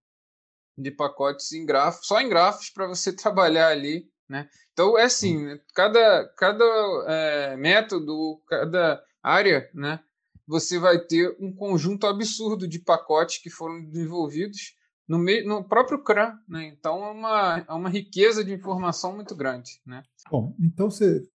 de 0.78 0.91
pacotes 0.91 1.52
em 1.52 1.65
grafos, 1.65 2.08
só 2.08 2.20
em 2.20 2.30
grafos 2.30 2.70
para 2.70 2.88
você 2.88 3.13
trabalhar 3.15 3.67
ali. 3.67 4.11
Né? 4.32 4.48
Então, 4.72 4.98
é 4.98 5.04
assim, 5.04 5.44
né? 5.44 5.60
cada, 5.76 6.26
cada 6.38 6.63
é, 7.06 7.58
método, 7.58 8.41
cada 8.48 9.04
área, 9.22 9.70
né, 9.74 10.00
você 10.48 10.80
vai 10.80 11.00
ter 11.00 11.36
um 11.38 11.54
conjunto 11.54 12.08
absurdo 12.08 12.65
de 12.65 12.80
pacotes 12.80 13.39
que 13.39 13.50
foram 13.50 13.86
desenvolvidos 13.86 14.78
no, 15.06 15.20
meio, 15.20 15.46
no 15.46 15.67
próprio 15.67 16.02
CRAN. 16.02 16.39
Né? 16.48 16.67
Então, 16.67 17.04
é 17.04 17.12
uma, 17.12 17.65
é 17.67 17.74
uma 17.74 17.89
riqueza 17.89 18.41
de 18.41 18.54
informação 18.54 19.13
muito 19.13 19.36
grande. 19.36 19.82
Né? 19.86 20.02
Bom, 20.32 20.56
então 20.62 20.89
você, 20.89 21.28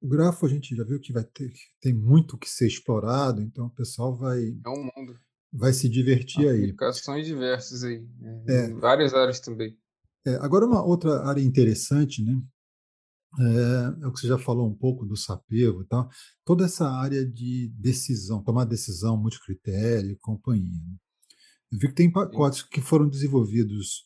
o 0.00 0.08
grafo 0.08 0.44
a 0.44 0.48
gente 0.48 0.74
já 0.74 0.82
viu 0.82 0.98
que 0.98 1.12
vai 1.12 1.22
ter 1.22 1.52
tem 1.80 1.94
muito 1.94 2.36
que 2.36 2.50
ser 2.50 2.66
explorado, 2.66 3.40
então 3.40 3.66
o 3.66 3.74
pessoal 3.74 4.16
vai. 4.16 4.40
É 4.40 4.68
um 4.68 4.90
mundo. 4.96 5.16
Vai 5.52 5.72
se 5.72 5.88
divertir 5.88 6.48
Aplicações 6.48 6.58
aí. 6.58 6.64
Aplicações 6.64 7.26
diversas 7.26 7.84
aí. 7.84 8.00
Né? 8.18 8.44
É. 8.48 8.64
Em 8.66 8.74
várias 8.80 9.14
áreas 9.14 9.38
também. 9.38 9.78
É, 10.24 10.34
agora, 10.36 10.66
uma 10.66 10.84
outra 10.84 11.26
área 11.26 11.42
interessante, 11.42 12.22
né? 12.22 12.40
É, 13.38 14.02
é, 14.02 14.06
o 14.06 14.12
que 14.12 14.20
você 14.20 14.28
já 14.28 14.38
falou 14.38 14.68
um 14.68 14.74
pouco 14.74 15.06
do 15.06 15.16
Sapego 15.16 15.82
e 15.82 15.86
tal, 15.86 16.08
toda 16.44 16.66
essa 16.66 16.86
área 16.90 17.24
de 17.24 17.68
decisão, 17.78 18.42
tomar 18.42 18.66
decisão 18.66 19.16
multicritério 19.16 20.10
e 20.10 20.18
companhia. 20.18 20.84
Né? 20.84 20.96
Eu 21.72 21.78
vi 21.78 21.88
que 21.88 21.94
tem 21.94 22.12
pacotes 22.12 22.62
que 22.62 22.82
foram 22.82 23.08
desenvolvidos 23.08 24.04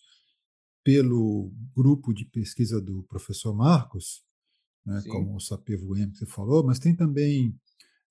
pelo 0.84 1.52
grupo 1.74 2.14
de 2.14 2.24
pesquisa 2.24 2.80
do 2.80 3.02
professor 3.08 3.52
Marcos, 3.52 4.22
né, 4.86 5.02
como 5.08 5.34
o 5.34 5.40
SAPEVO-M 5.40 6.12
que 6.12 6.18
você 6.18 6.26
falou, 6.26 6.64
mas 6.64 6.78
tem 6.78 6.94
também 6.94 7.52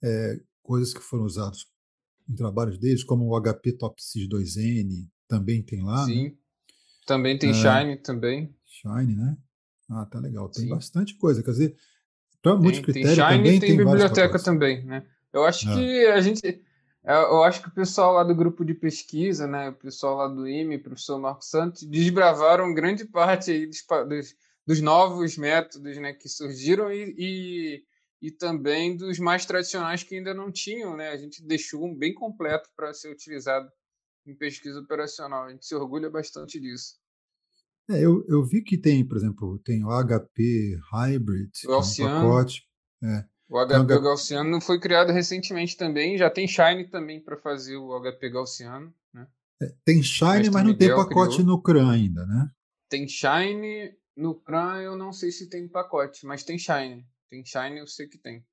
é, 0.03 0.41
coisas 0.61 0.93
que 0.93 0.99
foram 0.99 1.23
usadas 1.23 1.65
em 2.27 2.35
trabalhos 2.35 2.77
deles, 2.77 3.05
como 3.05 3.29
o 3.29 3.41
HP 3.41 3.77
TopSys 3.77 4.27
2N, 4.27 5.07
também 5.29 5.63
tem 5.63 5.81
lá. 5.81 6.05
Né? 6.05 6.13
Sim. 6.13 6.23
Né? 6.23 6.35
Também 7.05 7.37
tem 7.37 7.51
é, 7.51 7.53
Shine 7.53 7.97
também. 7.97 8.55
Shine, 8.65 9.15
né? 9.15 9.37
Ah, 9.89 10.05
tá 10.05 10.19
legal. 10.19 10.49
Tem 10.49 10.63
Sim. 10.63 10.69
bastante 10.69 11.15
coisa. 11.15 11.43
Quer 11.43 11.51
dizer, 11.51 11.75
para 12.41 12.55
multicritério 12.55 13.07
tem 13.07 13.15
Shine 13.15 13.37
também 13.37 13.59
tem, 13.59 13.69
tem 13.69 13.77
biblioteca 13.77 14.39
também, 14.39 14.83
né? 14.85 15.05
Eu 15.31 15.43
acho 15.45 15.69
ah. 15.69 15.75
que 15.75 16.05
a 16.07 16.21
gente 16.21 16.61
é, 17.07 17.13
eu 17.13 17.43
acho 17.43 17.61
que 17.61 17.67
o 17.67 17.71
pessoal 17.71 18.13
lá 18.13 18.23
do 18.23 18.33
grupo 18.33 18.65
de 18.65 18.73
pesquisa, 18.73 19.45
né, 19.45 19.69
o 19.69 19.73
pessoal 19.73 20.15
lá 20.15 20.27
do 20.27 20.47
IME, 20.47 20.77
o 20.77 20.83
professor 20.83 21.19
Marcos 21.19 21.49
Santos, 21.49 21.83
desbravaram 21.83 22.73
grande 22.73 23.05
parte 23.07 23.51
aí 23.51 23.67
dos, 23.67 23.85
dos, 24.09 24.35
dos 24.65 24.81
novos 24.81 25.37
métodos 25.37 25.97
né, 25.97 26.13
que 26.13 26.27
surgiram 26.27 26.91
e, 26.91 27.13
e, 27.15 27.83
e, 28.23 28.31
também 28.31 28.97
dos 28.97 29.19
mais 29.19 29.45
tradicionais 29.45 30.01
que 30.01 30.15
ainda 30.15 30.33
não 30.33 30.51
tinham. 30.51 30.97
Né? 30.97 31.09
A 31.09 31.17
gente 31.17 31.45
deixou 31.45 31.85
um 31.85 31.93
bem 31.93 32.11
completo 32.11 32.71
para 32.75 32.91
ser 32.91 33.11
utilizado 33.11 33.69
em 34.25 34.35
pesquisa 34.35 34.79
operacional. 34.79 35.45
A 35.45 35.51
gente 35.51 35.65
se 35.65 35.75
orgulha 35.75 36.09
bastante 36.09 36.59
disso. 36.59 36.95
É, 37.89 38.03
eu, 38.03 38.25
eu 38.27 38.43
vi 38.43 38.63
que 38.63 38.77
tem, 38.77 39.07
por 39.07 39.17
exemplo, 39.17 39.59
tem 39.59 39.83
o 39.83 39.89
HP 39.89 40.79
Hybrid, 40.91 41.51
o 41.67 41.71
é 41.73 41.77
um 41.77 42.21
pacote. 42.21 42.63
É. 43.03 43.25
O 43.47 43.63
HP 43.63 43.75
então, 43.75 44.01
Gaussiano 44.01 44.59
foi 44.59 44.79
criado 44.79 45.11
recentemente 45.11 45.77
também, 45.77 46.17
já 46.17 46.29
tem 46.31 46.47
Shine 46.47 46.89
também 46.89 47.23
para 47.23 47.37
fazer 47.37 47.77
o 47.77 47.99
HP 48.01 48.31
Gaussiano. 48.31 48.91
Né? 49.13 49.27
É, 49.61 49.71
tem 49.85 50.01
Shine, 50.01 50.45
mas, 50.45 50.49
mas 50.49 50.63
não 50.65 50.75
tem 50.75 50.89
pacote 50.89 51.37
criou. 51.37 51.47
no 51.47 51.61
CRAN 51.61 51.91
ainda, 51.91 52.25
né? 52.25 52.49
Tem 52.89 53.07
Shine, 53.07 53.95
no 54.17 54.33
CRAN 54.33 54.81
eu 54.81 54.97
não 54.97 55.13
sei 55.13 55.31
se 55.31 55.47
tem 55.47 55.67
pacote, 55.67 56.25
mas 56.25 56.43
tem 56.43 56.57
Shine. 56.57 57.05
Tem 57.29 57.45
Shine, 57.45 57.77
eu 57.77 57.87
sei 57.87 58.07
que 58.07 58.17
tem. 58.17 58.43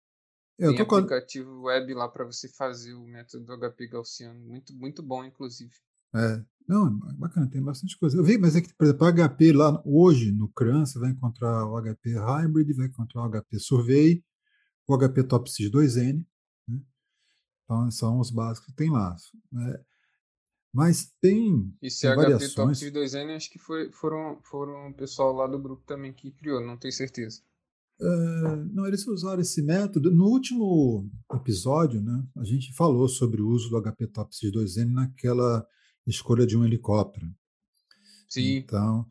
Eu 0.58 0.74
tem 0.74 0.82
aplicativo 0.82 1.62
web 1.62 1.94
lá 1.94 2.08
para 2.08 2.24
você 2.24 2.48
fazer 2.48 2.94
o 2.94 3.06
método 3.06 3.44
do 3.44 3.58
HP 3.58 3.88
Gaussiano. 3.88 4.38
Muito, 4.40 4.74
muito 4.74 5.02
bom, 5.02 5.24
inclusive. 5.24 5.72
É. 6.14 6.44
Não, 6.68 6.86
é 7.10 7.14
bacana, 7.14 7.50
tem 7.50 7.62
bastante 7.62 7.98
coisa. 7.98 8.16
Eu 8.16 8.22
vi, 8.22 8.38
mas 8.38 8.54
é 8.54 8.60
que, 8.60 8.72
por 8.74 8.84
exemplo, 8.84 9.06
HP 9.06 9.52
lá 9.52 9.82
hoje 9.84 10.30
no 10.30 10.48
CRAN, 10.48 10.86
você 10.86 10.98
vai 10.98 11.10
encontrar 11.10 11.66
o 11.66 11.80
HP 11.82 12.14
Hybrid, 12.14 12.72
vai 12.74 12.86
encontrar 12.86 13.22
o 13.22 13.30
HP 13.30 13.58
Survey, 13.58 14.24
o 14.86 14.96
HP 14.96 15.24
TopSys 15.24 15.70
2N. 15.70 16.24
Né? 16.68 16.80
Então, 17.64 17.90
são 17.90 18.20
os 18.20 18.30
básicos 18.30 18.68
que 18.68 18.76
tem 18.76 18.90
lá. 18.90 19.16
Né? 19.50 19.80
Mas 20.72 21.12
tem. 21.20 21.74
E 21.82 21.90
se 21.90 22.02
tem 22.02 22.10
HP 22.10 22.16
variações... 22.16 22.54
TopSys 22.54 22.92
2N, 22.92 23.36
acho 23.36 23.50
que 23.50 23.58
foi, 23.58 23.90
foram, 23.90 24.40
foram 24.42 24.90
o 24.90 24.94
pessoal 24.94 25.32
lá 25.32 25.46
do 25.46 25.58
grupo 25.58 25.82
também 25.84 26.12
que 26.12 26.30
criou, 26.30 26.60
não 26.60 26.76
tenho 26.76 26.92
certeza. 26.92 27.42
Uh, 28.02 28.68
não, 28.72 28.84
eles 28.84 29.06
usaram 29.06 29.40
esse 29.40 29.62
método. 29.62 30.10
No 30.10 30.26
último 30.26 31.08
episódio, 31.32 32.02
né, 32.02 32.26
a 32.36 32.42
gente 32.42 32.72
falou 32.72 33.08
sobre 33.08 33.40
o 33.40 33.48
uso 33.48 33.70
do 33.70 33.80
HP 33.80 34.08
TopSys 34.08 34.50
2N 34.50 34.90
naquela 34.90 35.64
escolha 36.04 36.44
de 36.44 36.56
um 36.56 36.64
helicóptero. 36.64 37.32
Sim. 38.28 38.56
Então, 38.56 39.06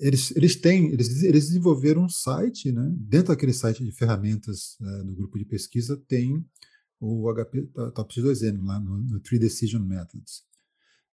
eles, 0.00 0.34
eles 0.34 0.56
têm, 0.56 0.90
eles, 0.90 1.22
eles 1.22 1.46
desenvolveram 1.46 2.04
um 2.04 2.08
site, 2.08 2.72
né? 2.72 2.92
Dentro 2.96 3.28
daquele 3.28 3.52
site 3.52 3.84
de 3.84 3.92
ferramentas 3.92 4.76
uh, 4.80 5.04
do 5.04 5.14
grupo 5.14 5.38
de 5.38 5.44
pesquisa 5.44 5.96
tem 6.08 6.44
o 6.98 7.32
HP 7.32 7.62
TopSys 7.94 8.24
2N 8.24 8.64
lá 8.64 8.80
no, 8.80 8.98
no 8.98 9.20
Three 9.20 9.38
Decision 9.38 9.82
Methods. 9.82 10.42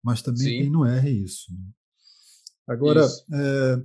Mas 0.04 0.22
também 0.22 0.44
Sim. 0.44 0.60
tem 0.60 0.70
no 0.70 0.84
R 0.84 1.10
isso. 1.10 1.54
Né? 1.54 1.66
Agora, 2.68 3.06
é, 3.06 3.82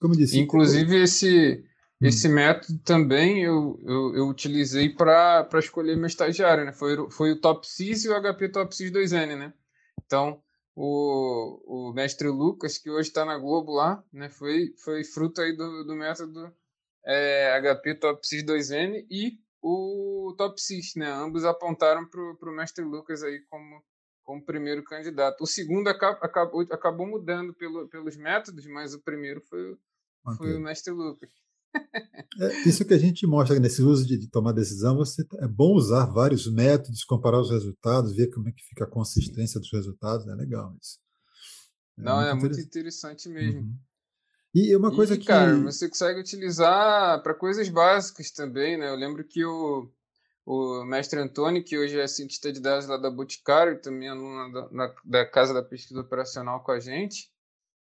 como 0.00 0.14
eu 0.14 0.18
disse. 0.18 0.38
Inclusive, 0.38 1.02
esse 1.02 1.62
Hum. 1.62 1.68
Esse 2.00 2.28
método 2.28 2.78
também 2.78 3.42
eu, 3.42 3.80
eu, 3.84 4.14
eu 4.14 4.28
utilizei 4.28 4.88
para 4.88 5.48
escolher 5.54 5.96
meu 5.96 6.06
estagiário, 6.06 6.64
né? 6.64 6.72
Foi, 6.72 7.10
foi 7.10 7.32
o 7.32 7.40
TopSys 7.40 8.04
e 8.04 8.08
o 8.08 8.22
HP 8.22 8.50
TopSys 8.50 8.92
2N, 8.92 9.36
né? 9.36 9.52
Então, 10.04 10.40
o, 10.76 11.88
o 11.88 11.92
mestre 11.92 12.28
Lucas, 12.28 12.78
que 12.78 12.88
hoje 12.88 13.08
está 13.08 13.24
na 13.24 13.36
Globo 13.36 13.72
lá, 13.72 14.02
né? 14.12 14.28
Foi, 14.28 14.72
foi 14.84 15.02
fruto 15.02 15.40
aí 15.40 15.56
do, 15.56 15.82
do 15.82 15.96
método 15.96 16.54
é, 17.04 17.60
HP 17.60 17.96
TopSys 17.96 18.44
2N 18.44 19.04
e 19.10 19.40
o 19.60 20.32
TopSys, 20.38 20.94
né? 20.94 21.10
Ambos 21.10 21.44
apontaram 21.44 22.08
para 22.08 22.48
o 22.48 22.54
mestre 22.54 22.84
Lucas 22.84 23.24
aí 23.24 23.40
como, 23.50 23.82
como 24.22 24.44
primeiro 24.44 24.84
candidato. 24.84 25.42
O 25.42 25.48
segundo 25.48 25.88
acabou, 25.88 26.60
acabou 26.70 27.08
mudando 27.08 27.52
pelo, 27.54 27.88
pelos 27.88 28.16
métodos, 28.16 28.66
mas 28.66 28.94
o 28.94 29.00
primeiro 29.00 29.40
foi, 29.40 29.72
okay. 29.72 30.36
foi 30.36 30.54
o 30.54 30.60
mestre 30.60 30.92
Lucas. 30.92 31.47
É, 32.40 32.68
isso 32.68 32.84
que 32.84 32.94
a 32.94 32.98
gente 32.98 33.26
mostra 33.26 33.58
nesse 33.58 33.82
uso 33.82 34.06
de, 34.06 34.16
de, 34.16 34.28
tomar 34.28 34.52
decisão, 34.52 34.96
você 34.96 35.26
é 35.38 35.48
bom 35.48 35.74
usar 35.74 36.06
vários 36.06 36.50
métodos, 36.50 37.04
comparar 37.04 37.40
os 37.40 37.50
resultados, 37.50 38.14
ver 38.14 38.28
como 38.28 38.48
é 38.48 38.52
que 38.52 38.62
fica 38.62 38.84
a 38.84 38.88
consistência 38.90 39.58
dos 39.58 39.72
resultados, 39.72 40.26
é 40.28 40.34
legal 40.34 40.72
isso. 40.80 40.98
É 41.98 42.02
Não, 42.02 42.16
muito 42.16 42.28
é 42.28 42.34
muito 42.34 42.60
interessante 42.60 43.28
mesmo. 43.28 43.60
Uhum. 43.60 43.76
E 44.54 44.74
uma 44.76 44.94
coisa 44.94 45.14
e, 45.14 45.18
que. 45.18 45.26
Cara, 45.26 45.56
você 45.56 45.88
consegue 45.88 46.20
utilizar 46.20 47.22
para 47.22 47.34
coisas 47.34 47.68
básicas 47.68 48.30
também, 48.30 48.78
né? 48.78 48.88
Eu 48.88 48.96
lembro 48.96 49.24
que 49.24 49.44
o, 49.44 49.90
o 50.46 50.84
mestre 50.84 51.20
Antônio, 51.20 51.64
que 51.64 51.76
hoje 51.76 51.98
é 51.98 52.06
cientista 52.06 52.52
de 52.52 52.60
dados 52.60 52.86
lá 52.86 52.96
da 52.96 53.10
Boticário, 53.10 53.80
também 53.80 54.08
aluno 54.08 54.52
da, 54.52 54.70
na, 54.70 54.94
da 55.04 55.26
Casa 55.26 55.52
da 55.52 55.62
Pesquisa 55.62 56.00
Operacional 56.00 56.62
com 56.62 56.72
a 56.72 56.80
gente, 56.80 57.30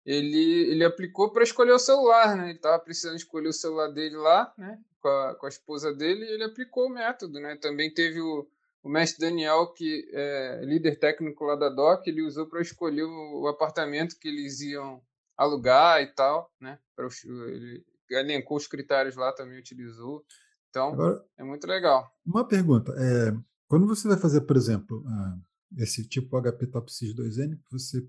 ele, 0.04 0.70
ele 0.70 0.84
aplicou 0.84 1.30
para 1.32 1.42
escolher 1.42 1.72
o 1.72 1.78
celular, 1.78 2.36
né? 2.36 2.44
Ele 2.44 2.56
estava 2.56 2.78
precisando 2.78 3.16
escolher 3.16 3.48
o 3.48 3.52
celular 3.52 3.88
dele 3.88 4.16
lá, 4.16 4.52
né? 4.56 4.78
Com 5.00 5.08
a, 5.08 5.34
com 5.34 5.46
a 5.46 5.48
esposa 5.48 5.94
dele, 5.94 6.24
e 6.24 6.32
ele 6.32 6.44
aplicou 6.44 6.86
o 6.86 6.90
método, 6.90 7.40
né? 7.40 7.56
Também 7.56 7.92
teve 7.92 8.20
o, 8.20 8.48
o 8.82 8.88
mestre 8.88 9.20
Daniel, 9.20 9.68
que 9.68 10.08
é 10.12 10.60
líder 10.64 10.98
técnico 10.98 11.44
lá 11.44 11.54
da 11.54 11.68
DOC, 11.68 12.06
ele 12.06 12.22
usou 12.22 12.46
para 12.46 12.60
escolher 12.60 13.04
o, 13.04 13.42
o, 13.42 13.48
apartamento 13.48 14.18
que 14.18 14.28
eles 14.28 14.60
iam 14.60 15.02
alugar 15.36 16.02
e 16.02 16.06
tal, 16.06 16.50
né? 16.60 16.78
Pra, 16.96 17.06
ele 17.24 17.84
elencou 18.10 18.56
os 18.56 18.66
critérios 18.66 19.16
lá, 19.16 19.32
também 19.32 19.58
utilizou. 19.58 20.24
Então, 20.68 20.92
Agora, 20.92 21.24
é 21.36 21.44
muito 21.44 21.66
legal. 21.66 22.10
Uma 22.24 22.46
pergunta, 22.46 22.92
é, 22.96 23.36
quando 23.68 23.86
você 23.86 24.08
vai 24.08 24.16
fazer, 24.16 24.42
por 24.42 24.56
exemplo, 24.56 25.04
uh, 25.06 25.80
esse 25.80 26.06
tipo 26.06 26.40
HP 26.40 26.66
Top 26.66 26.92
Sys 26.92 27.14
2N, 27.14 27.58
você 27.70 28.06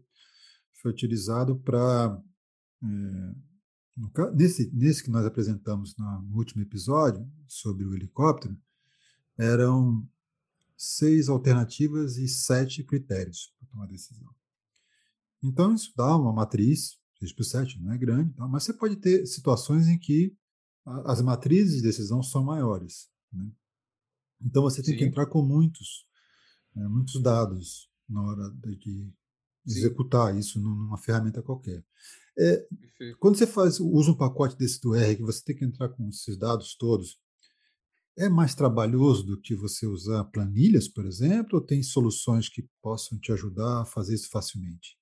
foi 0.81 0.91
utilizado 0.91 1.55
para. 1.59 2.21
É, 2.83 3.35
nesse, 4.33 4.71
nesse 4.73 5.03
que 5.03 5.11
nós 5.11 5.25
apresentamos 5.25 5.95
no 5.97 6.35
último 6.35 6.61
episódio, 6.61 7.29
sobre 7.47 7.85
o 7.85 7.93
helicóptero, 7.93 8.57
eram 9.37 10.07
seis 10.75 11.29
alternativas 11.29 12.17
e 12.17 12.27
sete 12.27 12.83
critérios 12.83 13.53
para 13.59 13.67
tomar 13.67 13.85
decisão. 13.85 14.33
Então, 15.43 15.73
isso 15.73 15.91
dá 15.95 16.15
uma 16.15 16.33
matriz, 16.33 16.99
6 17.19 17.33
por 17.33 17.43
7 17.43 17.81
não 17.81 17.93
é 17.93 17.97
grande, 17.97 18.33
tá? 18.33 18.47
mas 18.47 18.63
você 18.63 18.73
pode 18.73 18.95
ter 18.95 19.25
situações 19.25 19.87
em 19.87 19.97
que 19.97 20.35
as 21.05 21.21
matrizes 21.21 21.77
de 21.77 21.83
decisão 21.83 22.23
são 22.23 22.43
maiores. 22.43 23.09
Né? 23.31 23.51
Então, 24.41 24.63
você 24.63 24.81
tem 24.81 24.93
Sim. 24.93 24.99
que 24.99 25.05
entrar 25.05 25.27
com 25.27 25.43
muitos, 25.43 26.07
né, 26.75 26.87
muitos 26.87 27.21
dados 27.21 27.89
na 28.09 28.23
hora 28.23 28.49
de 28.77 29.13
executar 29.65 30.33
Sim. 30.33 30.39
isso 30.39 30.59
numa 30.59 30.97
ferramenta 30.97 31.41
qualquer. 31.41 31.83
É, 32.37 32.65
quando 33.19 33.37
você 33.37 33.45
faz, 33.45 33.79
usa 33.79 34.11
um 34.11 34.17
pacote 34.17 34.57
desse 34.57 34.79
do 34.81 34.95
R, 34.95 35.15
que 35.15 35.21
você 35.21 35.43
tem 35.43 35.55
que 35.55 35.65
entrar 35.65 35.89
com 35.89 36.07
esses 36.07 36.37
dados 36.37 36.75
todos, 36.75 37.19
é 38.17 38.29
mais 38.29 38.53
trabalhoso 38.53 39.25
do 39.25 39.39
que 39.39 39.55
você 39.55 39.85
usar 39.85 40.23
planilhas, 40.25 40.87
por 40.87 41.05
exemplo, 41.05 41.59
ou 41.59 41.65
tem 41.65 41.81
soluções 41.81 42.49
que 42.49 42.67
possam 42.81 43.19
te 43.19 43.31
ajudar 43.31 43.81
a 43.81 43.85
fazer 43.85 44.15
isso 44.15 44.29
facilmente? 44.29 44.97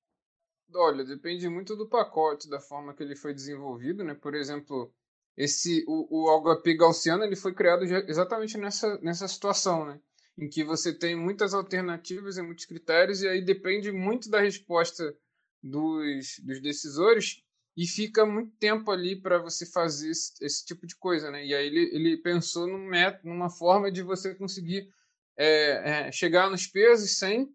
Olha, 0.74 1.04
depende 1.04 1.50
muito 1.50 1.76
do 1.76 1.88
pacote, 1.88 2.50
da 2.50 2.60
forma 2.60 2.94
que 2.94 3.02
ele 3.02 3.16
foi 3.16 3.34
desenvolvido, 3.34 4.04
né? 4.04 4.14
Por 4.14 4.36
exemplo, 4.36 4.94
esse 5.36 5.84
o, 5.88 6.28
o 6.28 6.44
HP 6.44 6.76
Gaussiano 6.76 7.24
ele 7.24 7.36
foi 7.36 7.54
criado 7.54 7.84
exatamente 7.84 8.58
nessa, 8.58 8.98
nessa 9.00 9.28
situação, 9.28 9.86
né? 9.86 10.00
Em 10.40 10.48
que 10.48 10.64
você 10.64 10.94
tem 10.94 11.16
muitas 11.16 11.54
alternativas 11.54 12.38
e 12.38 12.42
muitos 12.42 12.66
critérios, 12.66 13.22
e 13.22 13.28
aí 13.28 13.44
depende 13.44 13.92
muito 13.92 14.30
da 14.30 14.40
resposta 14.40 15.16
dos, 15.62 16.40
dos 16.40 16.62
decisores, 16.62 17.44
e 17.76 17.88
fica 17.88 18.26
muito 18.26 18.56
tempo 18.58 18.92
ali 18.92 19.16
para 19.16 19.38
você 19.38 19.66
fazer 19.66 20.10
esse, 20.10 20.34
esse, 20.42 20.66
tipo 20.66 20.86
de 20.86 20.96
coisa. 20.96 21.32
Né? 21.32 21.46
E 21.46 21.54
aí 21.54 21.68
ele, 21.68 21.90
ele 21.94 22.18
pensou 22.18 22.68
num 22.68 22.86
método, 22.86 23.30
numa 23.30 23.50
forma 23.50 23.90
de 23.90 24.02
você 24.02 24.36
conseguir 24.36 24.90
é, 25.38 26.08
é, 26.08 26.12
chegar 26.12 26.50
nos 26.50 26.68
pesos 26.68 27.18
sem 27.18 27.50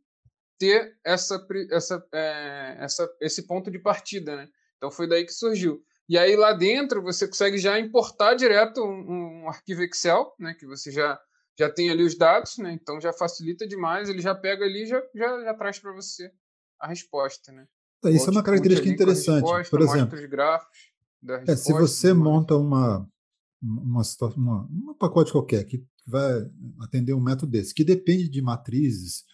ter 0.58 0.96
essa, 1.04 1.46
essa, 1.70 2.06
é, 2.12 2.76
essa, 2.80 3.16
esse 3.20 3.46
ponto 3.46 3.70
de 3.70 3.78
partida. 3.78 4.34
Né? 4.34 4.48
Então 4.78 4.90
foi 4.90 5.06
daí 5.06 5.26
que 5.26 5.32
surgiu. 5.32 5.84
E 6.08 6.16
aí 6.16 6.36
lá 6.36 6.52
dentro 6.54 7.02
você 7.02 7.26
consegue 7.26 7.58
já 7.58 7.78
importar 7.78 8.34
direto 8.34 8.82
um, 8.82 9.42
um 9.42 9.48
arquivo 9.48 9.82
Excel, 9.82 10.34
né, 10.38 10.54
que 10.54 10.66
você 10.66 10.90
já 10.90 11.20
já 11.58 11.70
tem 11.70 11.90
ali 11.90 12.02
os 12.02 12.16
dados, 12.16 12.58
né? 12.58 12.72
Então 12.72 13.00
já 13.00 13.12
facilita 13.12 13.66
demais, 13.66 14.08
ele 14.08 14.20
já 14.20 14.34
pega 14.34 14.64
ali 14.64 14.84
e 14.84 14.86
já, 14.86 15.02
já, 15.14 15.44
já 15.44 15.54
traz 15.54 15.78
para 15.78 15.92
você 15.92 16.30
a 16.80 16.88
resposta, 16.88 17.52
né? 17.52 17.66
Tá, 18.00 18.10
isso 18.10 18.28
é 18.28 18.32
uma 18.32 18.42
característica 18.42 18.88
interessante. 18.88 19.44
Resposta, 19.44 19.70
Por 19.70 19.80
exemplo, 19.82 20.18
os 20.18 20.26
gráficos 20.26 20.94
é, 21.46 21.56
se 21.56 21.72
você 21.72 22.12
monta 22.12 22.54
uma, 22.56 23.08
uma, 23.62 24.02
uma, 24.36 24.68
um 24.70 24.94
pacote 24.98 25.32
qualquer 25.32 25.64
que 25.64 25.84
vai 26.06 26.46
atender 26.80 27.14
um 27.14 27.20
método 27.20 27.52
desse, 27.52 27.74
que 27.74 27.82
depende 27.82 28.28
de 28.28 28.42
matrizes 28.42 29.24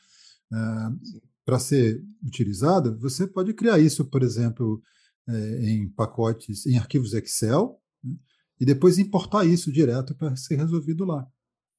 é, 0.53 0.57
para 1.45 1.59
ser 1.59 2.01
utilizado, 2.23 2.97
você 2.99 3.27
pode 3.27 3.53
criar 3.55 3.79
isso, 3.81 4.05
por 4.05 4.23
exemplo, 4.23 4.81
é, 5.29 5.71
em 5.71 5.89
pacotes, 5.89 6.65
em 6.67 6.79
arquivos 6.79 7.13
Excel, 7.13 7.81
né, 8.05 8.15
e 8.61 8.65
depois 8.65 8.99
importar 8.99 9.45
isso 9.45 9.73
direto 9.73 10.15
para 10.15 10.37
ser 10.37 10.57
resolvido 10.57 11.05
lá. 11.05 11.27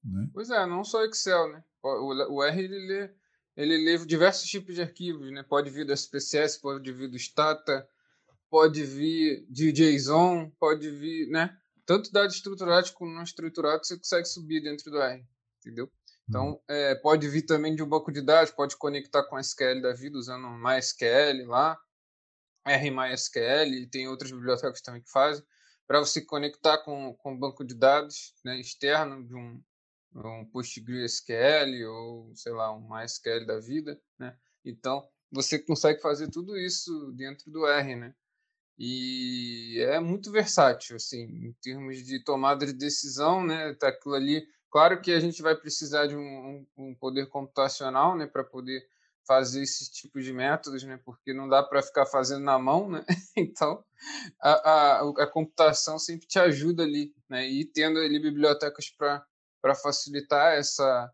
Né? 0.04 0.30
Pois 0.34 0.50
é, 0.50 0.66
não 0.66 0.84
só 0.84 1.04
Excel, 1.06 1.52
né? 1.52 1.64
O, 1.84 2.36
o 2.36 2.44
R 2.44 2.64
ele 2.64 2.80
lê, 2.88 3.14
ele 3.56 3.78
lê 3.78 4.06
diversos 4.06 4.50
tipos 4.50 4.76
de 4.76 4.82
arquivos, 4.82 5.32
né? 5.32 5.44
Pode 5.44 5.70
vir 5.70 5.86
do 5.86 5.94
SPSS, 5.94 6.60
pode 6.60 6.92
vir 6.92 7.10
do 7.10 7.18
Stata, 7.18 7.88
pode 8.50 8.84
vir 8.84 9.46
de 9.50 9.72
JSON, 9.72 10.52
pode 10.60 10.90
vir, 10.90 11.28
né? 11.30 11.56
Tanto 11.86 12.12
dados 12.12 12.36
estruturados 12.36 12.92
como 12.92 13.14
não 13.14 13.24
estruturados 13.24 13.88
você 13.88 13.98
consegue 13.98 14.26
subir 14.26 14.62
dentro 14.62 14.90
do 14.92 15.02
R, 15.02 15.26
entendeu? 15.60 15.92
Então, 16.28 16.52
hum. 16.52 16.60
é, 16.68 16.96
pode 16.96 17.28
vir 17.28 17.42
também 17.44 17.76
de 17.76 17.84
um 17.84 17.90
banco 17.90 18.12
de 18.12 18.22
dados, 18.22 18.52
pode 18.52 18.78
conectar 18.78 19.24
com 19.24 19.40
SQL 19.40 19.82
da 19.82 19.94
vida 19.94 20.18
usando 20.18 20.48
MySQL 20.50 21.46
lá, 21.48 21.78
RMySQL, 22.66 23.74
e 23.74 23.88
tem 23.88 24.08
outras 24.08 24.32
bibliotecas 24.32 24.82
também 24.82 25.02
que 25.02 25.12
fazem, 25.12 25.44
para 25.88 26.00
você 26.00 26.22
conectar 26.22 26.78
com, 26.80 27.14
com 27.16 27.34
um 27.34 27.38
banco 27.38 27.66
de 27.66 27.74
dados 27.74 28.34
né, 28.46 28.60
externo 28.60 29.28
de 29.28 29.36
um, 29.36 29.62
um 30.14 30.46
PostgreSQL 30.46 31.86
ou, 31.88 32.36
sei 32.36 32.52
lá, 32.52 32.76
um 32.76 32.88
MySQL 32.88 33.46
da 33.46 33.60
vida, 33.60 34.00
né? 34.20 34.36
Então, 34.64 35.08
você 35.32 35.58
consegue 35.58 36.02
fazer 36.02 36.30
tudo 36.30 36.58
isso 36.58 37.12
dentro 37.14 37.50
do 37.50 37.66
R, 37.66 37.96
né? 37.96 38.14
e 38.84 39.80
é 39.80 40.00
muito 40.00 40.32
versátil, 40.32 40.96
assim, 40.96 41.22
em 41.22 41.54
termos 41.62 42.04
de 42.04 42.24
tomada 42.24 42.66
de 42.66 42.74
decisão, 42.74 43.46
né? 43.46 43.76
Tá 43.76 43.90
aquilo 43.90 44.16
ali. 44.16 44.44
Claro 44.72 45.00
que 45.00 45.12
a 45.12 45.20
gente 45.20 45.40
vai 45.40 45.56
precisar 45.56 46.08
de 46.08 46.16
um, 46.16 46.66
um 46.76 46.96
poder 46.96 47.28
computacional, 47.28 48.18
né, 48.18 48.26
para 48.26 48.44
poder 48.44 48.84
fazer 49.28 49.62
esse 49.62 49.92
tipo 49.92 50.20
de 50.20 50.34
métodos, 50.34 50.84
né? 50.84 51.00
Porque 51.06 51.32
não 51.32 51.48
dá 51.48 51.62
para 51.62 51.84
ficar 51.84 52.08
fazendo 52.08 52.44
na 52.44 52.58
mão, 52.58 52.90
né? 52.90 53.06
Então, 53.38 53.84
a, 54.42 54.52
a, 54.52 55.00
a, 55.24 55.28
computação 55.28 56.00
sempre 56.00 56.26
te 56.26 56.40
ajuda 56.40 56.82
ali, 56.82 57.14
né? 57.30 57.48
E 57.48 57.66
tendo 57.66 58.00
ali 58.00 58.20
bibliotecas 58.20 58.90
para 58.90 59.24
facilitar 59.76 60.54
essa, 60.54 61.12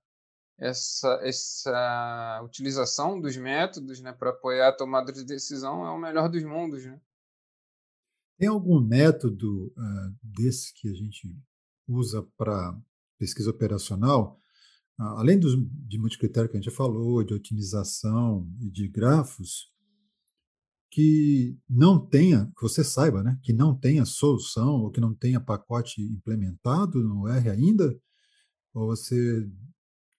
essa, 0.59 1.19
essa 1.21 2.41
utilização 2.43 3.19
dos 3.19 3.37
métodos, 3.37 3.99
né? 4.01 4.11
Para 4.13 4.31
apoiar 4.31 4.69
a 4.69 4.75
tomada 4.75 5.11
de 5.11 5.23
decisão 5.23 5.85
é 5.85 5.91
o 5.91 5.99
melhor 5.99 6.29
dos 6.29 6.43
mundos, 6.43 6.83
né? 6.85 6.99
Tem 8.37 8.47
algum 8.47 8.79
método 8.79 9.67
uh, 9.67 10.15
desse 10.21 10.73
que 10.73 10.87
a 10.87 10.93
gente 10.93 11.35
usa 11.87 12.21
para 12.37 12.79
pesquisa 13.17 13.49
operacional, 13.49 14.39
uh, 14.99 15.17
além 15.17 15.39
dos, 15.39 15.53
de 15.87 15.97
multicritério 15.97 16.49
que 16.49 16.55
a 16.55 16.59
gente 16.61 16.69
já 16.69 16.75
falou, 16.75 17.23
de 17.23 17.33
otimização 17.33 18.47
e 18.59 18.69
de 18.69 18.87
grafos, 18.87 19.71
que 20.89 21.57
não 21.69 21.99
tenha, 21.99 22.51
que 22.55 22.61
você 22.61 22.83
saiba, 22.83 23.21
né, 23.21 23.37
que 23.43 23.53
não 23.53 23.75
tenha 23.75 24.05
solução 24.05 24.81
ou 24.81 24.91
que 24.91 25.01
não 25.01 25.13
tenha 25.13 25.39
pacote 25.39 26.01
implementado 26.01 27.03
no 27.03 27.27
R 27.27 27.49
ainda? 27.49 27.95
Ou 28.77 28.85
você 28.85 29.43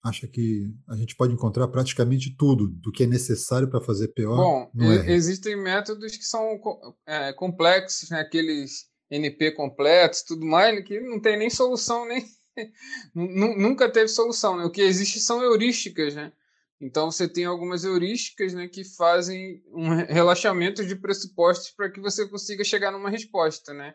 acha 0.05 0.27
que 0.27 0.67
a 0.89 0.97
gente 0.97 1.15
pode 1.15 1.33
encontrar 1.33 1.69
praticamente 1.69 2.35
tudo 2.37 2.67
do 2.67 2.91
que 2.91 3.05
é 3.05 3.07
necessário 3.07 3.71
para 3.71 3.81
fazer 3.81 4.09
PO 4.09 4.37
Bom, 4.37 4.71
existem 5.07 5.57
métodos 5.57 6.17
que 6.17 6.25
são 6.25 6.61
é, 7.07 7.33
complexos, 7.33 8.11
né? 8.11 8.21
aqueles 8.21 8.87
NP 9.09 9.53
completos, 9.53 10.23
tudo 10.23 10.45
mais, 10.45 10.85
que 10.85 10.99
não 11.01 11.21
tem 11.21 11.39
nem 11.39 11.49
solução, 11.49 12.07
nem 12.07 12.25
nunca 13.15 13.89
teve 13.89 14.09
solução. 14.09 14.57
Né? 14.57 14.65
O 14.65 14.71
que 14.71 14.83
existe 14.83 15.21
são 15.21 15.41
heurísticas, 15.43 16.15
né? 16.15 16.33
Então 16.81 17.11
você 17.11 17.29
tem 17.29 17.45
algumas 17.45 17.85
heurísticas 17.85 18.55
né, 18.55 18.69
que 18.69 18.85
fazem 18.85 19.63
um 19.73 19.89
relaxamento 19.89 20.87
de 20.87 20.95
pressupostos 20.95 21.71
para 21.71 21.91
que 21.91 22.01
você 22.01 22.29
consiga 22.29 22.63
chegar 22.63 22.93
numa 22.93 23.11
resposta, 23.11 23.73
né? 23.73 23.95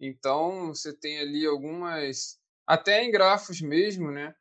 Então 0.00 0.68
você 0.68 0.92
tem 0.92 1.18
ali 1.20 1.46
algumas, 1.46 2.38
até 2.66 3.02
em 3.02 3.10
grafos 3.10 3.60
mesmo, 3.60 4.10
né? 4.10 4.34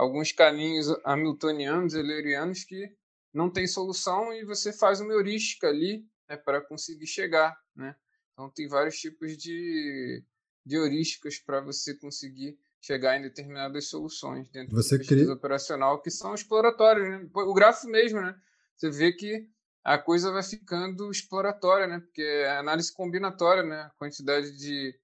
alguns 0.00 0.32
caminhos 0.32 0.86
hamiltonianos, 1.04 1.94
eulerianos 1.94 2.64
que 2.64 2.90
não 3.32 3.50
tem 3.50 3.66
solução 3.66 4.32
e 4.32 4.44
você 4.44 4.72
faz 4.72 5.00
uma 5.00 5.12
heurística 5.12 5.68
ali 5.68 6.04
né, 6.28 6.36
para 6.36 6.60
conseguir 6.60 7.06
chegar, 7.06 7.56
né? 7.76 7.94
Então 8.32 8.50
tem 8.50 8.66
vários 8.66 8.98
tipos 8.98 9.36
de, 9.36 10.24
de 10.64 10.76
heurísticas 10.76 11.38
para 11.38 11.60
você 11.60 11.94
conseguir 11.94 12.58
chegar 12.80 13.18
em 13.18 13.22
determinadas 13.22 13.88
soluções 13.88 14.48
dentro 14.48 14.74
você 14.74 14.96
do 14.96 15.00
pesquisa 15.00 15.32
operacional 15.34 16.00
que 16.00 16.10
são 16.10 16.34
exploratórias, 16.34 17.06
né? 17.06 17.28
O 17.34 17.52
grafo 17.52 17.86
mesmo, 17.86 18.20
né? 18.20 18.34
Você 18.74 18.90
vê 18.90 19.12
que 19.12 19.46
a 19.84 19.98
coisa 19.98 20.32
vai 20.32 20.42
ficando 20.42 21.10
exploratória, 21.10 21.86
né? 21.86 22.00
Porque 22.00 22.22
é 22.22 22.56
análise 22.56 22.92
combinatória, 22.92 23.62
né? 23.62 23.82
A 23.82 23.90
quantidade 23.98 24.56
de 24.56 24.98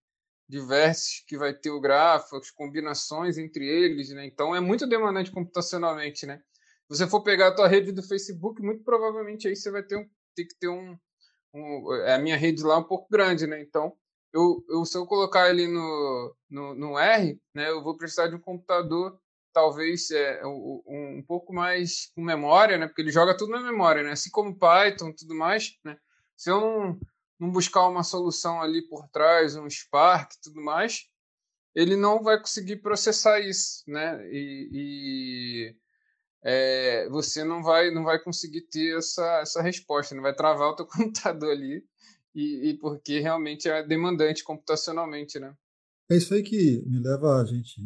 diversos 0.48 1.24
que 1.26 1.36
vai 1.36 1.52
ter 1.52 1.70
o 1.70 1.80
gráfico, 1.80 2.36
as 2.36 2.50
combinações 2.50 3.36
entre 3.36 3.66
eles, 3.66 4.10
né? 4.10 4.26
Então 4.26 4.54
é 4.54 4.60
muito 4.60 4.86
demandante 4.86 5.30
computacionalmente, 5.30 6.24
né? 6.26 6.40
Se 6.88 6.96
você 6.96 7.06
for 7.06 7.22
pegar 7.22 7.48
a 7.48 7.54
tua 7.54 7.68
rede 7.68 7.90
do 7.90 8.02
Facebook, 8.02 8.62
muito 8.62 8.84
provavelmente 8.84 9.48
aí 9.48 9.56
você 9.56 9.70
vai 9.70 9.82
ter, 9.82 9.96
um, 9.96 10.08
ter 10.36 10.44
que 10.44 10.54
ter 10.58 10.68
um, 10.68 10.96
um, 11.52 11.94
é, 11.94 12.14
a 12.14 12.18
minha 12.18 12.36
rede 12.36 12.62
lá 12.62 12.74
é 12.74 12.78
um 12.78 12.84
pouco 12.84 13.08
grande, 13.10 13.46
né? 13.46 13.60
Então 13.60 13.92
eu, 14.32 14.64
eu 14.68 14.84
se 14.84 14.96
eu 14.96 15.06
colocar 15.06 15.50
ele 15.50 15.66
no, 15.66 16.36
no, 16.48 16.74
no, 16.74 16.98
R, 16.98 17.40
né? 17.54 17.70
Eu 17.70 17.82
vou 17.82 17.96
precisar 17.96 18.28
de 18.28 18.36
um 18.36 18.40
computador 18.40 19.18
talvez 19.52 20.10
é, 20.10 20.46
um, 20.46 20.82
um 20.86 21.24
pouco 21.26 21.52
mais 21.52 22.12
com 22.14 22.22
memória, 22.22 22.76
né? 22.76 22.86
Porque 22.86 23.02
ele 23.02 23.10
joga 23.10 23.36
tudo 23.36 23.50
na 23.50 23.62
memória, 23.62 24.02
né? 24.02 24.12
Assim 24.12 24.30
como 24.30 24.56
Python, 24.56 25.12
tudo 25.12 25.34
mais, 25.34 25.76
né? 25.84 25.96
Se 26.36 26.50
eu 26.50 26.60
não 26.60 27.00
não 27.38 27.50
buscar 27.50 27.88
uma 27.88 28.02
solução 28.02 28.60
ali 28.60 28.82
por 28.82 29.08
trás, 29.08 29.56
um 29.56 29.68
Spark 29.68 30.32
e 30.32 30.40
tudo 30.42 30.62
mais, 30.62 31.06
ele 31.74 31.96
não 31.96 32.22
vai 32.22 32.40
conseguir 32.40 32.76
processar 32.76 33.38
isso, 33.40 33.82
né? 33.86 34.26
E, 34.30 34.70
e 34.72 35.76
é, 36.42 37.08
você 37.10 37.44
não 37.44 37.62
vai 37.62 37.90
não 37.90 38.04
vai 38.04 38.18
conseguir 38.18 38.62
ter 38.62 38.96
essa, 38.96 39.40
essa 39.40 39.62
resposta, 39.62 40.14
não 40.14 40.22
vai 40.22 40.34
travar 40.34 40.70
o 40.70 40.76
teu 40.76 40.86
computador 40.88 41.50
ali 41.50 41.84
e, 42.34 42.70
e 42.70 42.78
porque 42.78 43.20
realmente 43.20 43.68
é 43.68 43.86
demandante 43.86 44.42
computacionalmente, 44.42 45.38
né? 45.38 45.54
É 46.10 46.16
isso 46.16 46.32
aí 46.34 46.42
que 46.42 46.82
me 46.86 47.00
leva 47.00 47.40
a 47.40 47.44
gente 47.44 47.82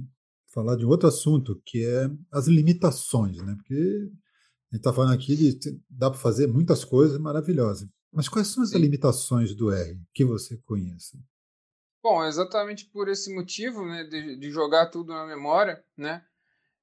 falar 0.53 0.77
de 0.77 0.85
outro 0.85 1.09
assunto, 1.09 1.61
que 1.65 1.85
é 1.85 2.11
as 2.33 2.47
limitações, 2.47 3.39
né? 3.39 3.55
Porque 3.57 3.75
a 3.75 4.77
gente 4.77 4.81
está 4.81 4.93
falando 4.93 5.15
aqui 5.15 5.35
de 5.37 5.59
dá 5.89 6.11
para 6.11 6.19
fazer 6.19 6.47
muitas 6.47 6.85
coisas 6.85 7.19
maravilhosas. 7.19 7.89
Mas 8.13 8.29
quais 8.29 8.49
são 8.49 8.63
as 8.63 8.71
Sim. 8.71 8.79
limitações 8.79 9.55
do 9.55 9.73
R 9.73 10.01
que 10.13 10.25
você 10.25 10.57
conhece? 10.59 11.19
Bom, 12.03 12.25
exatamente 12.25 12.87
por 12.87 13.09
esse 13.09 13.33
motivo, 13.35 13.85
né, 13.87 14.05
de, 14.05 14.37
de 14.37 14.51
jogar 14.51 14.87
tudo 14.87 15.13
na 15.13 15.27
memória, 15.27 15.85
né, 15.97 16.25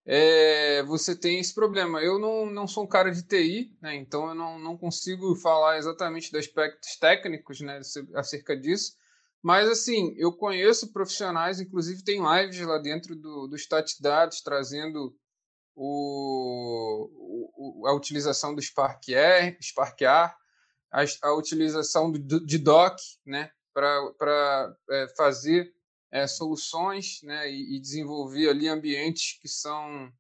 é, 0.05 0.83
você 0.83 1.15
tem 1.15 1.39
esse 1.39 1.53
problema. 1.53 2.01
Eu 2.01 2.19
não, 2.19 2.45
não 2.45 2.67
sou 2.67 2.83
um 2.83 2.87
cara 2.87 3.09
de 3.11 3.23
TI, 3.23 3.75
né, 3.81 3.95
então 3.95 4.29
eu 4.29 4.35
não, 4.35 4.59
não 4.59 4.77
consigo 4.77 5.35
falar 5.35 5.77
exatamente 5.77 6.31
de 6.31 6.37
aspectos 6.37 6.95
técnicos, 6.97 7.59
né, 7.59 7.81
acerca 8.15 8.55
disso, 8.55 8.95
mas 9.41 9.67
assim, 9.67 10.13
eu 10.17 10.31
conheço 10.31 10.93
profissionais, 10.93 11.59
inclusive 11.59 12.03
tem 12.03 12.21
lives 12.21 12.59
lá 12.61 12.77
dentro 12.77 13.15
do, 13.15 13.47
do 13.47 13.55
Stat 13.55 13.99
Dados 13.99 14.41
trazendo 14.41 15.15
o, 15.75 17.09
o, 17.55 17.87
a 17.87 17.93
utilização 17.93 18.53
do 18.53 18.61
Spark 18.61 19.09
R, 19.09 19.57
Spark 19.61 20.01
R 20.01 20.33
a, 20.91 21.04
a 21.23 21.34
utilização 21.34 22.12
do, 22.12 22.45
de 22.45 22.58
DOC 22.58 22.97
né, 23.26 23.52
para 23.73 24.76
é, 24.89 25.08
fazer 25.15 25.73
é, 26.12 26.26
soluções 26.26 27.21
né, 27.23 27.52
e, 27.52 27.76
e, 27.76 27.80
desenvolver 27.80 28.50
ali 28.50 28.67
ambientes 28.67 29.38
que 29.41 29.47
são 29.47 30.12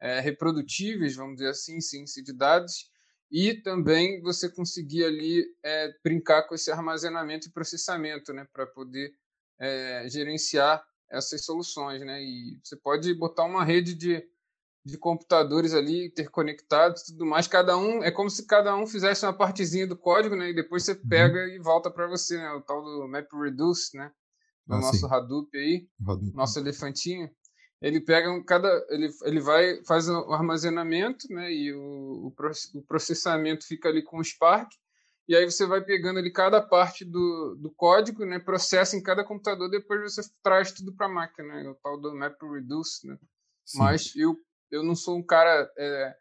é, 0.00 0.20
reprodutíveis, 0.20 1.16
vamos 1.16 1.36
dizer 1.36 1.50
assim, 1.50 1.80
ciência 1.80 2.22
de 2.22 2.32
dados, 2.32 2.90
e 3.30 3.54
também 3.54 4.20
você 4.22 4.48
conseguir 4.48 5.04
ali 5.04 5.44
é, 5.62 5.92
brincar 6.04 6.44
com 6.44 6.54
esse 6.54 6.70
armazenamento 6.70 7.48
e 7.48 7.52
processamento 7.52 8.32
né, 8.32 8.46
para 8.52 8.66
poder 8.66 9.12
é, 9.58 10.08
gerenciar 10.08 10.84
essas 11.10 11.44
soluções. 11.44 12.00
Né? 12.00 12.22
E 12.22 12.60
você 12.62 12.76
pode 12.76 13.12
botar 13.14 13.44
uma 13.44 13.64
rede 13.64 13.94
de 13.94 14.24
de 14.84 14.98
computadores 14.98 15.72
ali 15.72 16.06
interconectados 16.06 17.02
e 17.02 17.06
tudo 17.12 17.24
mais. 17.24 17.48
Cada 17.48 17.76
um 17.76 18.04
é 18.04 18.10
como 18.10 18.28
se 18.28 18.46
cada 18.46 18.76
um 18.76 18.86
fizesse 18.86 19.24
uma 19.24 19.32
partezinha 19.32 19.86
do 19.86 19.96
código, 19.96 20.36
né? 20.36 20.50
E 20.50 20.54
depois 20.54 20.84
você 20.84 20.92
uhum. 20.92 21.08
pega 21.08 21.40
uhum. 21.40 21.48
e 21.48 21.58
volta 21.58 21.90
para 21.90 22.06
você, 22.06 22.36
né? 22.36 22.50
O 22.52 22.60
tal 22.60 22.82
do 22.82 23.08
MapReduce, 23.08 23.96
né? 23.96 24.12
Do 24.66 24.74
ah, 24.74 24.80
nosso 24.80 24.98
sim. 24.98 25.06
Hadoop 25.10 25.56
aí, 25.56 25.88
Hadoop. 26.06 26.34
nosso 26.34 26.58
elefantinho. 26.58 27.30
Ele 27.80 28.00
pega 28.00 28.30
um, 28.30 28.42
cada, 28.42 28.68
ele, 28.90 29.10
ele 29.24 29.40
vai 29.40 29.82
faz 29.84 30.08
o 30.08 30.32
armazenamento, 30.32 31.26
né? 31.30 31.50
E 31.50 31.72
o, 31.72 32.32
o 32.74 32.82
processamento 32.86 33.66
fica 33.66 33.88
ali 33.88 34.02
com 34.02 34.18
o 34.18 34.24
Spark. 34.24 34.70
E 35.26 35.34
aí 35.34 35.50
você 35.50 35.66
vai 35.66 35.82
pegando 35.82 36.18
ali 36.18 36.30
cada 36.30 36.60
parte 36.60 37.02
do, 37.02 37.56
do 37.58 37.70
código, 37.70 38.26
né? 38.26 38.38
Processa 38.38 38.96
em 38.96 39.02
cada 39.02 39.24
computador, 39.24 39.70
depois 39.70 40.02
você 40.02 40.20
traz 40.42 40.72
tudo 40.72 40.94
para 40.94 41.06
a 41.06 41.10
máquina, 41.10 41.62
né? 41.62 41.70
O 41.70 41.74
tal 41.76 41.98
do 41.98 42.14
MapReduce, 42.14 43.06
né? 43.06 43.18
Sim. 43.64 43.78
Mas 43.78 44.14
eu 44.14 44.36
eu 44.74 44.82
não 44.82 44.94
sou 44.94 45.16
um 45.16 45.22
cara 45.22 45.70
é, 45.78 46.16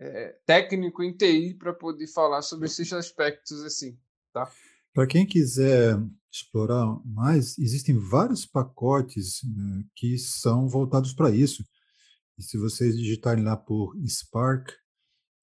é, 0.00 0.38
técnico 0.46 1.02
em 1.02 1.16
TI 1.16 1.54
para 1.54 1.72
poder 1.72 2.06
falar 2.06 2.42
sobre 2.42 2.66
esses 2.66 2.92
aspectos 2.92 3.62
assim, 3.64 3.98
tá? 4.32 4.50
Para 4.94 5.06
quem 5.06 5.26
quiser 5.26 5.98
explorar 6.30 6.86
mais, 7.04 7.58
existem 7.58 7.98
vários 7.98 8.46
pacotes 8.46 9.40
né, 9.44 9.84
que 9.94 10.18
são 10.18 10.68
voltados 10.68 11.12
para 11.12 11.30
isso. 11.30 11.64
E 12.38 12.42
se 12.42 12.56
vocês 12.56 12.96
digitarem 12.96 13.44
lá 13.44 13.56
por 13.56 13.96
Spark, 14.06 14.70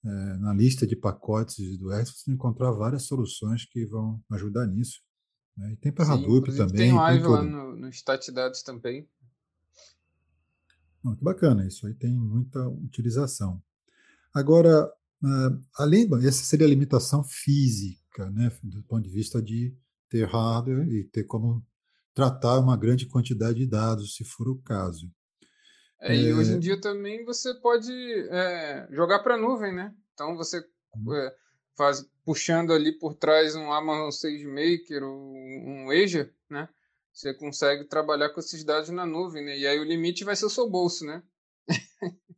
é, 0.06 0.10
na 0.38 0.54
lista 0.54 0.86
de 0.86 0.96
pacotes 0.96 1.78
do 1.78 1.92
R, 1.92 2.06
vocês 2.06 2.24
vão 2.26 2.36
encontrar 2.36 2.72
várias 2.72 3.04
soluções 3.04 3.66
que 3.66 3.86
vão 3.86 4.22
ajudar 4.32 4.68
nisso. 4.68 5.02
Né? 5.58 5.74
E 5.74 5.78
tem 5.78 5.92
para 5.92 6.14
Hadoop 6.14 6.56
também. 6.56 6.76
Tem 6.76 6.94
live 6.94 7.24
tem 7.24 7.32
lá 7.32 7.44
no, 7.44 7.76
no 7.76 7.90
StatDados 7.90 8.62
também. 8.62 9.10
Oh, 11.06 11.16
que 11.16 11.24
bacana, 11.24 11.68
isso 11.68 11.86
aí 11.86 11.94
tem 11.94 12.16
muita 12.16 12.68
utilização. 12.68 13.62
Agora, 14.34 14.92
uh, 15.24 15.62
além, 15.78 16.10
essa 16.26 16.44
seria 16.44 16.66
a 16.66 16.70
limitação 16.70 17.24
física, 17.24 18.30
né, 18.32 18.52
do 18.64 18.82
ponto 18.84 19.04
de 19.04 19.10
vista 19.10 19.40
de 19.40 19.78
ter 20.10 20.26
hardware 20.26 20.88
e 20.88 21.04
ter 21.04 21.24
como 21.26 21.64
tratar 22.14 22.60
uma 22.60 22.76
grande 22.76 23.06
quantidade 23.06 23.60
de 23.60 23.68
dados, 23.68 24.16
se 24.16 24.24
for 24.24 24.48
o 24.48 24.58
caso. 24.62 25.12
É, 26.02 26.16
e 26.16 26.34
hoje 26.34 26.54
em 26.54 26.60
dia 26.60 26.80
também 26.80 27.24
você 27.24 27.54
pode 27.54 27.92
é, 28.30 28.88
jogar 28.92 29.20
para 29.20 29.36
a 29.36 29.38
nuvem, 29.38 29.74
né? 29.74 29.94
Então 30.14 30.36
você 30.36 30.58
é, 30.60 31.36
faz, 31.76 32.06
puxando 32.24 32.74
ali 32.74 32.92
por 32.98 33.14
trás 33.16 33.56
um 33.56 33.72
Amazon 33.72 34.12
SageMaker 34.12 35.04
ou 35.04 35.34
um 35.34 35.92
Azure, 35.92 36.32
né? 36.50 36.68
Você 37.16 37.34
consegue 37.34 37.86
trabalhar 37.86 38.30
com 38.32 38.42
esses 38.42 38.66
dados 38.66 38.90
na 38.90 39.06
nuvem, 39.06 39.46
né? 39.46 39.58
E 39.58 39.66
aí 39.66 39.80
o 39.80 39.86
limite 39.86 40.26
vai 40.26 40.36
ser 40.36 40.46
o 40.46 40.50
seu 40.50 40.70
bolso, 40.70 41.06
né? 41.06 41.24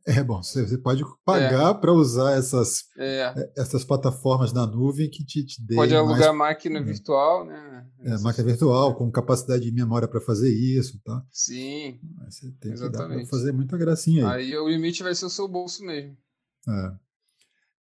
É 0.06 0.22
bom, 0.22 0.40
você 0.40 0.78
pode 0.78 1.02
pagar 1.26 1.70
é. 1.70 1.74
para 1.74 1.92
usar 1.92 2.38
essas, 2.38 2.84
é. 2.96 3.34
é. 3.36 3.52
essas 3.58 3.84
plataformas 3.84 4.52
na 4.52 4.64
nuvem 4.64 5.10
que 5.10 5.24
te, 5.24 5.44
te 5.44 5.60
Pode 5.74 5.94
alugar 5.94 6.32
mais... 6.32 6.54
máquina 6.54 6.80
virtual, 6.80 7.44
né? 7.44 7.86
É, 8.04 8.16
máquina 8.18 8.46
virtual, 8.46 8.94
com 8.94 9.10
capacidade 9.10 9.64
de 9.64 9.72
memória 9.72 10.06
para 10.06 10.20
fazer 10.20 10.50
isso, 10.50 11.00
tá? 11.04 11.26
Sim. 11.32 11.98
Mas 12.16 12.36
você 12.36 12.52
tem 12.52 12.72
exatamente. 12.72 13.24
que 13.24 13.30
fazer 13.30 13.52
muita 13.52 13.76
gracinha 13.76 14.30
aí. 14.30 14.52
Aí 14.52 14.56
o 14.56 14.68
limite 14.68 15.02
vai 15.02 15.14
ser 15.14 15.26
o 15.26 15.30
seu 15.30 15.48
bolso 15.48 15.84
mesmo. 15.84 16.16
É. 16.68 17.07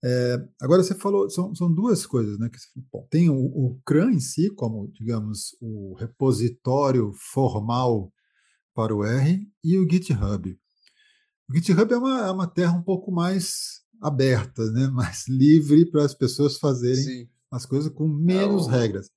É, 0.03 0.37
agora 0.61 0.83
você 0.83 0.93
falou, 0.93 1.29
são, 1.29 1.53
são 1.55 1.73
duas 1.73 2.05
coisas, 2.05 2.37
né? 2.37 2.49
Que 2.49 2.57
bom, 2.91 3.07
tem 3.09 3.29
o, 3.29 3.35
o 3.35 3.81
CRAN 3.85 4.11
em 4.11 4.19
si, 4.19 4.53
como, 4.53 4.91
digamos, 4.93 5.55
o 5.59 5.95
repositório 5.95 7.11
formal 7.13 8.11
para 8.75 8.95
o 8.95 9.03
R, 9.03 9.41
e 9.63 9.77
o 9.77 9.89
GitHub. 9.89 10.55
O 11.49 11.55
GitHub 11.55 11.91
é 11.91 11.97
uma, 11.97 12.27
é 12.27 12.31
uma 12.31 12.47
terra 12.47 12.77
um 12.77 12.83
pouco 12.83 13.11
mais 13.11 13.81
aberta, 14.01 14.63
né? 14.71 14.87
mais 14.93 15.27
livre 15.27 15.89
para 15.89 16.03
as 16.03 16.13
pessoas 16.13 16.59
fazerem 16.59 17.03
Sim. 17.03 17.29
as 17.51 17.65
coisas 17.65 17.91
com 17.91 18.07
menos 18.07 18.67
é, 18.67 18.69
o, 18.69 18.71
regras. 18.71 19.09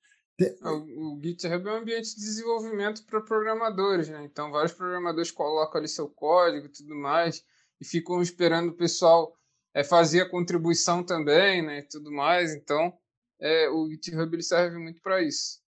O, 0.62 1.16
o, 1.16 1.20
GitHub 1.22 1.68
é 1.68 1.72
um 1.72 1.76
ambiente 1.76 2.14
de 2.14 2.20
desenvolvimento 2.20 3.04
para 3.04 3.20
programadores, 3.20 4.08
né? 4.08 4.24
Então 4.24 4.50
vários 4.50 4.72
programadores 4.72 5.30
colocam 5.30 5.78
ali 5.78 5.88
seu 5.88 6.08
código 6.08 6.66
e 6.66 6.70
tudo 6.70 6.94
mais 6.94 7.44
e 7.78 7.84
ficam 7.84 8.22
esperando 8.22 8.70
o 8.70 8.76
pessoal 8.76 9.36
é, 9.74 9.84
fazer 9.84 10.22
a 10.22 10.28
contribuição 10.28 11.02
também, 11.04 11.64
né? 11.64 11.80
E 11.80 11.88
tudo 11.88 12.10
mais. 12.10 12.54
Então 12.54 12.92
é, 13.40 13.68
o 13.70 13.88
GitHub 13.88 14.34
ele 14.34 14.42
serve 14.42 14.78
muito 14.78 15.00
para 15.00 15.22
isso. 15.22 15.60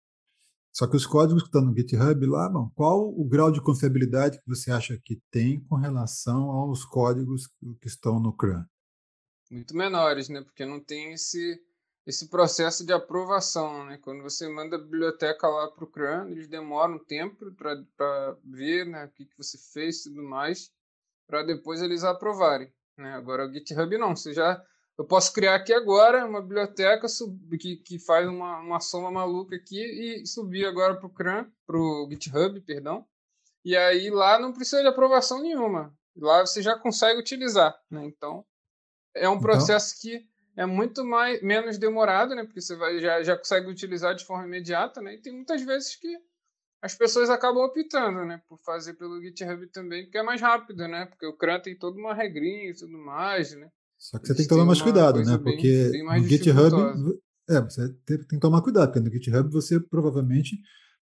Só 0.73 0.87
que 0.87 0.95
os 0.95 1.05
códigos 1.05 1.43
que 1.43 1.49
estão 1.49 1.61
no 1.61 1.75
GitHub 1.75 2.25
lá, 2.27 2.49
qual 2.75 3.09
o 3.09 3.25
grau 3.25 3.51
de 3.51 3.61
confiabilidade 3.61 4.39
que 4.39 4.47
você 4.47 4.71
acha 4.71 4.97
que 5.03 5.21
tem 5.29 5.59
com 5.65 5.75
relação 5.75 6.49
aos 6.49 6.85
códigos 6.85 7.47
que 7.81 7.87
estão 7.87 8.19
no 8.19 8.33
CRAN? 8.33 8.65
Muito 9.49 9.75
menores, 9.75 10.29
né? 10.29 10.41
Porque 10.41 10.65
não 10.65 10.79
tem 10.79 11.11
esse, 11.11 11.61
esse 12.05 12.29
processo 12.29 12.85
de 12.85 12.93
aprovação, 12.93 13.85
né? 13.85 13.97
Quando 13.97 14.23
você 14.23 14.47
manda 14.47 14.77
a 14.77 14.79
biblioteca 14.79 15.45
lá 15.45 15.69
para 15.69 15.83
o 15.83 15.91
CRAN, 15.91 16.29
eles 16.29 16.47
demoram 16.47 16.95
um 16.95 17.03
tempo 17.03 17.51
para 17.51 18.37
ver 18.45 18.85
né, 18.85 19.05
o 19.05 19.09
que, 19.09 19.25
que 19.25 19.37
você 19.37 19.57
fez 19.57 19.99
e 19.99 20.03
tudo 20.09 20.23
mais, 20.23 20.71
para 21.27 21.43
depois 21.43 21.81
eles 21.81 22.05
aprovarem. 22.05 22.71
Né? 22.97 23.13
Agora 23.13 23.47
o 23.47 23.51
GitHub 23.51 23.97
não, 23.97 24.15
você 24.15 24.33
já 24.33 24.63
eu 24.97 25.05
posso 25.05 25.33
criar 25.33 25.55
aqui 25.55 25.73
agora 25.73 26.25
uma 26.25 26.41
biblioteca 26.41 27.07
que, 27.59 27.77
que 27.77 27.97
faz 27.97 28.27
uma, 28.27 28.59
uma 28.59 28.79
soma 28.79 29.09
maluca 29.09 29.55
aqui 29.55 29.79
e 29.79 30.27
subir 30.27 30.65
agora 30.65 30.95
para 30.95 31.07
o 31.07 31.09
CRAN, 31.09 31.49
para 31.65 31.77
o 31.77 32.07
GitHub, 32.09 32.61
perdão. 32.61 33.03
E 33.65 33.75
aí 33.75 34.09
lá 34.09 34.37
não 34.39 34.53
precisa 34.53 34.81
de 34.81 34.87
aprovação 34.87 35.41
nenhuma. 35.41 35.91
Lá 36.15 36.45
você 36.45 36.61
já 36.61 36.77
consegue 36.77 37.19
utilizar. 37.19 37.75
Né? 37.89 38.05
Então 38.05 38.45
é 39.15 39.27
um 39.27 39.33
então 39.33 39.41
processo 39.41 39.95
então... 39.97 40.19
que 40.19 40.31
é 40.55 40.65
muito 40.65 41.03
mais 41.05 41.41
menos 41.41 41.77
demorado, 41.77 42.35
né? 42.35 42.43
Porque 42.43 42.61
você 42.61 42.75
vai, 42.75 42.99
já, 42.99 43.23
já 43.23 43.37
consegue 43.37 43.69
utilizar 43.69 44.13
de 44.13 44.25
forma 44.25 44.45
imediata, 44.45 45.01
né? 45.01 45.15
E 45.15 45.21
tem 45.21 45.33
muitas 45.33 45.61
vezes 45.63 45.95
que 45.95 46.15
as 46.81 46.95
pessoas 46.95 47.29
acabam 47.29 47.63
optando, 47.63 48.25
né, 48.25 48.41
por 48.47 48.57
fazer 48.59 48.95
pelo 48.95 49.21
GitHub 49.21 49.67
também, 49.67 50.03
porque 50.03 50.17
é 50.17 50.23
mais 50.23 50.41
rápido, 50.41 50.87
né? 50.87 51.05
Porque 51.05 51.25
o 51.25 51.37
CRAN 51.37 51.59
tem 51.59 51.77
toda 51.77 51.99
uma 51.99 52.13
regrinha 52.13 52.71
e 52.71 52.73
tudo 52.73 52.97
mais, 52.97 53.55
né? 53.55 53.69
Só 53.97 54.17
que 54.17 54.27
você 54.27 54.33
tem 54.33 54.43
que 54.43 54.49
tomar 54.49 54.65
mais 54.65 54.81
cuidado, 54.81 55.23
né? 55.23 55.37
Porque 55.37 55.89
bem, 55.91 56.07
bem 56.07 56.21
no 56.21 56.27
GitHub. 56.27 56.75
É, 57.49 57.61
você 57.61 57.89
tem 58.05 58.17
que 58.17 58.39
tomar 58.39 58.61
cuidado, 58.61 58.91
porque 58.91 58.99
no 58.99 59.11
GitHub 59.11 59.51
você 59.51 59.79
provavelmente 59.79 60.57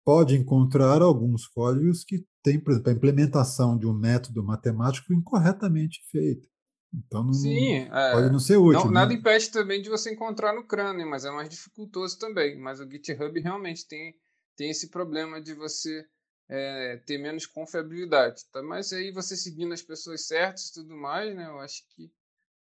pode 0.04 0.36
encontrar 0.36 1.02
alguns 1.02 1.46
códigos 1.46 2.04
que 2.04 2.26
têm, 2.42 2.60
por 2.60 2.72
exemplo, 2.72 2.90
a 2.90 2.96
implementação 2.96 3.78
de 3.78 3.86
um 3.86 3.94
método 3.94 4.44
matemático 4.44 5.14
incorretamente 5.14 6.00
feito. 6.10 6.48
Então 6.94 7.24
não, 7.24 7.34
Sim, 7.34 7.88
é, 7.92 8.12
pode 8.14 8.32
não 8.32 8.40
ser 8.40 8.58
útil. 8.58 8.80
Não, 8.80 8.88
né? 8.88 8.94
Nada 8.94 9.14
impede 9.14 9.52
também 9.52 9.82
de 9.82 9.90
você 9.90 10.12
encontrar 10.12 10.54
no 10.54 10.66
crânio, 10.66 11.08
mas 11.08 11.26
é 11.26 11.32
mais 11.32 11.50
dificultoso 11.50 12.18
também. 12.18 12.58
Mas 12.58 12.80
o 12.80 12.90
GitHub 12.90 13.40
realmente 13.40 13.88
tem, 13.88 14.16
tem 14.58 14.72
esse 14.72 14.90
problema 14.90 15.40
de 15.40 15.54
você 15.54 16.06
é, 16.50 16.98
ter 17.06 17.18
menos 17.18 17.46
confiabilidade. 17.46 18.44
Tá? 18.52 18.62
Mas 18.62 18.92
aí 18.92 19.12
você 19.12 19.38
seguindo 19.38 19.74
as 19.74 19.82
pessoas 19.82 20.26
certas 20.26 20.66
e 20.66 20.74
tudo 20.74 20.96
mais, 20.96 21.34
né? 21.36 21.46
Eu 21.46 21.60
acho 21.60 21.84
que 21.96 22.12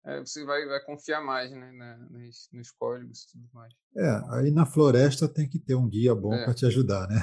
é, 0.04 0.18
você 0.20 0.44
vai, 0.44 0.66
vai 0.66 0.82
confiar 0.84 1.22
mais 1.22 1.50
né, 1.52 1.70
na, 1.72 1.96
nos, 1.98 2.48
nos, 2.52 2.70
códigos 2.72 3.22
e 3.22 3.32
tudo 3.32 3.48
mais. 3.52 3.72
É, 3.96 4.22
aí 4.30 4.50
na 4.50 4.66
floresta 4.66 5.28
tem 5.28 5.48
que 5.48 5.58
ter 5.58 5.74
um 5.74 5.88
guia 5.88 6.14
bom 6.14 6.34
é. 6.34 6.44
para 6.44 6.54
te 6.54 6.66
ajudar, 6.66 7.06
né? 7.08 7.20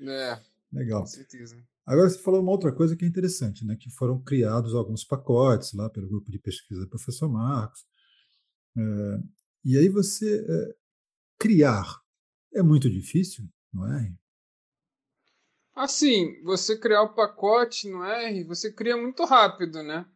É. 0.00 0.40
Legal. 0.72 1.02
Com 1.02 1.06
certeza. 1.06 1.56
Agora 1.84 2.10
você 2.10 2.18
falou 2.18 2.42
uma 2.42 2.50
outra 2.50 2.72
coisa 2.72 2.96
que 2.96 3.04
é 3.04 3.08
interessante, 3.08 3.64
né? 3.64 3.76
Que 3.76 3.90
foram 3.90 4.20
criados 4.20 4.74
alguns 4.74 5.04
pacotes 5.04 5.72
lá 5.72 5.88
pelo 5.88 6.08
grupo 6.08 6.30
de 6.30 6.38
pesquisa 6.38 6.80
do 6.80 6.88
professor 6.88 7.28
Marcos. 7.28 7.86
É, 8.76 9.20
e 9.64 9.78
aí 9.78 9.88
você 9.88 10.44
criar 11.38 12.00
é 12.52 12.62
muito 12.62 12.90
difícil, 12.90 13.48
não 13.76 13.98
é? 13.98 14.12
Assim, 15.74 16.42
você 16.42 16.78
criar 16.78 17.02
o 17.02 17.14
pacote 17.14 17.88
no 17.88 18.02
R, 18.02 18.44
você 18.44 18.72
cria 18.72 18.96
muito 18.96 19.24
rápido, 19.24 19.82
né? 19.82 20.06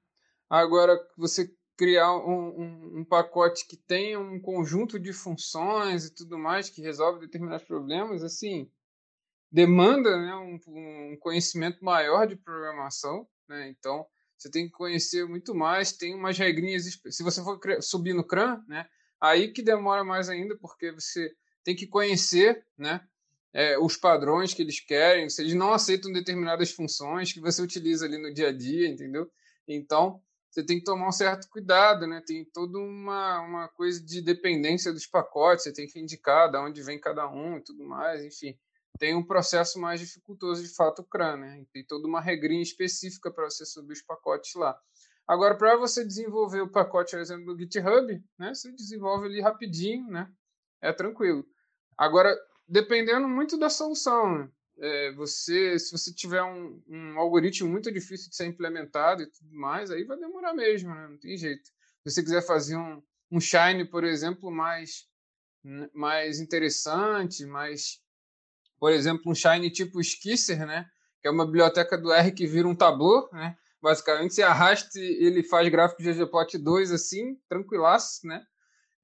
Agora, 0.49 0.99
você 1.19 1.55
criar 1.77 2.17
um, 2.17 2.61
um, 2.61 2.99
um, 3.01 3.05
pacote 3.05 3.67
que 3.67 3.77
tenha 3.77 4.19
um 4.19 4.41
conjunto 4.41 4.99
de 4.99 5.13
funções 5.13 6.07
e 6.07 6.15
tudo 6.15 6.39
mais 6.39 6.71
que 6.71 6.83
resolve 6.83 7.21
determinados 7.21 7.67
problemas, 7.67 8.23
assim, 8.23 8.71
demanda 9.53 10.17
né, 10.17 10.35
um, 10.35 11.13
um 11.13 11.17
conhecimento 11.19 11.85
maior 11.85 12.27
de 12.27 12.37
programação, 12.37 13.29
né? 13.49 13.69
Então, 13.69 14.07
você 14.37 14.51
tem 14.51 14.67
que 14.67 14.73
conhecer 14.73 15.27
muito 15.27 15.55
mais, 15.55 15.93
tem 15.93 16.15
umas 16.15 16.39
regrinhas, 16.39 16.85
se 16.85 17.23
você 17.23 17.43
for 17.43 17.61
subir 17.83 18.15
no 18.15 18.27
CRAN, 18.27 18.65
né, 18.67 18.87
aí 19.21 19.53
que 19.53 19.63
demora 19.63 20.03
mais 20.03 20.31
ainda, 20.31 20.57
porque 20.59 20.91
você 20.93 21.31
tem 21.63 21.77
que 21.77 21.87
conhecer, 21.87 22.65
né, 22.79 23.07
é, 23.53 23.79
os 23.79 23.97
padrões 23.97 24.55
que 24.55 24.63
eles 24.63 24.81
querem, 24.81 25.29
se 25.29 25.43
eles 25.43 25.55
não 25.55 25.73
aceitam 25.73 26.13
determinadas 26.13 26.71
funções 26.71 27.33
que 27.33 27.41
você 27.41 27.61
utiliza 27.61 28.07
ali 28.07 28.19
no 28.19 28.33
dia 28.33 28.49
a 28.49 28.53
dia, 28.53 28.89
entendeu? 28.89 29.31
Então, 29.67 30.21
você 30.51 30.65
tem 30.65 30.79
que 30.79 30.85
tomar 30.85 31.09
um 31.09 31.13
certo 31.13 31.49
cuidado, 31.49 32.07
né? 32.07 32.23
Tem 32.27 32.45
toda 32.53 32.79
uma, 32.79 33.41
uma 33.41 33.69
coisa 33.69 34.05
de 34.05 34.21
dependência 34.21 34.93
dos 34.93 35.07
pacotes, 35.07 35.65
você 35.65 35.73
tem 35.73 35.87
que 35.87 36.01
indicar 36.01 36.51
de 36.51 36.59
onde 36.59 36.83
vem 36.83 36.99
cada 36.99 37.29
um 37.31 37.59
e 37.59 37.63
tudo 37.63 37.85
mais, 37.85 38.25
enfim. 38.25 38.59
Tem 38.99 39.15
um 39.15 39.25
processo 39.25 39.81
mais 39.81 40.01
dificultoso 40.01 40.63
de 40.63 40.75
fato 40.75 41.03
o 41.03 41.05
CRAN, 41.05 41.37
né? 41.37 41.65
Tem 41.73 41.85
toda 41.87 42.07
uma 42.07 42.21
regrinha 42.21 42.63
específica 42.63 43.31
para 43.31 43.49
você 43.49 43.65
subir 43.65 43.93
os 43.93 44.03
pacotes 44.03 44.55
lá. 44.55 44.77
Agora, 45.27 45.57
para 45.57 45.77
você 45.77 46.05
desenvolver 46.05 46.61
o 46.61 46.71
pacote, 46.71 47.13
por 47.13 47.21
exemplo, 47.21 47.55
do 47.55 47.59
GitHub, 47.59 48.21
né? 48.37 48.53
Você 48.53 48.73
desenvolve 48.73 49.27
ali 49.27 49.41
rapidinho, 49.41 50.09
né? 50.09 50.29
É 50.83 50.93
tranquilo. 50.93 51.47
Agora, 51.97 52.37
dependendo 52.71 53.29
muito 53.29 53.59
da 53.59 53.69
solução, 53.69 54.39
né? 54.39 54.49
é, 54.81 55.13
você, 55.13 55.79
se 55.79 55.93
você 55.93 56.13
tiver 56.13 56.43
um, 56.43 56.83
um, 56.89 57.19
algoritmo 57.19 57.69
muito 57.69 57.93
difícil 57.93 58.31
de 58.31 58.37
ser 58.37 58.47
implementado 58.47 59.23
e 59.23 59.27
tudo 59.27 59.53
mais, 59.53 59.91
aí 59.91 60.05
vai 60.05 60.19
demorar 60.19 60.55
mesmo, 60.55 60.95
né? 60.95 61.07
Não 61.09 61.19
tem 61.19 61.37
jeito. 61.37 61.69
Se 61.69 62.11
você 62.11 62.23
quiser 62.23 62.45
fazer 62.47 62.77
um, 62.77 63.03
um 63.31 63.39
Shine, 63.39 63.85
por 63.85 64.05
exemplo, 64.05 64.51
mais, 64.51 65.07
mais 65.93 66.41
interessante, 66.41 67.45
mais, 67.45 68.01
por 68.79 68.91
exemplo, 68.91 69.31
um 69.31 69.35
Shine 69.35 69.71
tipo 69.71 70.01
Skisser, 70.01 70.67
né? 70.67 70.87
Que 71.21 71.29
é 71.29 71.31
uma 71.31 71.45
biblioteca 71.45 71.99
do 71.99 72.11
R 72.11 72.33
que 72.33 72.47
vira 72.47 72.67
um 72.67 72.75
tabu, 72.75 73.29
né? 73.33 73.55
Basicamente, 73.83 74.35
você 74.35 74.43
arrasta 74.43 74.99
e 74.99 75.27
ele 75.27 75.43
faz 75.43 75.69
gráfico 75.69 76.03
de 76.03 76.13
ggplot 76.13 76.57
2 76.57 76.91
assim, 76.91 77.37
tranquilaço, 77.49 78.27
né? 78.27 78.43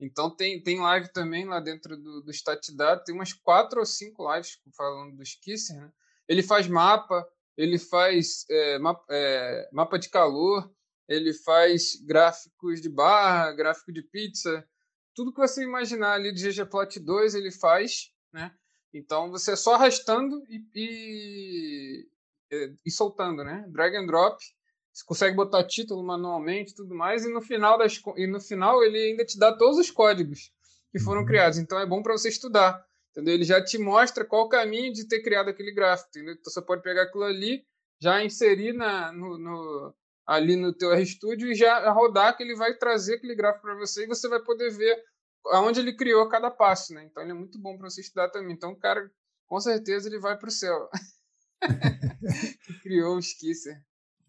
Então 0.01 0.35
tem, 0.35 0.63
tem 0.63 0.81
live 0.81 1.13
também 1.13 1.47
lá 1.47 1.59
dentro 1.59 1.97
do, 1.97 2.23
do 2.23 2.31
StatData, 2.31 3.05
tem 3.05 3.15
umas 3.15 3.33
quatro 3.33 3.81
ou 3.81 3.87
cinco 3.87 4.31
lives 4.33 4.61
falando 4.77 5.17
do 5.17 5.23
Skisser, 5.23 5.77
né? 5.77 5.91
Ele 6.29 6.43
faz 6.43 6.67
mapa, 6.67 7.27
ele 7.57 7.79
faz 7.79 8.45
é, 8.51 8.79
mapa, 8.79 9.05
é, 9.11 9.69
mapa 9.73 9.99
de 9.99 10.11
calor, 10.11 10.71
ele 11.09 11.33
faz 11.33 11.97
gráficos 12.05 12.81
de 12.81 12.89
barra, 12.89 13.53
gráfico 13.53 13.93
de 13.93 14.03
pizza, 14.03 14.69
tudo 15.15 15.33
que 15.33 15.41
você 15.41 15.63
imaginar 15.63 16.13
ali 16.13 16.33
de 16.33 16.51
ggplot 16.51 17.01
2 17.01 17.35
ele 17.35 17.51
faz, 17.51 18.13
né? 18.33 18.55
Então 18.93 19.31
você 19.31 19.53
é 19.53 19.57
só 19.57 19.75
arrastando 19.75 20.43
e, 20.49 20.63
e, 20.75 22.09
e 22.85 22.91
soltando, 22.91 23.43
né? 23.43 23.65
Drag 23.69 23.97
and 23.97 24.07
drop 24.07 24.37
você 24.97 25.05
consegue 25.05 25.37
botar 25.37 25.63
título 25.65 26.03
manualmente 26.03 26.75
tudo 26.75 26.95
mais, 26.95 27.27
e 27.27 27.31
no 27.31 27.43
final 27.43 27.77
das, 27.77 28.01
e 28.17 28.27
no 28.27 28.41
final 28.41 28.83
ele 28.83 29.11
ainda 29.11 29.27
te 29.27 29.39
dá 29.39 29.55
todos 29.55 29.77
os 29.77 29.91
códigos 29.91 30.51
que 30.91 30.99
foram 30.99 31.21
uhum. 31.21 31.27
criados. 31.27 31.59
Então 31.59 31.79
é 31.79 31.85
bom 31.85 32.03
para 32.03 32.17
você 32.17 32.31
estudar. 32.31 32.83
Entendeu? 33.11 33.35
Ele 33.35 33.45
já 33.45 33.63
te 33.63 33.77
mostra 33.77 34.25
qual 34.25 34.47
o 34.47 34.49
caminho 34.49 34.93
de 34.95 35.07
ter 35.07 35.21
criado 35.21 35.51
aquele 35.51 35.71
gráfico. 35.71 36.09
Entendeu? 36.09 36.33
Então 36.33 36.51
você 36.51 36.63
pode 36.63 36.83
pegar 36.83 37.03
aquilo 37.03 37.25
ali, 37.25 37.63
já 38.01 38.25
inserir 38.25 38.73
na, 38.73 39.13
no, 39.13 39.37
no, 39.37 39.95
ali 40.27 40.57
no 40.57 40.73
teu 40.73 40.95
RStudio 40.95 41.53
e 41.53 41.55
já 41.55 41.91
rodar 41.91 42.35
que 42.35 42.43
ele 42.43 42.57
vai 42.57 42.75
trazer 42.75 43.17
aquele 43.17 43.35
gráfico 43.35 43.67
para 43.67 43.75
você 43.75 44.05
e 44.05 44.09
você 44.09 44.29
vai 44.29 44.41
poder 44.43 44.71
ver 44.71 44.99
aonde 45.49 45.81
ele 45.81 45.95
criou 45.95 46.27
cada 46.31 46.51
passo, 46.51 46.95
né? 46.95 47.05
Então 47.05 47.23
ele 47.23 47.33
é 47.33 47.35
muito 47.35 47.59
bom 47.59 47.77
para 47.77 47.91
você 47.91 48.01
estudar 48.01 48.31
também. 48.31 48.55
Então 48.55 48.73
o 48.73 48.79
cara, 48.79 49.11
com 49.47 49.61
certeza, 49.61 50.09
ele 50.09 50.19
vai 50.19 50.39
para 50.39 50.49
o 50.49 50.53
céu. 50.53 50.89
criou 52.83 53.17
o 53.17 53.21
Skisser. 53.21 53.83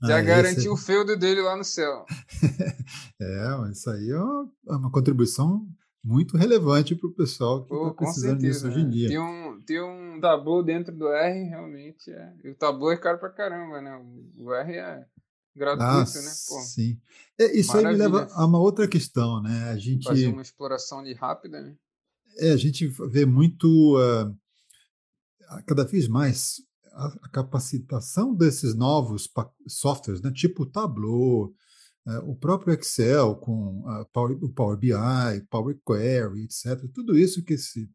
Já 0.04 0.20
ah, 0.20 0.22
garantiu 0.22 0.74
o 0.74 0.78
feudo 0.78 1.18
dele 1.18 1.42
lá 1.42 1.56
no 1.56 1.64
céu. 1.64 2.06
é, 3.20 3.72
isso 3.72 3.90
aí 3.90 4.12
é 4.12 4.20
uma, 4.20 4.52
é 4.70 4.76
uma 4.76 4.92
contribuição 4.92 5.68
muito 6.04 6.38
relevante 6.38 6.96
para 6.96 7.08
o 7.08 7.14
pessoal 7.14 7.66
que 7.66 7.74
está 7.74 7.94
precisando 7.94 8.40
certeza, 8.40 8.60
disso 8.60 8.68
hoje 8.68 8.80
em 8.80 8.86
né? 8.86 8.90
dia. 8.92 9.08
Tem 9.10 9.20
um, 9.20 9.62
tem 9.62 9.82
um 9.82 10.20
tabu 10.22 10.64
dentro 10.64 10.96
do 10.96 11.08
R, 11.08 11.50
realmente. 11.50 12.12
É. 12.12 12.34
E 12.44 12.50
o 12.50 12.56
tabu 12.56 12.92
é 12.92 12.98
caro 12.98 13.18
para 13.18 13.30
caramba, 13.30 13.82
né? 13.82 14.00
O 14.38 14.54
R 14.54 14.74
é 14.74 15.06
gratuito, 15.56 15.84
ah, 15.84 16.22
né? 16.22 16.32
Pô, 16.48 16.62
sim. 16.62 17.00
É, 17.40 17.58
isso 17.58 17.76
maravilha. 17.76 18.06
aí 18.06 18.10
me 18.10 18.18
leva 18.18 18.34
a 18.34 18.46
uma 18.46 18.60
outra 18.60 18.88
questão, 18.88 19.42
né? 19.42 19.70
A 19.72 19.78
gente 19.78 20.08
fazer 20.08 20.28
uma 20.28 20.42
exploração 20.42 21.04
de 21.04 21.14
rápida, 21.14 21.62
né? 21.62 21.76
É, 22.38 22.52
a 22.52 22.58
gente 22.58 22.88
vê 22.88 23.26
muito 23.26 23.98
uh, 23.98 24.34
cada 25.66 25.84
vez 25.84 26.08
mais 26.08 26.62
a, 26.98 27.30
capacitação 27.30 28.34
desses 28.34 28.74
novos 28.76 29.30
softwares, 29.68 30.22
né? 30.22 30.32
Tipo 30.32 30.64
o 30.64 30.66
Tableau, 30.66 31.54
uh, 32.06 32.30
o 32.30 32.36
próprio 32.36 32.74
Excel 32.74 33.36
com 33.36 33.84
Power, 34.12 34.38
o 34.44 34.50
Power 34.50 34.78
BI, 34.78 34.92
Power 35.50 35.78
Query, 35.86 36.44
etc. 36.44 36.90
Tudo 36.94 37.18
isso 37.18 37.44
que 37.44 37.54
esse 37.54 37.90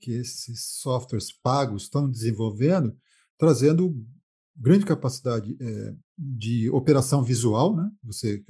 que 0.00 0.12
esses 0.12 0.64
softwares 0.80 1.32
pagos 1.32 1.82
estão 1.82 2.08
desenvolvendo, 2.08 2.96
trazendo 3.36 3.94
grande 4.56 4.84
capacidade 4.84 5.56
é, 5.60 5.94
de 6.16 6.70
operação 6.70 7.22
visual, 7.22 7.76
né? 7.76 7.90
Você, 8.04 8.44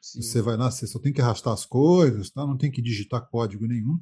você 0.00 0.40
vai 0.40 0.56
lá, 0.56 0.70
você 0.70 0.86
só 0.86 0.98
tem 0.98 1.12
que 1.12 1.20
arrastar 1.20 1.52
as 1.52 1.66
coisas, 1.66 2.30
tá? 2.30 2.46
não 2.46 2.56
tem 2.56 2.70
que 2.70 2.80
digitar 2.80 3.28
código 3.28 3.66
nenhum. 3.66 3.98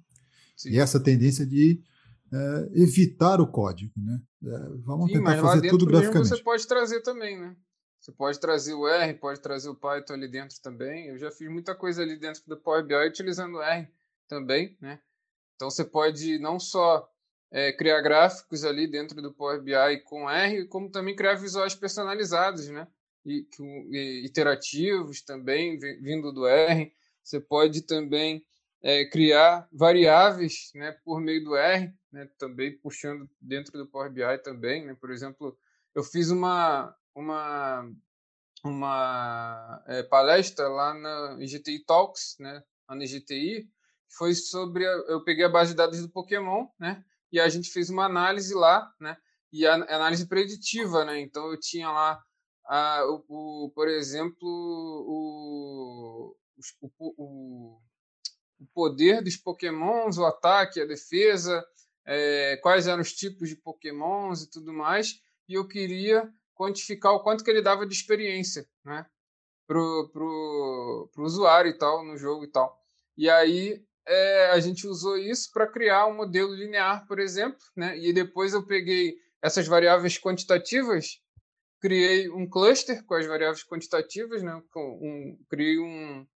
Sim. 0.56 0.70
E 0.70 0.78
essa 0.78 1.00
tendência 1.00 1.46
de 1.46 1.80
é, 2.32 2.70
evitar 2.74 3.40
o 3.40 3.46
código, 3.46 3.92
né? 3.96 4.20
É, 4.44 4.58
vamos 4.84 5.10
Sim, 5.10 5.18
tentar 5.18 5.40
fazer 5.40 5.68
tudo 5.68 5.86
graficamente. 5.86 6.28
Você 6.28 6.42
pode 6.42 6.66
trazer 6.66 7.00
também, 7.02 7.38
né? 7.38 7.56
Você 8.00 8.12
pode 8.12 8.38
trazer 8.38 8.74
o 8.74 8.86
R, 8.86 9.14
pode 9.14 9.40
trazer 9.40 9.68
o 9.68 9.74
Python 9.74 10.14
ali 10.14 10.28
dentro 10.28 10.56
também. 10.62 11.08
Eu 11.08 11.18
já 11.18 11.30
fiz 11.30 11.50
muita 11.50 11.74
coisa 11.74 12.02
ali 12.02 12.16
dentro 12.16 12.42
do 12.46 12.56
Power 12.56 12.84
BI 12.84 12.94
utilizando 12.94 13.56
o 13.56 13.62
R 13.62 13.88
também, 14.28 14.76
né? 14.80 15.00
Então 15.56 15.68
você 15.68 15.84
pode 15.84 16.38
não 16.38 16.60
só 16.60 17.10
é, 17.50 17.72
criar 17.72 18.00
gráficos 18.00 18.64
ali 18.64 18.86
dentro 18.86 19.20
do 19.20 19.32
Power 19.32 19.60
BI 19.60 20.00
com 20.04 20.30
R, 20.30 20.66
como 20.68 20.90
também 20.90 21.16
criar 21.16 21.34
visuais 21.34 21.74
personalizados, 21.74 22.68
né? 22.68 22.86
E, 23.26 23.46
e 23.90 24.24
iterativos 24.24 25.22
também, 25.22 25.78
vindo 25.78 26.32
do 26.32 26.46
R. 26.46 26.92
Você 27.22 27.40
pode 27.40 27.82
também 27.82 28.44
é, 28.82 29.04
criar 29.06 29.68
variáveis 29.72 30.70
né, 30.74 30.92
por 31.04 31.20
meio 31.20 31.44
do 31.44 31.56
R, 31.56 31.92
né, 32.12 32.28
também 32.38 32.76
puxando 32.78 33.28
dentro 33.40 33.72
do 33.72 33.86
Power 33.86 34.10
BI 34.10 34.38
também. 34.42 34.86
Né? 34.86 34.94
Por 34.94 35.10
exemplo, 35.10 35.56
eu 35.94 36.02
fiz 36.02 36.30
uma, 36.30 36.94
uma, 37.14 37.90
uma 38.64 39.82
é, 39.86 40.02
palestra 40.02 40.68
lá 40.68 40.94
na 40.94 41.36
GTI 41.36 41.84
Talks, 41.84 42.36
né, 42.38 42.62
na 42.88 42.96
NGTI, 42.96 43.68
foi 44.16 44.34
sobre 44.34 44.86
a, 44.86 44.90
eu 45.08 45.22
peguei 45.22 45.44
a 45.44 45.48
base 45.48 45.72
de 45.72 45.76
dados 45.76 46.00
do 46.00 46.08
Pokémon, 46.08 46.66
né? 46.78 47.04
e 47.32 47.38
a 47.38 47.48
gente 47.48 47.70
fez 47.70 47.90
uma 47.90 48.06
análise 48.06 48.54
lá, 48.54 48.92
né? 49.00 49.16
E 49.52 49.66
a 49.66 49.74
análise 49.74 50.26
preditiva, 50.26 51.04
né? 51.04 51.20
Então 51.20 51.50
eu 51.50 51.58
tinha 51.58 51.90
lá, 51.90 52.22
a, 52.66 53.04
o, 53.06 53.66
o 53.66 53.70
por 53.70 53.88
exemplo, 53.88 54.48
o, 54.48 56.36
o, 56.80 57.14
o, 57.16 57.80
o 58.58 58.66
poder 58.66 59.22
dos 59.22 59.36
Pokémons, 59.36 60.18
o 60.18 60.24
ataque, 60.24 60.80
a 60.80 60.86
defesa, 60.86 61.64
é, 62.04 62.56
quais 62.58 62.86
eram 62.86 63.02
os 63.02 63.12
tipos 63.12 63.48
de 63.48 63.56
Pokémons 63.56 64.42
e 64.42 64.50
tudo 64.50 64.72
mais. 64.72 65.20
E 65.48 65.54
eu 65.54 65.66
queria 65.66 66.28
quantificar 66.54 67.12
o 67.12 67.22
quanto 67.22 67.44
que 67.44 67.50
ele 67.50 67.62
dava 67.62 67.86
de 67.86 67.94
experiência, 67.94 68.66
né? 68.84 69.06
Pro, 69.66 70.08
pro, 70.12 71.10
pro 71.12 71.24
usuário 71.24 71.70
e 71.70 71.78
tal, 71.78 72.04
no 72.04 72.16
jogo 72.16 72.44
e 72.44 72.48
tal. 72.48 72.76
E 73.16 73.28
aí 73.28 73.84
é, 74.06 74.50
a 74.50 74.58
gente 74.58 74.86
usou 74.86 75.18
isso 75.18 75.50
para 75.52 75.66
criar 75.66 76.06
um 76.06 76.16
modelo 76.16 76.54
linear, 76.54 77.06
por 77.06 77.18
exemplo, 77.18 77.60
né? 77.76 77.96
E 77.98 78.12
depois 78.12 78.54
eu 78.54 78.66
peguei 78.66 79.16
essas 79.42 79.66
variáveis 79.66 80.18
quantitativas, 80.18 81.20
criei 81.80 82.28
um 82.30 82.48
cluster 82.48 83.04
com 83.04 83.14
as 83.14 83.26
variáveis 83.26 83.64
quantitativas, 83.64 84.42
né? 84.42 84.60
Um, 84.74 85.38
criei 85.48 85.78
um 85.78 86.26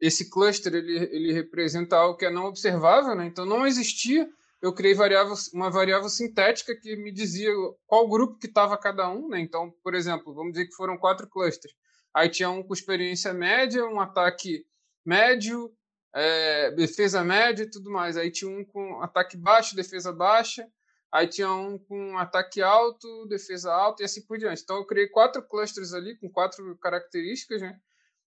esse 0.00 0.30
cluster 0.30 0.74
ele, 0.74 0.96
ele 1.12 1.32
representa 1.32 1.96
algo 1.96 2.16
que 2.16 2.26
é 2.26 2.30
não 2.30 2.46
observável, 2.46 3.14
né? 3.14 3.26
Então 3.26 3.44
não 3.44 3.66
existia. 3.66 4.28
Eu 4.60 4.74
criei 4.74 4.94
variável, 4.94 5.34
uma 5.54 5.70
variável 5.70 6.08
sintética 6.08 6.74
que 6.74 6.94
me 6.96 7.10
dizia 7.10 7.50
qual 7.86 8.08
grupo 8.08 8.38
que 8.38 8.46
estava 8.46 8.76
cada 8.76 9.08
um, 9.08 9.28
né? 9.28 9.40
Então, 9.40 9.72
por 9.82 9.94
exemplo, 9.94 10.34
vamos 10.34 10.52
dizer 10.52 10.66
que 10.66 10.74
foram 10.74 10.98
quatro 10.98 11.28
clusters. 11.28 11.74
Aí 12.12 12.28
tinha 12.28 12.50
um 12.50 12.62
com 12.62 12.74
experiência 12.74 13.32
média, 13.32 13.84
um 13.86 14.00
ataque 14.00 14.66
médio, 15.04 15.72
é, 16.12 16.70
defesa 16.72 17.22
média 17.24 17.62
e 17.62 17.70
tudo 17.70 17.90
mais. 17.90 18.16
Aí 18.16 18.30
tinha 18.30 18.50
um 18.50 18.64
com 18.64 19.00
ataque 19.00 19.36
baixo, 19.36 19.76
defesa 19.76 20.12
baixa. 20.12 20.66
Aí 21.12 21.26
tinha 21.26 21.50
um 21.50 21.78
com 21.78 22.18
ataque 22.18 22.60
alto, 22.62 23.26
defesa 23.26 23.72
alta 23.72 24.02
e 24.02 24.04
assim 24.04 24.24
por 24.26 24.38
diante. 24.38 24.62
Então 24.62 24.76
eu 24.76 24.86
criei 24.86 25.08
quatro 25.08 25.42
clusters 25.42 25.92
ali 25.92 26.16
com 26.16 26.28
quatro 26.28 26.76
características, 26.78 27.62
né? 27.62 27.78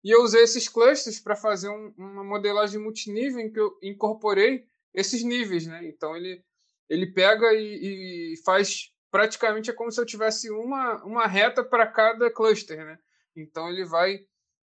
E 0.03 0.11
eu 0.11 0.23
usei 0.23 0.43
esses 0.43 0.67
clusters 0.67 1.19
para 1.19 1.35
fazer 1.35 1.69
um, 1.69 1.93
uma 1.97 2.23
modelagem 2.23 2.79
multinível 2.79 3.39
em 3.39 3.51
que 3.51 3.59
eu 3.59 3.77
incorporei 3.83 4.65
esses 4.93 5.23
níveis, 5.23 5.67
né? 5.67 5.85
Então 5.87 6.15
ele 6.15 6.43
ele 6.89 7.05
pega 7.05 7.53
e, 7.53 8.33
e 8.33 8.37
faz 8.43 8.91
praticamente 9.11 9.69
é 9.69 9.73
como 9.73 9.91
se 9.91 9.99
eu 10.01 10.05
tivesse 10.05 10.49
uma, 10.49 11.03
uma 11.03 11.27
reta 11.27 11.63
para 11.63 11.85
cada 11.85 12.31
cluster, 12.31 12.83
né? 12.83 12.97
Então 13.35 13.69
ele 13.69 13.85
vai 13.85 14.19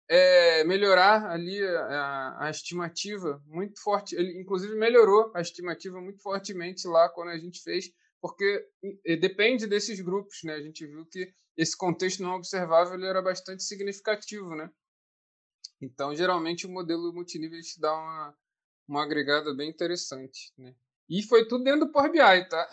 é, 0.09 0.63
melhorar 0.63 1.29
ali 1.29 1.61
a, 1.63 2.45
a, 2.45 2.49
estimativa 2.49 3.41
muito 3.45 3.81
forte. 3.81 4.15
Ele, 4.15 4.39
inclusive, 4.39 4.75
melhorou 4.75 5.31
a 5.35 5.41
estimativa 5.41 6.01
muito 6.01 6.21
fortemente 6.21 6.87
lá 6.87 7.07
quando 7.09 7.29
a 7.29 7.37
gente 7.37 7.61
fez, 7.61 7.91
porque 8.21 8.65
depende 9.19 9.67
desses 9.67 9.99
grupos, 10.01 10.39
né? 10.43 10.55
A 10.55 10.61
gente 10.61 10.85
viu 10.85 11.05
que 11.05 11.31
esse 11.55 11.77
contexto 11.77 12.23
não 12.23 12.35
observável 12.35 13.01
era 13.05 13.21
bastante 13.21 13.63
significativo, 13.63 14.55
né? 14.55 14.69
Então, 15.81 16.15
geralmente, 16.15 16.65
o 16.65 16.69
modelo 16.69 17.13
multinível 17.13 17.59
te 17.61 17.79
dá 17.79 17.93
uma, 17.93 18.35
uma 18.87 19.03
agregada 19.03 19.53
bem 19.53 19.69
interessante, 19.69 20.51
né? 20.57 20.75
E 21.09 21.23
foi 21.23 21.47
tudo 21.47 21.63
dentro 21.63 21.87
do 21.87 21.91
Power 21.91 22.11
BI, 22.11 22.49
tá? 22.49 22.69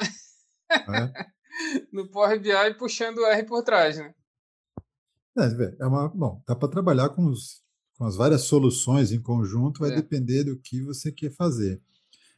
É. 0.70 1.36
no 1.92 2.08
Power 2.10 2.40
BI 2.40 2.74
puxando 2.78 3.18
o 3.18 3.26
R 3.26 3.44
por 3.44 3.62
trás, 3.62 3.96
né? 3.96 4.14
É, 5.38 5.82
é 5.82 5.86
uma, 5.86 6.08
bom, 6.08 6.42
dá 6.46 6.56
para 6.56 6.68
trabalhar 6.68 7.10
com, 7.10 7.26
os, 7.26 7.62
com 7.96 8.04
as 8.04 8.16
várias 8.16 8.42
soluções 8.42 9.12
em 9.12 9.20
conjunto, 9.20 9.80
vai 9.80 9.92
é. 9.92 9.96
depender 9.96 10.44
do 10.44 10.58
que 10.58 10.82
você 10.82 11.12
quer 11.12 11.30
fazer. 11.30 11.80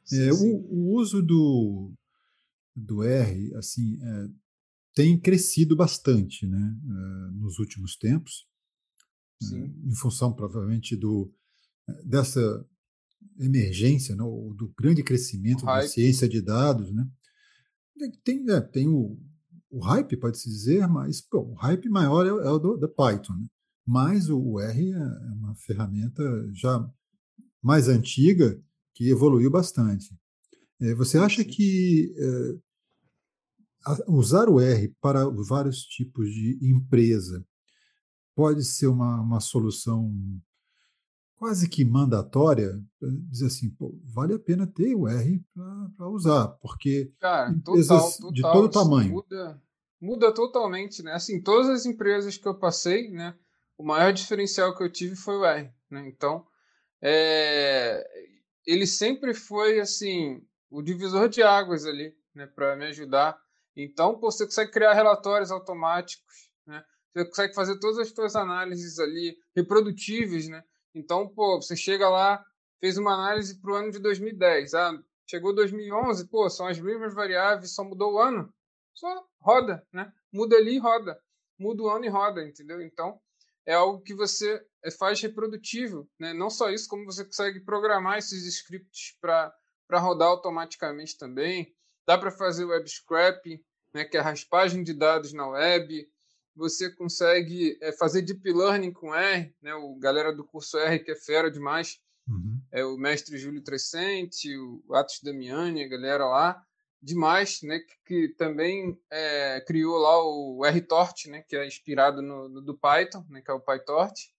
Sim, 0.05 0.29
é, 0.29 0.33
sim. 0.33 0.53
O, 0.53 0.57
o, 0.75 0.95
uso 0.97 1.23
do, 1.23 1.93
do 2.75 3.05
R 3.05 3.55
assim, 3.55 3.99
é, 4.03 4.29
tem 4.95 5.19
crescido 5.19 5.77
bastante 5.77 6.47
né, 6.47 6.59
é, 6.59 7.31
nos 7.33 7.59
últimos 7.59 7.97
tempos, 7.97 8.48
é, 9.43 9.57
em 9.57 9.95
função 9.95 10.33
provavelmente 10.33 10.97
do, 10.97 11.33
dessa 12.05 12.67
emergência, 13.39 14.15
né, 14.15 14.23
do 14.23 14.73
grande 14.77 15.03
crescimento 15.03 15.65
da 15.65 15.87
ciência 15.87 16.29
de 16.29 16.41
dados. 16.41 16.93
Né. 16.93 17.09
Tem, 18.25 18.45
tem 18.73 18.89
o, 18.89 19.19
o 19.71 19.81
hype, 19.81 20.17
pode-se 20.17 20.49
dizer, 20.49 20.87
mas 20.89 21.21
pô, 21.21 21.41
o 21.41 21.55
hype 21.55 21.89
maior 21.89 22.27
é, 22.27 22.29
é 22.29 22.51
o 22.51 22.59
do, 22.59 22.77
do 22.77 22.89
Python. 22.89 23.35
Né? 23.35 23.47
Mas 23.87 24.29
o, 24.29 24.39
o, 24.39 24.61
R 24.61 24.93
é, 24.93 24.97
é 24.97 25.33
uma 25.33 25.55
ferramenta 25.55 26.23
já 26.53 26.89
mais 27.63 27.89
antiga 27.89 28.61
que 28.95 29.09
evoluiu 29.09 29.51
bastante. 29.51 30.15
É, 30.81 30.95
você 30.95 31.19
acha 31.19 31.45
que 31.45 32.15
é, 32.17 32.59
usar 34.07 34.49
o 34.49 34.61
R 34.61 34.95
para 35.01 35.29
vários 35.29 35.83
tipos 35.85 36.29
de 36.29 36.59
empresa 36.63 37.45
pode 38.39 38.65
ser 38.65 38.87
uma, 38.87 39.21
uma 39.21 39.41
solução 39.41 40.15
quase 41.35 41.69
que 41.69 41.85
mandatória, 41.85 42.81
dizer 43.29 43.47
assim, 43.47 43.69
pô, 43.69 43.99
vale 44.05 44.33
a 44.33 44.39
pena 44.39 44.65
ter 44.65 44.95
o 44.95 45.09
R 45.09 45.45
para 45.97 46.09
usar, 46.09 46.47
porque 46.61 47.13
Cara, 47.19 47.51
empresas 47.51 47.89
total, 47.89 48.13
total, 48.13 48.33
de 48.33 48.43
todo 48.43 48.69
tamanho. 48.71 49.11
Muda, 49.11 49.63
muda 50.01 50.33
totalmente, 50.33 51.03
né? 51.03 51.15
Assim, 51.15 51.43
todas 51.43 51.69
as 51.69 51.85
empresas 51.85 52.37
que 52.37 52.47
eu 52.47 52.55
passei, 52.55 53.11
né? 53.11 53.35
O 53.77 53.85
maior 53.85 54.13
diferencial 54.13 54.73
que 54.77 54.85
eu 54.85 54.93
tive 54.93 55.17
foi 55.17 55.37
o 55.37 55.45
R, 55.45 55.69
né? 55.91 56.07
Então, 56.07 56.47
é, 57.03 58.09
ele 58.65 58.87
sempre 58.87 59.35
foi 59.35 59.81
assim 59.81 60.41
o 60.71 60.81
divisor 60.81 61.29
de 61.29 61.43
águas 61.43 61.85
ali, 61.85 62.15
né? 62.33 62.47
Para 62.47 62.77
me 62.77 62.87
ajudar. 62.87 63.37
Então, 63.77 64.17
pô, 64.17 64.31
você 64.31 64.45
consegue 64.45 64.71
criar 64.71 64.95
relatórios 64.95 65.51
automáticos? 65.51 66.48
Você 67.15 67.25
consegue 67.25 67.55
fazer 67.55 67.79
todas 67.79 67.99
as 67.99 68.09
suas 68.11 68.37
análises 68.37 68.99
ali 68.99 69.37
reprodutíveis, 69.55 70.49
né? 70.49 70.63
Então, 70.95 71.29
pô, 71.29 71.61
você 71.61 71.77
chega 71.77 72.09
lá, 72.09 72.45
fez 72.81 72.99
uma 72.99 73.15
análise 73.15 73.61
para 73.61 73.73
o 73.73 73.75
ano 73.75 73.91
de 73.91 73.99
2010. 73.99 74.75
Ah, 74.75 74.99
chegou 75.27 75.55
2011, 75.55 76.29
pô, 76.29 76.49
são 76.49 76.67
as 76.67 76.79
mesmas 76.79 77.15
variáveis, 77.15 77.75
só 77.75 77.85
mudou 77.85 78.15
o 78.15 78.19
ano. 78.19 78.53
Só 78.95 79.27
roda, 79.41 79.87
né? 79.93 80.13
Muda 80.33 80.57
ali 80.57 80.77
e 80.77 80.79
roda. 80.79 81.21
Muda 81.59 81.83
o 81.83 81.89
ano 81.89 82.05
e 82.05 82.09
roda, 82.09 82.45
entendeu? 82.45 82.81
Então, 82.81 83.21
é 83.67 83.75
algo 83.75 84.03
que 84.03 84.15
você 84.15 84.65
é, 84.83 84.91
faz 84.91 85.21
reprodutível, 85.21 86.09
né? 86.19 86.33
Não 86.33 86.49
só 86.49 86.71
isso, 86.71 86.89
como 86.89 87.05
você 87.05 87.25
consegue 87.25 87.61
programar 87.61 88.19
esses 88.19 88.47
scripts 88.47 89.17
para 89.21 89.53
rodar 89.93 90.29
automaticamente 90.29 91.19
também. 91.19 91.75
Dá 92.07 92.17
para 92.17 92.31
fazer 92.31 92.65
web 92.65 92.89
scraping, 92.89 93.63
né, 93.93 94.05
que 94.05 94.17
é 94.17 94.21
a 94.21 94.23
raspagem 94.23 94.83
de 94.83 94.95
dados 94.95 95.33
na 95.33 95.47
web. 95.49 96.09
Você 96.59 96.91
consegue 96.91 97.79
é, 97.81 97.93
fazer 97.93 98.21
deep 98.21 98.53
learning 98.53 98.93
com 98.93 99.15
R, 99.15 99.55
né? 99.63 99.75
O 99.77 99.95
galera 99.95 100.35
do 100.35 100.45
curso 100.45 100.77
R 100.77 100.99
que 100.99 101.13
é 101.13 101.15
fera 101.15 101.49
demais, 101.49 102.01
uhum. 102.27 102.61
é 102.73 102.85
o 102.85 102.97
mestre 102.97 103.39
Júlio 103.39 103.63
Trescente, 103.63 104.57
o 104.59 104.83
Atos 104.93 105.21
Damiani, 105.23 105.85
a 105.85 105.89
galera 105.89 106.27
lá, 106.27 106.61
demais, 107.01 107.63
né? 107.63 107.79
Que, 107.79 107.95
que 108.05 108.35
também 108.35 109.01
é, 109.09 109.61
criou 109.69 109.99
lá 109.99 110.21
o 110.21 110.61
RTort, 110.65 111.29
né? 111.29 111.43
Que 111.43 111.57
é 111.57 111.65
inspirado 111.65 112.21
no, 112.21 112.49
no, 112.49 112.61
do 112.61 112.77
Python, 112.77 113.25
né? 113.31 113.41
Que 113.41 113.53
é 113.53 113.55
o 113.55 113.61
PyTorch. 113.61 114.35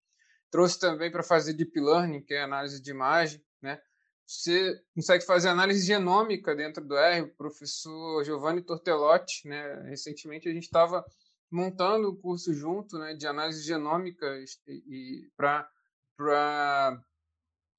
Trouxe 0.52 0.78
também 0.78 1.10
para 1.10 1.24
fazer 1.24 1.54
deep 1.54 1.80
learning, 1.80 2.22
que 2.22 2.34
é 2.34 2.42
análise 2.42 2.82
de 2.82 2.92
imagem, 2.92 3.42
né? 3.62 3.80
Você 4.26 4.78
consegue 4.94 5.26
fazer 5.26 5.48
análise 5.48 5.88
genômica 5.88 6.54
dentro 6.54 6.84
do 6.84 6.98
R. 6.98 7.22
O 7.22 7.36
professor 7.36 8.26
Giovanni 8.26 8.62
Tortelotti, 8.62 9.48
né? 9.48 9.84
Recentemente 9.88 10.50
a 10.50 10.54
gente 10.54 10.66
estava 10.66 11.06
montando 11.52 12.10
o 12.10 12.16
curso 12.16 12.54
junto, 12.54 12.98
né? 12.98 13.14
De 13.14 13.28
análise 13.28 13.64
genômica 13.64 14.26
e, 14.68 15.30
para 15.36 15.70
para 16.18 17.02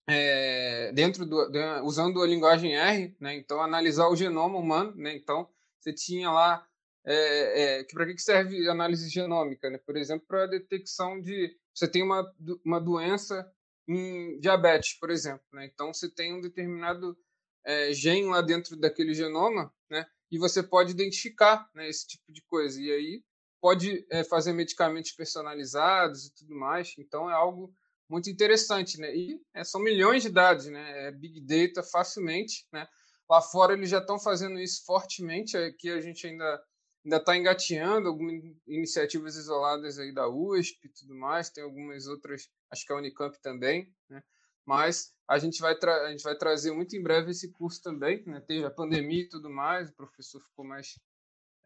é, 0.09 0.93
dentro 0.93 1.27
do 1.27 1.49
de, 1.51 1.59
usando 1.83 2.23
a 2.23 2.27
linguagem 2.27 2.77
R, 2.77 3.17
né? 3.21 3.35
Então 3.35 3.63
analisar 3.63 4.09
o 4.09 4.17
genoma 4.17 4.59
humano, 4.59 4.95
né? 4.97 5.15
Então 5.15 5.49
você 5.79 5.93
tinha 5.93 6.31
lá 6.31 6.67
é, 7.05 7.81
é, 7.81 7.85
que 7.85 7.95
para 7.95 8.07
que 8.07 8.21
serve 8.21 8.69
análise 8.69 9.09
genômica, 9.09 9.71
né? 9.71 9.79
Por 9.79 9.97
exemplo, 9.97 10.27
para 10.27 10.47
detecção 10.47 11.21
de 11.21 11.57
você 11.75 11.87
tem 11.89 12.03
uma 12.03 12.35
uma 12.65 12.81
doença 12.81 13.51
em 13.91 14.39
diabetes, 14.39 14.95
por 14.95 15.11
exemplo. 15.11 15.45
Né? 15.53 15.67
Então, 15.67 15.93
você 15.93 16.09
tem 16.09 16.33
um 16.33 16.41
determinado 16.41 17.17
é, 17.65 17.93
gene 17.93 18.27
lá 18.27 18.41
dentro 18.41 18.77
daquele 18.77 19.13
genoma, 19.15 19.73
né? 19.91 20.07
E 20.31 20.39
você 20.39 20.63
pode 20.63 20.93
identificar 20.93 21.69
né, 21.75 21.89
esse 21.89 22.07
tipo 22.07 22.33
de 22.33 22.41
coisa. 22.43 22.81
E 22.81 22.91
aí 22.91 23.25
pode 23.61 24.07
é, 24.11 24.25
fazer 24.25 24.53
medicamentos 24.53 25.13
personalizados 25.13 26.27
e 26.27 26.35
tudo 26.35 26.55
mais. 26.55 26.95
Então, 26.99 27.31
é 27.31 27.35
algo 27.35 27.73
muito 28.09 28.29
interessante, 28.29 28.99
né? 28.99 29.15
E 29.15 29.41
é, 29.55 29.63
são 29.63 29.81
milhões 29.81 30.23
de 30.23 30.31
dados, 30.31 30.67
né? 30.67 31.09
É 31.09 31.13
big 31.13 31.41
data 31.41 31.83
facilmente, 31.83 32.67
né? 32.73 32.89
Lá 33.29 33.41
fora 33.41 33.75
eles 33.75 33.89
já 33.89 33.99
estão 33.99 34.19
fazendo 34.19 34.59
isso 34.59 34.85
fortemente. 34.85 35.57
Aqui 35.57 35.91
a 35.91 36.01
gente 36.01 36.27
ainda 36.27 36.61
ainda 37.05 37.17
está 37.17 37.37
engateando 37.37 38.09
algumas 38.09 38.43
iniciativas 38.67 39.37
isoladas 39.37 39.99
aí 39.99 40.13
da 40.13 40.29
USP 40.29 40.87
e 40.87 40.89
tudo 40.91 41.15
mais, 41.15 41.51
tem 41.51 41.65
algumas 41.65 42.07
outras, 42.07 42.49
acho 42.71 42.85
que 42.85 42.93
a 42.93 42.97
Unicamp 42.97 43.41
também, 43.41 43.91
né? 44.09 44.23
Mas 44.67 45.13
a 45.27 45.39
gente 45.39 45.61
vai 45.61 45.75
a 45.83 46.11
gente 46.11 46.23
vai 46.23 46.37
trazer 46.37 46.73
muito 46.73 46.95
em 46.95 47.03
breve 47.03 47.31
esse 47.31 47.51
curso 47.53 47.83
também, 47.83 48.23
né? 48.27 48.41
Teve 48.47 48.65
a 48.65 48.71
pandemia 48.71 49.23
e 49.23 49.29
tudo 49.29 49.49
mais, 49.49 49.89
o 49.89 49.95
professor 49.95 50.41
ficou 50.43 50.65
mais 50.65 50.99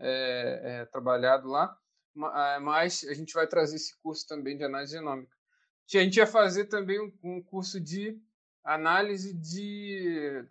é, 0.00 0.60
é, 0.62 0.84
trabalhado 0.86 1.48
lá, 1.48 1.76
mas 2.14 3.04
a 3.04 3.14
gente 3.14 3.34
vai 3.34 3.46
trazer 3.46 3.76
esse 3.76 3.96
curso 4.00 4.26
também 4.26 4.56
de 4.56 4.64
análise 4.64 4.92
genômica. 4.92 5.34
A 5.94 5.98
gente 5.98 6.16
ia 6.16 6.26
fazer 6.26 6.66
também 6.66 6.98
um, 7.22 7.42
curso 7.42 7.80
de 7.80 8.18
análise 8.64 9.34
de, 9.34 10.46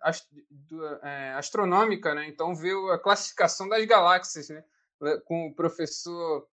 é, 1.02 1.32
astronômica, 1.32 2.14
né? 2.14 2.28
Então 2.28 2.54
ver 2.54 2.76
a 2.92 2.98
classificação 2.98 3.68
das 3.68 3.84
galáxias, 3.84 4.48
né? 4.48 4.64
com 5.24 5.48
o 5.48 5.54
professor 5.54 6.48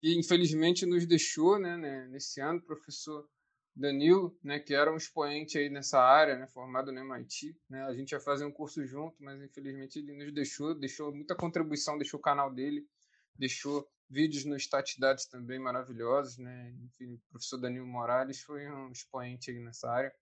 que 0.00 0.18
infelizmente 0.18 0.84
nos 0.84 1.06
deixou 1.06 1.58
né, 1.58 1.76
né, 1.76 2.06
nesse 2.08 2.40
ano, 2.40 2.58
o 2.58 2.62
professor 2.62 3.26
Danilo, 3.74 4.38
né, 4.42 4.58
que 4.58 4.74
era 4.74 4.92
um 4.92 4.96
expoente 4.96 5.58
aí 5.58 5.68
nessa 5.68 6.00
área, 6.00 6.36
né, 6.36 6.46
formado 6.46 6.90
no 6.90 7.00
MIT. 7.00 7.56
Né, 7.68 7.82
a 7.82 7.94
gente 7.94 8.12
ia 8.12 8.20
fazer 8.20 8.44
um 8.44 8.52
curso 8.52 8.84
junto, 8.86 9.22
mas 9.22 9.40
infelizmente 9.42 9.98
ele 9.98 10.12
nos 10.12 10.32
deixou, 10.32 10.74
deixou 10.74 11.14
muita 11.14 11.34
contribuição, 11.34 11.98
deixou 11.98 12.18
o 12.18 12.22
canal 12.22 12.52
dele, 12.52 12.86
deixou 13.34 13.86
vídeos 14.08 14.44
no 14.44 14.58
Statidades 14.58 15.26
também 15.26 15.58
maravilhosos. 15.58 16.38
Né, 16.38 16.72
enfim, 16.84 17.14
o 17.14 17.20
professor 17.30 17.58
Danilo 17.58 17.86
Morales 17.86 18.40
foi 18.40 18.70
um 18.70 18.90
expoente 18.90 19.50
aí 19.50 19.58
nessa 19.60 19.90
área. 19.90 20.12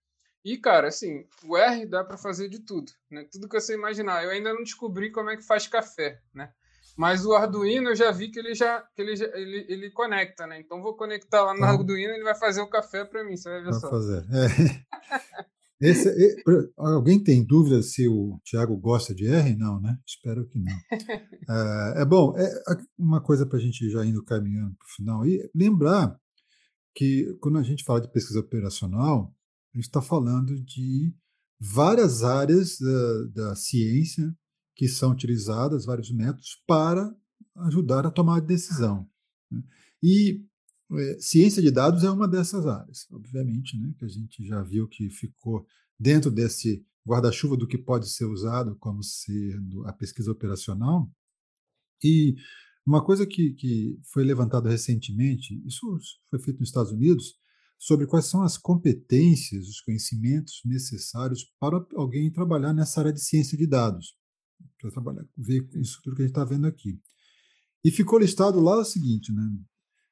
E, 0.45 0.59
cara, 0.59 0.89
assim, 0.89 1.27
o 1.45 1.57
R 1.57 1.87
dá 1.87 2.05
para 2.05 2.19
fazer 2.19 2.49
de 2.49 2.59
tudo, 2.59 2.93
né? 3.11 3.27
Tudo 3.33 3.49
que 3.49 3.59
você 3.59 3.73
imaginar. 3.73 4.23
Eu 4.23 4.31
ainda 4.31 4.53
não 4.53 4.63
descobri 4.63 5.11
como 5.11 5.31
é 5.31 5.37
que 5.39 5.43
faz 5.43 5.67
café, 5.67 6.21
né? 6.35 6.53
Mas 6.97 7.25
o 7.25 7.33
Arduino 7.33 7.91
eu 7.91 7.97
já 7.97 8.11
vi 8.11 8.29
que 8.29 8.39
ele 8.39 8.55
já 8.55 8.83
que 8.95 9.03
ele, 9.03 9.17
já, 9.17 9.25
ele, 9.37 9.67
ele 9.69 9.91
conecta, 9.91 10.47
né? 10.47 10.61
Então 10.61 10.83
vou 10.83 10.95
conectar 10.95 11.43
lá 11.43 11.55
no 11.55 11.65
ah. 11.65 11.71
Arduino 11.71 12.13
e 12.13 12.17
ele 12.17 12.25
vai 12.25 12.35
fazer 12.35 12.61
o 12.61 12.69
café 12.69 13.05
para 13.05 13.25
mim, 13.25 13.37
você 13.37 13.49
vai 13.49 13.63
ver 13.63 13.71
vai 13.71 13.81
só. 13.81 13.91
fazer. 13.91 14.19
É. 14.19 15.45
Esse, 15.81 16.09
alguém 16.77 17.23
tem 17.23 17.45
dúvida 17.45 17.83
se 17.83 18.09
o 18.09 18.41
Tiago 18.45 18.77
gosta 18.77 19.15
de 19.15 19.27
R? 19.27 19.55
Não, 19.57 19.81
né? 19.81 19.99
Espero 20.07 20.47
que 20.49 20.59
não. 20.59 20.77
É, 21.47 22.01
é 22.01 22.05
bom, 22.07 22.35
é 22.39 22.49
uma 22.99 23.21
coisa 23.21 23.45
para 23.45 23.59
a 23.59 23.61
gente 23.61 23.91
já 23.91 24.03
indo 24.03 24.25
caminhando 24.25 24.75
para 24.77 24.87
o 24.87 24.97
final 24.97 25.27
e 25.27 25.51
lembrar 25.55 26.19
que 26.95 27.37
quando 27.39 27.59
a 27.59 27.63
gente 27.63 27.85
fala 27.85 28.01
de 28.01 28.11
pesquisa 28.11 28.41
operacional, 28.41 29.35
a 29.75 29.77
gente 29.77 29.85
está 29.85 30.01
falando 30.01 30.59
de 30.65 31.15
várias 31.61 32.23
áreas 32.23 32.79
da, 32.79 33.49
da 33.49 33.57
ciência 33.57 34.35
que 34.75 34.89
são 34.89 35.11
utilizadas, 35.11 35.85
vários 35.85 36.11
métodos, 36.11 36.63
para 36.67 37.15
ajudar 37.67 38.07
a 38.07 38.11
tomar 38.11 38.39
a 38.39 38.41
decisão. 38.41 39.07
Né? 39.51 39.63
E 40.03 40.45
ciência 41.21 41.63
de 41.63 41.71
dados 41.71 42.05
é 42.05 42.11
uma 42.11 42.29
dessas 42.29 42.67
áreas, 42.67 43.07
obviamente, 43.11 43.79
né, 43.79 43.95
que 43.99 44.05
a 44.05 44.09
gente 44.09 44.47
já 44.47 44.63
viu 44.63 44.89
que 44.89 45.09
ficou 45.11 45.67
dentro 45.99 46.31
desse 46.31 46.85
guarda-chuva 47.07 47.57
do 47.57 47.67
que 47.67 47.79
pode 47.79 48.09
ser 48.09 48.25
usado 48.25 48.77
como 48.77 49.03
sendo 49.03 49.87
a 49.87 49.93
pesquisa 49.93 50.33
operacional. 50.33 51.11
E 52.03 52.35
uma 52.87 53.05
coisa 53.05 53.27
que, 53.27 53.53
que 53.53 53.99
foi 54.13 54.25
levantada 54.25 54.69
recentemente, 54.69 55.63
isso 55.67 55.99
foi 56.29 56.39
feito 56.39 56.61
nos 56.61 56.69
Estados 56.69 56.93
Unidos, 56.93 57.35
sobre 57.79 58.07
quais 58.07 58.27
são 58.27 58.43
as 58.43 58.57
competências, 58.57 59.69
os 59.69 59.81
conhecimentos 59.81 60.61
necessários 60.65 61.45
para 61.61 61.85
alguém 61.95 62.31
trabalhar 62.31 62.73
nessa 62.73 63.01
área 63.01 63.13
de 63.13 63.21
ciência 63.21 63.59
de 63.59 63.67
dados 63.67 64.17
para 64.81 64.91
trabalhar, 64.91 65.27
ver 65.37 65.69
isso 65.75 66.01
tudo 66.03 66.17
que 66.17 66.23
a 66.23 66.27
gente 66.27 66.33
está 66.33 66.45
vendo 66.45 66.67
aqui. 66.67 66.99
E 67.85 67.91
ficou 67.91 68.19
listado 68.19 68.61
lá 68.61 68.79
o 68.79 68.85
seguinte, 68.85 69.33
né? 69.33 69.43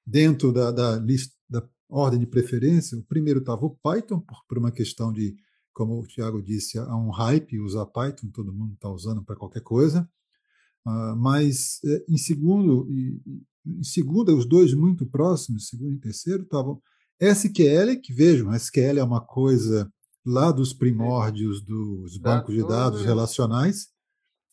Dentro 0.07 0.53
da, 0.53 0.71
da, 0.71 0.97
lista, 0.97 1.35
da 1.49 1.67
ordem 1.89 2.21
de 2.21 2.27
preferência, 2.27 2.99
o 2.99 3.03
primeiro 3.03 3.41
estava 3.41 3.65
o 3.65 3.77
Python, 3.83 4.21
por, 4.21 4.45
por, 4.47 4.59
uma 4.59 4.71
questão 4.71 5.13
de, 5.13 5.37
como 5.73 6.01
o 6.01 6.07
Tiago 6.07 6.43
disse, 6.43 6.79
há 6.79 6.97
um 6.97 7.11
hype 7.11 7.61
usar 7.61 7.87
Python, 7.87 8.29
todo 8.33 8.53
mundo 8.53 8.75
está 8.75 8.89
usando 8.89 9.23
para 9.25 9.37
qualquer 9.37 9.63
coisa. 9.63 10.09
Uh, 10.85 11.15
mas 11.17 11.79
eh, 11.85 12.05
em 12.09 12.19
segundo, 12.19 12.89
em 13.65 13.85
segundo, 13.85 14.37
os 14.37 14.45
dois 14.45 14.75
muito 14.75 15.07
próximos, 15.07 15.69
segundo 15.69 15.93
e 15.93 16.01
terceiro, 16.01 16.43
estavam 16.43 16.83
SQL, 17.21 18.01
que 18.03 18.13
vejam, 18.13 18.53
SQL 18.53 18.99
é 18.99 19.05
uma 19.05 19.21
coisa 19.21 19.89
lá 20.27 20.51
dos 20.51 20.73
primórdios 20.73 21.63
dos 21.63 22.17
bancos 22.19 22.53
de 22.53 22.67
dados 22.67 23.03
relacionais, 23.03 23.93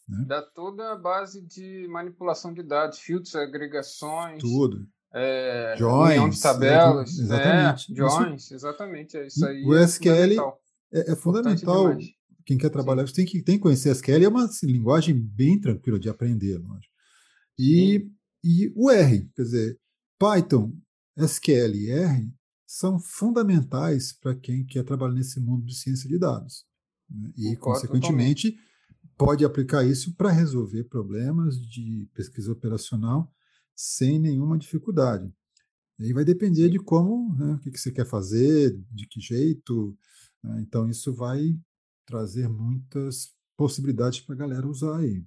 né? 0.10 0.26
Dá 0.28 0.42
toda 0.42 0.92
a 0.92 0.96
base 0.96 1.42
de 1.42 1.88
manipulação 1.88 2.52
de 2.52 2.64
dados, 2.64 3.00
filtros, 3.00 3.36
agregações. 3.36 4.42
Tudo. 4.42 4.88
É, 5.14 5.76
joins, 5.78 6.36
de 6.36 6.42
tabelas. 6.42 7.18
É, 7.18 7.22
exatamente. 7.22 7.92
É, 7.92 7.96
joins, 7.96 8.44
isso, 8.44 8.56
exatamente. 8.56 9.18
É 9.18 9.28
isso 9.28 9.46
aí. 9.46 9.64
O 9.64 9.76
é 9.76 9.84
SQL 9.84 10.40
é, 10.92 11.12
é 11.12 11.16
fundamental. 11.16 11.98
Quem 12.46 12.58
quer 12.58 12.70
trabalhar, 12.70 13.06
tem 13.12 13.26
que, 13.26 13.44
tem 13.44 13.56
que 13.58 13.62
conhecer 13.62 13.92
SQL, 13.92 14.26
é 14.26 14.28
uma 14.28 14.46
assim, 14.46 14.66
linguagem 14.66 15.16
bem 15.16 15.60
tranquila 15.60 16.00
de 16.00 16.10
aprender. 16.10 16.58
Lógico. 16.58 16.94
E, 17.58 18.10
e 18.44 18.72
o 18.76 18.90
R, 18.90 19.30
quer 19.36 19.44
dizer, 19.44 19.80
Python, 20.18 20.74
SQL 21.18 21.76
e 21.76 21.92
R 21.92 22.34
são 22.66 23.00
fundamentais 23.00 24.14
para 24.14 24.36
quem 24.36 24.66
quer 24.66 24.84
trabalhar 24.84 25.14
nesse 25.14 25.40
mundo 25.40 25.66
de 25.66 25.76
ciência 25.76 26.10
de 26.10 26.18
dados. 26.18 26.66
Né? 27.10 27.32
E, 27.38 27.56
Concordo 27.56 27.82
consequentemente, 27.82 28.52
totalmente 28.52 28.70
pode 29.20 29.44
aplicar 29.44 29.84
isso 29.84 30.16
para 30.16 30.32
resolver 30.32 30.86
problemas 30.86 31.60
de 31.60 32.10
pesquisa 32.14 32.54
operacional 32.54 33.30
sem 33.80 34.20
nenhuma 34.20 34.58
dificuldade. 34.58 35.34
E 35.98 36.06
aí 36.06 36.14
vai 36.14 36.26
depender 36.26 36.70
de 36.70 36.80
como, 36.80 37.36
né, 37.36 37.54
o 37.54 37.60
que, 37.60 37.72
que 37.72 37.80
você 37.80 37.92
quer 37.92 38.06
fazer, 38.06 38.78
de 38.92 39.08
que 39.08 39.20
jeito. 39.20 39.98
Né? 40.44 40.62
Então, 40.62 40.90
isso 40.90 41.14
vai 41.14 41.58
trazer 42.06 42.48
muitas 42.50 43.34
possibilidades 43.58 44.22
para 44.22 44.36
a 44.36 44.38
galera 44.38 44.68
usar 44.68 44.98
aí. 44.98 45.26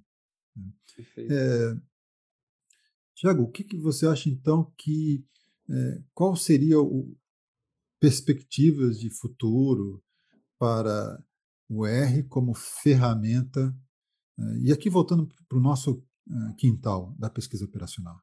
Né? 0.55 0.71
É, 1.17 1.77
Tiago, 3.15 3.43
o 3.43 3.51
que, 3.51 3.63
que 3.63 3.77
você 3.77 4.07
acha 4.07 4.29
então 4.29 4.71
que 4.77 5.25
é, 5.69 6.03
qual 6.13 6.35
seria 6.35 6.79
o 6.79 7.15
perspectivas 7.99 8.99
de 8.99 9.09
futuro 9.09 10.03
para 10.59 11.23
o 11.69 11.85
R 11.85 12.23
como 12.23 12.53
ferramenta. 12.53 13.75
Eh, 14.37 14.57
e 14.63 14.71
aqui 14.71 14.89
voltando 14.89 15.27
para 15.47 15.57
o 15.57 15.61
nosso 15.61 16.03
eh, 16.29 16.53
quintal 16.57 17.13
da 17.17 17.29
pesquisa 17.29 17.65
operacional. 17.65 18.21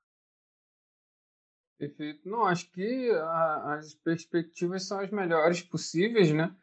Perfeito. 1.80 2.28
Não, 2.28 2.44
acho 2.44 2.70
que 2.72 3.10
a, 3.10 3.76
as 3.76 3.94
perspectivas 3.94 4.86
são 4.86 5.00
as 5.00 5.10
melhores 5.10 5.62
possíveis, 5.62 6.30
né? 6.30 6.54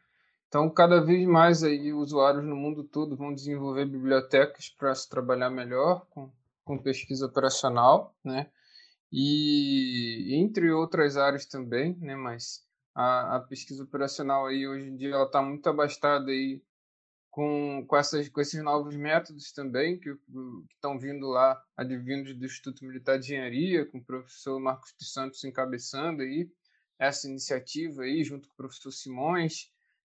Então, 0.46 0.70
cada 0.70 1.00
vez 1.00 1.26
mais 1.26 1.64
aí 1.64 1.92
usuários 1.92 2.44
no 2.44 2.54
mundo 2.54 2.84
todo 2.84 3.16
vão 3.16 3.34
desenvolver 3.34 3.84
bibliotecas 3.84 4.70
para 4.70 4.94
se 4.94 5.08
trabalhar 5.08 5.50
melhor 5.50 6.06
com, 6.10 6.30
com 6.64 6.78
pesquisa 6.78 7.26
operacional, 7.26 8.14
né? 8.22 8.48
E 9.10 10.36
entre 10.36 10.70
outras 10.70 11.16
áreas 11.16 11.44
também, 11.46 11.96
né? 11.96 12.14
Mas 12.14 12.64
a, 12.94 13.38
a 13.38 13.40
pesquisa 13.40 13.82
operacional 13.82 14.46
aí 14.46 14.68
hoje 14.68 14.86
em 14.86 14.96
dia 14.96 15.14
ela 15.14 15.24
está 15.24 15.42
muito 15.42 15.68
abastada 15.68 16.30
aí 16.30 16.62
com, 17.30 17.84
com, 17.86 17.96
essas, 17.96 18.28
com 18.28 18.40
esses 18.40 18.62
novos 18.62 18.96
métodos 18.96 19.52
também 19.52 19.98
que 19.98 20.10
estão 20.72 20.98
vindo 20.98 21.28
lá, 21.28 21.62
advindos 21.76 22.34
do 22.34 22.44
Instituto 22.44 22.84
Militar 22.84 23.18
de 23.18 23.26
Engenharia, 23.26 23.86
com 23.86 23.98
o 23.98 24.04
professor 24.04 24.58
Marcos 24.58 24.94
dos 24.98 25.12
Santos 25.12 25.44
encabeçando 25.44 26.22
aí 26.22 26.50
essa 26.98 27.28
iniciativa 27.28 28.02
aí, 28.02 28.24
junto 28.24 28.48
com 28.48 28.54
o 28.54 28.56
professor 28.56 28.90
Simões, 28.90 29.70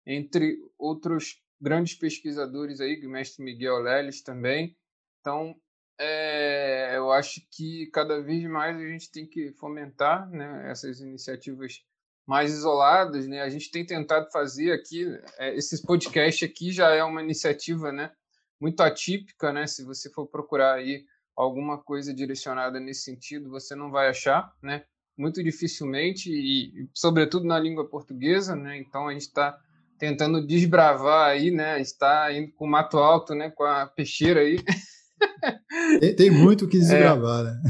entre 0.05 0.59
outros 0.77 1.41
grandes 1.61 1.95
pesquisadores 1.95 2.81
aí, 2.81 3.01
o 3.07 3.11
mestre 3.11 3.45
Miguel 3.45 3.79
Leles 3.79 4.21
também. 4.21 4.77
Então, 5.21 5.55
é, 5.99 6.97
eu 6.97 7.13
acho 7.13 7.41
que 7.53 7.87
cada 7.93 8.21
vez 8.21 8.43
mais 8.45 8.77
a 8.77 8.89
gente 8.89 9.13
tem 9.13 9.25
que 9.25 9.53
fomentar 9.53 10.29
né, 10.29 10.69
essas 10.69 11.01
iniciativas 11.01 11.85
mais 12.27 12.53
isoladas, 12.53 13.27
né? 13.27 13.43
A 13.43 13.49
gente 13.49 13.71
tem 13.71 13.85
tentado 13.85 14.31
fazer 14.31 14.73
aqui, 14.73 15.07
é, 15.39 15.55
esses 15.57 15.81
podcast 15.81 16.45
aqui 16.45 16.71
já 16.71 16.91
é 16.95 17.03
uma 17.03 17.23
iniciativa, 17.23 17.91
né? 17.91 18.11
Muito 18.61 18.81
atípica, 18.81 19.53
né? 19.53 19.67
Se 19.67 19.85
você 19.85 20.09
for 20.11 20.27
procurar 20.27 20.75
aí 20.75 21.05
alguma 21.37 21.79
coisa 21.79 22.15
direcionada 22.15 22.79
nesse 22.79 23.03
sentido, 23.03 23.51
você 23.51 23.75
não 23.75 23.91
vai 23.91 24.09
achar, 24.09 24.55
né? 24.63 24.85
Muito 25.17 25.43
dificilmente 25.43 26.31
e, 26.31 26.89
sobretudo 26.95 27.47
na 27.47 27.59
língua 27.59 27.89
portuguesa, 27.89 28.55
né? 28.55 28.79
Então 28.79 29.09
a 29.09 29.13
gente 29.13 29.23
está 29.23 29.59
tentando 29.99 30.47
desbravar 30.47 31.31
aí, 31.31 31.51
né? 31.51 31.81
Está 31.81 32.33
indo 32.33 32.53
com 32.53 32.65
o 32.65 32.71
mato 32.71 32.99
alto, 32.99 33.35
né? 33.35 33.51
Com 33.51 33.65
a 33.65 33.87
peixeira 33.87 34.41
aí. 34.41 34.59
Tem, 36.01 36.15
tem 36.15 36.31
muito 36.31 36.65
o 36.65 36.69
que 36.69 36.79
desbravar, 36.79 37.41
é. 37.41 37.45
né? 37.45 37.63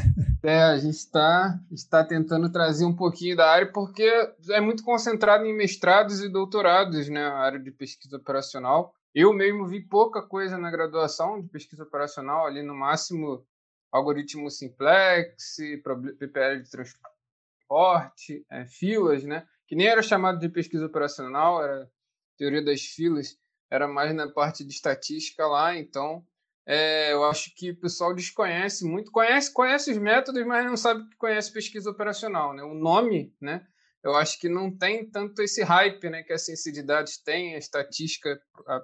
É, 0.44 0.62
a 0.64 0.76
gente 0.76 0.96
está 0.96 1.59
está 1.70 2.05
tentando 2.05 2.50
trazer 2.50 2.84
um 2.84 2.94
pouquinho 2.94 3.36
da 3.36 3.48
área, 3.48 3.70
porque 3.70 4.05
é 4.50 4.61
muito 4.61 4.82
concentrado 4.82 5.44
em 5.44 5.57
mestrados 5.57 6.20
e 6.20 6.28
doutorados, 6.28 7.09
né? 7.09 7.24
A 7.24 7.38
área 7.38 7.61
de 7.61 7.70
pesquisa 7.70 8.16
operacional. 8.16 8.92
Eu 9.14 9.32
mesmo 9.32 9.66
vi 9.66 9.80
pouca 9.80 10.22
coisa 10.22 10.59
na 10.59 10.70
graduação 10.70 11.40
de 11.40 11.48
pesquisa 11.48 11.84
operacional, 11.84 12.46
ali 12.46 12.62
no 12.62 12.74
máximo 12.74 13.46
algoritmo 13.92 14.50
simplex, 14.50 15.57
PPL 16.18 16.62
de 16.62 16.70
transporte, 16.70 18.44
é, 18.50 18.64
filas, 18.66 19.22
né? 19.22 19.46
Que 19.68 19.76
nem 19.76 19.86
era 19.86 20.03
chamado 20.03 20.38
de 20.38 20.48
pesquisa 20.48 20.86
operacional, 20.86 21.62
era 21.62 21.88
teoria 22.36 22.64
das 22.64 22.80
filas, 22.82 23.36
era 23.70 23.86
mais 23.86 24.14
na 24.14 24.28
parte 24.28 24.64
de 24.64 24.72
estatística 24.72 25.46
lá, 25.46 25.76
então 25.76 26.24
é, 26.66 27.12
eu 27.12 27.24
acho 27.24 27.54
que 27.54 27.70
o 27.70 27.80
pessoal 27.80 28.14
desconhece 28.14 28.84
muito, 28.84 29.10
conhece, 29.10 29.52
conhece 29.52 29.90
os 29.90 29.98
métodos, 29.98 30.44
mas 30.46 30.64
não 30.64 30.76
sabe 30.76 31.08
que 31.08 31.16
conhece 31.16 31.52
pesquisa 31.52 31.90
operacional. 31.90 32.54
Né? 32.54 32.62
O 32.62 32.74
nome, 32.74 33.34
né? 33.40 33.66
eu 34.02 34.14
acho 34.14 34.38
que 34.38 34.48
não 34.48 34.76
tem 34.76 35.08
tanto 35.08 35.42
esse 35.42 35.62
hype 35.62 36.08
né, 36.08 36.22
que 36.22 36.32
a 36.32 36.38
ciência 36.38 36.72
de 36.72 36.82
dados 36.82 37.18
tem, 37.18 37.54
a 37.54 37.58
estatística 37.58 38.40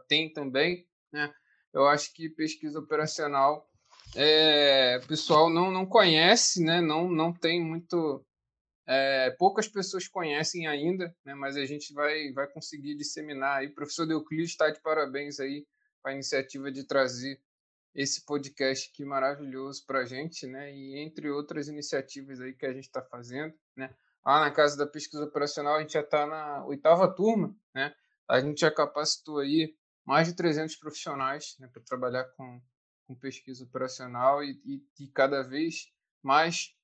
tem 0.09 0.33
também. 0.33 0.87
Né? 1.13 1.33
Eu 1.73 1.87
acho 1.87 2.13
que 2.13 2.29
pesquisa 2.29 2.79
operacional 2.79 3.69
é, 4.17 5.01
o 5.03 5.07
pessoal 5.07 5.51
não, 5.51 5.71
não 5.71 5.85
conhece, 5.85 6.63
né? 6.65 6.81
não, 6.81 7.11
não 7.11 7.33
tem 7.33 7.63
muito. 7.63 8.25
É, 8.87 9.31
poucas 9.39 9.69
pessoas 9.69 10.09
conhecem 10.09 10.67
ainda, 10.67 11.15
né? 11.25 11.35
mas 11.35 11.57
a 11.57 11.65
gente 11.67 11.93
vai, 11.93 12.33
vai 12.33 12.47
conseguir 12.51 12.97
disseminar. 12.97 13.63
E 13.63 13.67
o 13.67 13.75
professor 13.75 14.07
Deuclides 14.07 14.51
está 14.51 14.71
de 14.71 14.81
parabéns 14.81 15.39
aí 15.41 15.67
a 16.05 16.13
iniciativa 16.13 16.73
de 16.73 16.85
trazer 16.85 17.39
esse 17.95 18.25
podcast 18.25 18.91
aqui 18.93 19.05
maravilhoso 19.05 19.85
para 19.87 20.01
a 20.01 20.05
gente, 20.05 20.47
né? 20.47 20.73
E 20.75 20.99
entre 20.99 21.31
outras 21.31 21.69
iniciativas 21.69 22.41
aí 22.41 22.53
que 22.53 22.67
a 22.67 22.73
gente 22.73 22.85
está 22.85 23.03
fazendo, 23.03 23.55
né? 23.77 23.95
Lá 24.25 24.41
na 24.41 24.51
Casa 24.51 24.77
da 24.77 24.87
Pesquisa 24.87 25.25
Operacional 25.25 25.77
a 25.77 25.81
gente 25.81 25.95
já 25.95 26.01
está 26.01 26.27
na 26.27 26.65
oitava 26.67 27.13
turma, 27.13 27.57
né? 27.75 27.95
A 28.29 28.41
gente 28.41 28.61
já 28.61 28.71
capacitou 28.71 29.39
aí 29.39 29.75
mais 30.05 30.29
de 30.29 30.35
300 30.35 30.77
profissionais 30.77 31.57
né, 31.59 31.69
para 31.69 31.83
trabalhar 31.83 32.25
com, 32.37 32.61
com 33.07 33.15
pesquisa 33.15 33.65
operacional 33.65 34.43
e, 34.43 34.61
e, 34.65 35.05
e 35.05 35.09
cada 35.09 35.43
vez 35.43 35.93
mais 36.23 36.75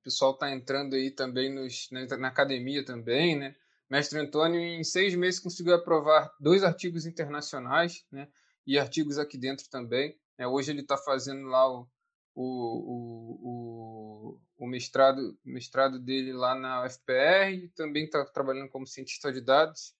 o 0.00 0.04
pessoal 0.04 0.32
está 0.32 0.50
entrando 0.50 0.94
aí 0.94 1.10
também 1.10 1.52
nos, 1.52 1.88
na, 1.90 2.28
academia 2.28 2.84
também, 2.84 3.36
né? 3.36 3.56
Mestre 3.90 4.18
Antônio, 4.18 4.60
em 4.60 4.82
seis 4.82 5.14
meses, 5.14 5.40
conseguiu 5.40 5.74
aprovar 5.74 6.32
dois 6.40 6.64
artigos 6.64 7.06
internacionais, 7.06 8.04
né? 8.10 8.28
E 8.66 8.78
artigos 8.78 9.18
aqui 9.18 9.38
dentro 9.38 9.68
também. 9.68 10.18
É, 10.38 10.46
hoje 10.46 10.70
ele 10.70 10.82
está 10.82 10.96
fazendo 10.96 11.46
lá 11.46 11.68
o, 11.68 11.88
o, 12.34 13.38
o, 13.42 14.40
o, 14.58 14.66
mestrado, 14.66 15.38
mestrado 15.44 15.98
dele 15.98 16.32
lá 16.32 16.54
na 16.54 16.84
UFPR, 16.84 17.68
também 17.74 18.04
está 18.04 18.24
trabalhando 18.24 18.68
como 18.68 18.86
cientista 18.86 19.32
de 19.32 19.40
dados 19.40 19.94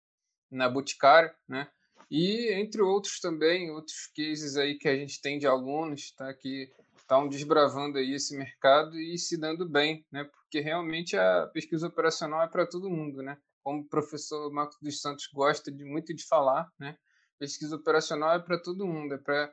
na 0.50 0.68
Boticário, 0.68 1.30
né? 1.48 1.68
E 2.10 2.52
entre 2.52 2.82
outros 2.82 3.18
também, 3.18 3.70
outros 3.70 4.06
cases 4.14 4.56
aí 4.56 4.78
que 4.78 4.88
a 4.88 4.94
gente 4.94 5.20
tem 5.20 5.38
de 5.38 5.46
alunos, 5.46 6.12
tá? 6.12 6.32
Que 6.34 6.70
estão 6.96 7.28
desbravando 7.28 7.98
aí 7.98 8.12
esse 8.14 8.36
mercado 8.36 8.98
e 8.98 9.16
se 9.16 9.36
dando 9.36 9.68
bem, 9.68 10.04
né? 10.10 10.24
Porque 10.24 10.60
realmente 10.60 11.16
a 11.16 11.46
pesquisa 11.52 11.86
operacional 11.86 12.42
é 12.42 12.48
para 12.48 12.66
todo 12.66 12.90
mundo, 12.90 13.22
né? 13.22 13.38
Como 13.62 13.80
o 13.80 13.88
professor 13.88 14.52
Marcos 14.52 14.76
dos 14.80 15.00
Santos 15.00 15.28
gosta 15.32 15.72
de 15.72 15.84
muito 15.84 16.14
de 16.14 16.24
falar, 16.24 16.70
né? 16.78 16.96
Pesquisa 17.38 17.76
operacional 17.76 18.34
é 18.34 18.38
para 18.38 18.58
todo 18.58 18.86
mundo, 18.86 19.14
é 19.14 19.18
para 19.18 19.52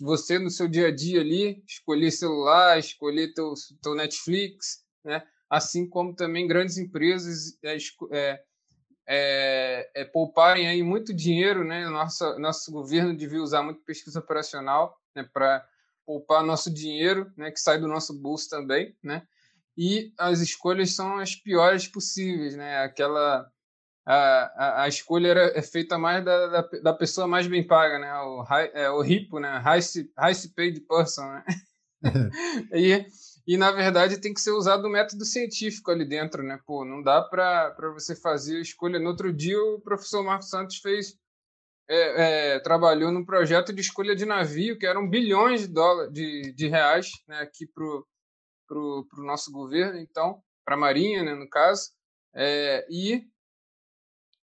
você 0.00 0.38
no 0.38 0.50
seu 0.50 0.68
dia 0.68 0.88
a 0.88 0.94
dia 0.94 1.20
ali, 1.20 1.62
escolher 1.66 2.10
celular, 2.10 2.78
escolher 2.78 3.32
teu, 3.34 3.54
teu 3.82 3.94
Netflix, 3.94 4.84
né? 5.04 5.22
assim 5.48 5.88
como 5.88 6.14
também 6.14 6.46
grandes 6.46 6.78
empresas 6.78 7.58
é, 7.62 7.76
é, 8.12 8.42
é, 9.06 9.90
é, 9.94 10.04
pouparem 10.04 10.66
aí 10.66 10.82
muito 10.82 11.12
dinheiro, 11.12 11.64
né? 11.64 11.86
Nossa, 11.88 12.38
nosso 12.38 12.72
governo 12.72 13.16
devia 13.16 13.42
usar 13.42 13.62
muito 13.62 13.82
pesquisa 13.82 14.18
operacional 14.18 14.98
né? 15.14 15.28
para 15.32 15.66
poupar 16.06 16.42
nosso 16.42 16.72
dinheiro, 16.72 17.30
né? 17.36 17.50
Que 17.50 17.60
sai 17.60 17.78
do 17.78 17.88
nosso 17.88 18.18
bolso 18.18 18.48
também, 18.48 18.96
né? 19.02 19.26
E 19.76 20.12
as 20.18 20.40
escolhas 20.40 20.94
são 20.94 21.18
as 21.18 21.34
piores 21.34 21.86
possíveis, 21.88 22.56
né? 22.56 22.78
Aquela 22.78 23.50
a, 24.06 24.14
a, 24.14 24.82
a, 24.82 24.88
escolha 24.88 25.28
era, 25.28 25.58
é 25.58 25.62
feita 25.62 25.96
mais 25.96 26.24
da, 26.24 26.46
da, 26.48 26.62
da, 26.82 26.92
pessoa 26.92 27.26
mais 27.26 27.46
bem 27.46 27.66
paga, 27.66 27.98
né? 27.98 28.12
O, 28.20 28.42
high, 28.42 28.70
é, 28.74 28.90
o 28.90 29.00
RIPO, 29.00 29.40
né? 29.40 29.58
Highest, 29.64 30.10
highest 30.18 30.54
paid 30.54 30.80
person, 30.80 31.22
né? 31.22 31.44
e, 32.74 33.06
e, 33.46 33.56
na 33.56 33.70
verdade, 33.70 34.20
tem 34.20 34.34
que 34.34 34.40
ser 34.40 34.50
usado 34.50 34.86
o 34.86 34.90
método 34.90 35.24
científico 35.24 35.90
ali 35.90 36.04
dentro, 36.04 36.42
né? 36.42 36.60
Pô, 36.66 36.84
não 36.84 37.02
dá 37.02 37.22
para 37.22 37.74
você 37.94 38.14
fazer 38.14 38.58
a 38.58 38.62
escolha. 38.62 38.98
No 38.98 39.08
outro 39.08 39.32
dia, 39.32 39.58
o 39.58 39.80
professor 39.80 40.22
Marcos 40.22 40.50
Santos 40.50 40.76
fez... 40.76 41.16
É, 41.86 42.54
é, 42.54 42.60
trabalhou 42.60 43.12
num 43.12 43.26
projeto 43.26 43.70
de 43.70 43.82
escolha 43.82 44.16
de 44.16 44.24
navio 44.24 44.78
que 44.78 44.86
eram 44.86 45.06
bilhões 45.06 45.60
de, 45.60 45.68
dólares, 45.68 46.10
de, 46.14 46.50
de 46.54 46.66
reais 46.66 47.10
né, 47.28 47.40
aqui 47.40 47.66
para 47.66 47.84
o 47.84 48.06
pro, 48.66 49.06
pro 49.08 49.24
nosso 49.24 49.50
governo, 49.52 49.98
então, 49.98 50.42
para 50.64 50.74
a 50.74 50.78
Marinha, 50.78 51.22
né, 51.22 51.34
no 51.34 51.48
caso. 51.48 51.90
É, 52.34 52.86
e 52.90 53.22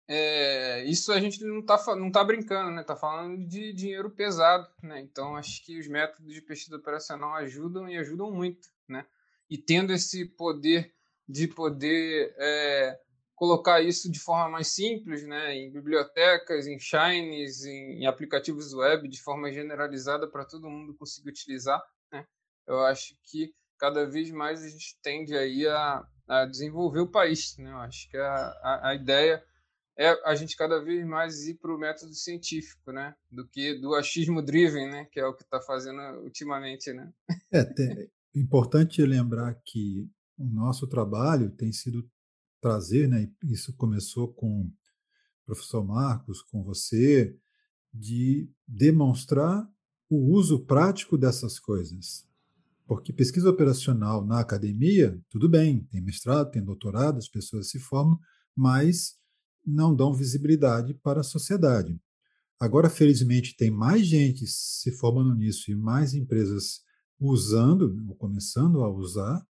é, 0.08 0.84
isso 0.84 1.12
a 1.12 1.20
gente 1.20 1.42
não 1.44 1.60
está 1.60 1.96
não 1.96 2.10
tá 2.10 2.24
brincando, 2.24 2.70
né? 2.70 2.82
Está 2.82 2.96
falando 2.96 3.46
de 3.46 3.72
dinheiro 3.72 4.10
pesado, 4.10 4.68
né? 4.82 5.00
Então 5.00 5.36
acho 5.36 5.64
que 5.64 5.78
os 5.78 5.86
métodos 5.86 6.34
de 6.34 6.42
pesquisa 6.42 6.76
operacional 6.76 7.34
ajudam 7.34 7.88
e 7.88 7.96
ajudam 7.96 8.30
muito, 8.30 8.68
né? 8.88 9.06
E 9.48 9.56
tendo 9.56 9.92
esse 9.92 10.24
poder 10.24 10.92
de 11.28 11.46
poder 11.46 12.34
é, 12.36 12.98
colocar 13.34 13.80
isso 13.80 14.10
de 14.10 14.18
forma 14.18 14.48
mais 14.48 14.68
simples, 14.68 15.24
né? 15.24 15.54
Em 15.54 15.70
bibliotecas, 15.70 16.66
em 16.66 16.78
shines, 16.78 17.64
em, 17.64 18.02
em 18.02 18.06
aplicativos 18.06 18.74
web, 18.74 19.08
de 19.08 19.22
forma 19.22 19.52
generalizada 19.52 20.28
para 20.28 20.44
todo 20.44 20.68
mundo 20.68 20.94
conseguir 20.94 21.30
utilizar, 21.30 21.82
né? 22.12 22.26
Eu 22.66 22.80
acho 22.84 23.16
que 23.22 23.54
cada 23.78 24.04
vez 24.04 24.30
mais 24.30 24.62
a 24.62 24.68
gente 24.68 24.98
tende 25.00 25.36
aí 25.36 25.66
a, 25.66 26.06
a 26.28 26.44
desenvolver 26.44 27.00
o 27.00 27.10
país, 27.10 27.56
né? 27.56 27.70
Eu 27.70 27.78
acho 27.78 28.10
que 28.10 28.16
a, 28.16 28.34
a, 28.62 28.88
a 28.90 28.94
ideia 28.94 29.44
é 29.98 30.08
a 30.24 30.34
gente 30.34 30.56
cada 30.56 30.82
vez 30.82 31.06
mais 31.06 31.46
ir 31.46 31.54
para 31.54 31.74
o 31.74 31.78
método 31.78 32.14
científico, 32.14 32.92
né? 32.92 33.14
Do 33.30 33.46
que 33.46 33.78
do 33.78 33.94
achismo 33.94 34.42
driven, 34.42 34.90
né? 34.90 35.04
Que 35.10 35.20
é 35.20 35.26
o 35.26 35.34
que 35.34 35.42
está 35.42 35.60
fazendo 35.60 36.00
ultimamente, 36.22 36.92
né? 36.92 37.12
É, 37.52 37.60
é 37.60 38.08
importante 38.34 39.04
lembrar 39.04 39.54
que 39.64 40.08
o 40.38 40.44
nosso 40.44 40.86
trabalho 40.86 41.50
tem 41.50 41.72
sido 41.72 42.08
trazer, 42.60 43.08
né? 43.08 43.30
Isso 43.44 43.74
começou 43.76 44.32
com 44.32 44.70
professor 45.44 45.84
Marcos, 45.84 46.40
com 46.40 46.62
você, 46.62 47.36
de 47.92 48.50
demonstrar 48.66 49.68
o 50.08 50.32
uso 50.32 50.64
prático 50.64 51.18
dessas 51.18 51.58
coisas. 51.58 52.26
Porque 52.86 53.12
pesquisa 53.12 53.50
operacional 53.50 54.24
na 54.24 54.40
academia, 54.40 55.20
tudo 55.28 55.48
bem, 55.48 55.84
tem 55.90 56.00
mestrado, 56.00 56.50
tem 56.50 56.64
doutorado, 56.64 57.18
as 57.18 57.28
pessoas 57.28 57.68
se 57.70 57.78
formam, 57.78 58.18
mas 58.56 59.18
não 59.64 59.94
dão 59.94 60.12
visibilidade 60.14 60.94
para 60.94 61.20
a 61.20 61.24
sociedade. 61.24 62.00
Agora, 62.58 62.88
felizmente, 62.88 63.56
tem 63.56 63.70
mais 63.70 64.06
gente 64.06 64.46
se 64.46 64.92
formando 64.92 65.34
nisso 65.34 65.70
e 65.70 65.74
mais 65.74 66.14
empresas 66.14 66.80
usando, 67.18 67.96
ou 68.08 68.14
começando 68.16 68.82
a 68.82 68.90
usar, 68.90 69.44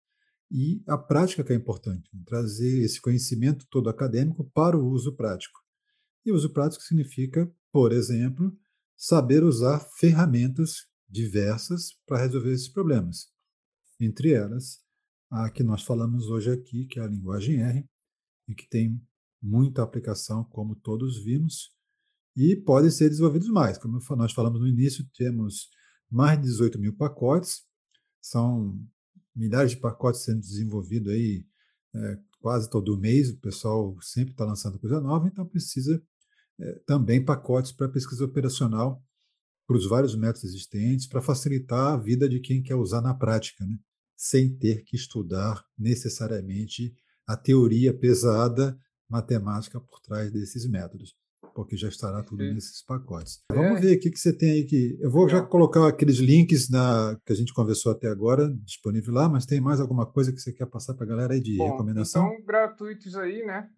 e 0.50 0.82
a 0.86 0.96
prática 0.96 1.44
que 1.44 1.52
é 1.52 1.56
importante, 1.56 2.10
trazer 2.24 2.82
esse 2.82 3.00
conhecimento 3.00 3.66
todo 3.70 3.90
acadêmico 3.90 4.44
para 4.54 4.76
o 4.76 4.88
uso 4.88 5.14
prático. 5.14 5.58
E 6.24 6.32
uso 6.32 6.50
prático 6.50 6.82
significa, 6.82 7.50
por 7.70 7.92
exemplo, 7.92 8.56
saber 8.96 9.44
usar 9.44 9.80
ferramentas 9.98 10.86
diversas 11.08 11.92
para 12.06 12.18
resolver 12.18 12.52
esses 12.52 12.68
problemas. 12.68 13.28
Entre 14.00 14.32
elas, 14.32 14.80
a 15.30 15.50
que 15.50 15.62
nós 15.62 15.82
falamos 15.82 16.28
hoje 16.28 16.50
aqui, 16.50 16.86
que 16.86 16.98
é 16.98 17.02
a 17.02 17.08
linguagem 17.08 17.62
R, 17.62 17.88
e 18.48 18.54
que 18.54 18.68
tem 18.68 19.00
muita 19.42 19.82
aplicação, 19.82 20.44
como 20.44 20.74
todos 20.74 21.22
vimos, 21.22 21.70
e 22.36 22.56
podem 22.56 22.90
ser 22.90 23.08
desenvolvidos 23.08 23.48
mais. 23.48 23.78
Como 23.78 24.00
nós 24.16 24.32
falamos 24.32 24.60
no 24.60 24.66
início, 24.66 25.04
temos 25.14 25.68
mais 26.10 26.38
de 26.38 26.44
18 26.44 26.78
mil 26.78 26.94
pacotes, 26.94 27.62
são 28.20 28.78
milhares 29.34 29.72
de 29.72 29.76
pacotes 29.78 30.22
sendo 30.22 30.40
desenvolvidos 30.40 31.12
aí 31.12 31.46
é, 31.94 32.18
quase 32.40 32.68
todo 32.70 32.98
mês, 32.98 33.30
o 33.30 33.38
pessoal 33.38 33.96
sempre 34.00 34.32
está 34.32 34.44
lançando 34.44 34.78
coisa 34.78 35.00
nova, 35.00 35.26
então 35.26 35.46
precisa 35.46 36.02
é, 36.60 36.72
também 36.86 37.24
pacotes 37.24 37.72
para 37.72 37.88
pesquisa 37.88 38.24
operacional 38.24 39.02
para 39.66 39.76
os 39.76 39.86
vários 39.86 40.14
métodos 40.14 40.44
existentes, 40.44 41.06
para 41.06 41.20
facilitar 41.20 41.92
a 41.92 41.96
vida 41.96 42.26
de 42.26 42.40
quem 42.40 42.62
quer 42.62 42.74
usar 42.74 43.02
na 43.02 43.12
prática, 43.12 43.66
né? 43.66 43.78
sem 44.16 44.56
ter 44.56 44.82
que 44.82 44.96
estudar 44.96 45.62
necessariamente 45.78 46.94
a 47.26 47.36
teoria 47.36 47.92
pesada 47.92 48.78
matemática 49.08 49.80
por 49.80 50.00
trás 50.00 50.30
desses 50.30 50.68
métodos, 50.68 51.16
porque 51.54 51.76
já 51.76 51.88
estará 51.88 52.22
tudo 52.22 52.42
nesses 52.42 52.82
pacotes. 52.82 53.42
É. 53.50 53.54
Vamos 53.54 53.80
ver 53.80 53.96
o 53.96 54.00
que, 54.00 54.10
que 54.10 54.18
você 54.18 54.36
tem 54.36 54.50
aí 54.50 54.64
que. 54.64 54.98
Eu 55.00 55.10
vou 55.10 55.28
já 55.28 55.42
colocar 55.42 55.86
aqueles 55.86 56.18
links 56.18 56.68
na, 56.68 57.18
que 57.24 57.32
a 57.32 57.36
gente 57.36 57.52
conversou 57.54 57.92
até 57.92 58.08
agora, 58.08 58.48
disponível 58.64 59.14
lá, 59.14 59.28
mas 59.28 59.46
tem 59.46 59.60
mais 59.60 59.80
alguma 59.80 60.06
coisa 60.06 60.32
que 60.32 60.40
você 60.40 60.52
quer 60.52 60.66
passar 60.66 60.94
para 60.94 61.04
a 61.04 61.08
galera 61.08 61.34
aí 61.34 61.40
de 61.40 61.56
Bom, 61.56 61.70
recomendação? 61.70 62.26
Então, 62.26 62.44
gratuitos 62.44 63.16
aí, 63.16 63.44
né? 63.44 63.68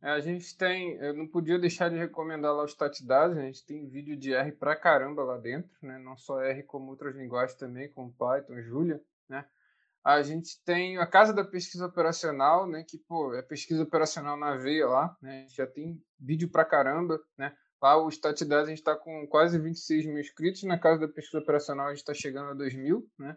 É, 0.00 0.10
a 0.10 0.20
gente 0.20 0.56
tem, 0.56 0.94
eu 0.98 1.12
não 1.12 1.26
podia 1.26 1.58
deixar 1.58 1.88
de 1.88 1.96
recomendar 1.96 2.54
lá 2.54 2.64
os 2.64 2.74
Tatidados, 2.74 3.36
a 3.36 3.42
gente 3.42 3.64
tem 3.66 3.88
vídeo 3.88 4.16
de 4.16 4.32
R 4.32 4.52
pra 4.52 4.76
caramba 4.76 5.24
lá 5.24 5.36
dentro, 5.36 5.70
né? 5.82 5.98
Não 5.98 6.16
só 6.16 6.40
R, 6.40 6.62
como 6.62 6.90
outras 6.90 7.16
linguagens 7.16 7.58
também, 7.58 7.90
como 7.90 8.12
Python, 8.12 8.62
Julia? 8.62 9.02
A 10.04 10.22
gente 10.22 10.62
tem 10.64 10.96
a 10.98 11.06
Casa 11.06 11.32
da 11.32 11.44
Pesquisa 11.44 11.86
Operacional, 11.86 12.66
né? 12.66 12.84
Que, 12.88 12.98
pô, 12.98 13.34
é 13.34 13.42
pesquisa 13.42 13.82
operacional 13.82 14.36
na 14.36 14.56
veia 14.56 14.86
lá, 14.86 15.16
né? 15.20 15.46
Já 15.48 15.66
tem 15.66 16.02
vídeo 16.18 16.48
pra 16.50 16.64
caramba, 16.64 17.20
né? 17.36 17.54
Lá 17.80 18.02
os 18.02 18.18
Tatidados 18.18 18.66
a 18.66 18.70
gente 18.70 18.78
está 18.78 18.96
com 18.96 19.26
quase 19.28 19.58
26 19.58 20.06
mil 20.06 20.18
inscritos, 20.18 20.62
na 20.64 20.78
Casa 20.78 21.06
da 21.06 21.12
Pesquisa 21.12 21.42
Operacional 21.42 21.86
a 21.86 21.90
gente 21.90 21.98
está 21.98 22.14
chegando 22.14 22.50
a 22.50 22.54
2 22.54 22.74
mil, 22.74 23.08
né? 23.18 23.36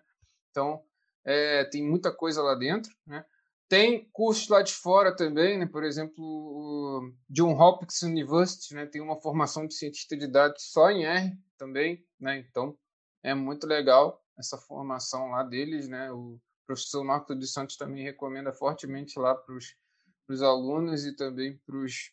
Então, 0.50 0.84
é, 1.24 1.66
tem 1.66 1.84
muita 1.84 2.12
coisa 2.12 2.42
lá 2.42 2.56
dentro, 2.56 2.92
né? 3.06 3.24
Tem 3.72 4.10
cursos 4.12 4.50
lá 4.50 4.62
de 4.62 4.74
fora 4.74 5.16
também, 5.16 5.58
né? 5.58 5.66
por 5.66 5.86
exemplo, 5.86 6.22
o 6.22 7.14
John 7.30 7.54
Hopkins 7.58 8.02
University 8.02 8.76
né? 8.76 8.86
tem 8.86 9.00
uma 9.00 9.16
formação 9.22 9.66
de 9.66 9.74
cientista 9.76 10.18
de 10.18 10.28
dados 10.28 10.62
só 10.74 10.92
em 10.92 11.06
R 11.06 11.32
também, 11.58 12.06
né? 12.20 12.38
então 12.38 12.78
é 13.24 13.34
muito 13.34 13.66
legal 13.66 14.22
essa 14.38 14.58
formação 14.58 15.30
lá 15.30 15.42
deles. 15.44 15.88
Né? 15.88 16.12
O 16.12 16.38
professor 16.74 17.04
Marco 17.04 17.36
dos 17.36 17.54
Santos 17.54 17.76
também 17.78 18.04
recomenda 18.04 18.52
fortemente 18.52 19.18
lá 19.20 19.36
para 19.36 19.56
os 19.56 20.42
alunos 20.42 21.06
e 21.06 21.16
também 21.16 21.60
para 21.66 21.78
os 21.78 22.12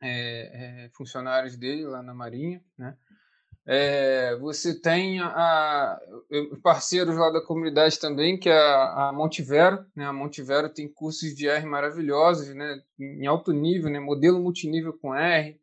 é, 0.00 0.84
é, 0.84 0.90
funcionários 0.90 1.56
dele 1.56 1.84
lá 1.84 2.02
na 2.02 2.14
Marinha. 2.14 2.62
Né? 2.76 2.96
É, 3.66 4.36
você 4.36 4.74
tem 4.80 5.20
a, 5.20 6.00
parceiros 6.62 7.16
lá 7.16 7.30
da 7.30 7.40
comunidade 7.40 7.98
também, 7.98 8.38
que 8.38 8.48
é 8.48 8.58
a, 8.58 9.08
a 9.08 9.12
Montivero. 9.12 9.84
Né? 9.94 10.06
A 10.06 10.12
Montivero 10.12 10.68
tem 10.68 10.88
cursos 10.88 11.34
de 11.34 11.48
R 11.48 11.66
maravilhosos, 11.66 12.54
né? 12.54 12.82
em 12.98 13.26
alto 13.26 13.52
nível, 13.52 13.90
né? 13.90 14.00
modelo 14.00 14.40
multinível 14.40 14.92
com 14.92 15.14
R. 15.14 15.60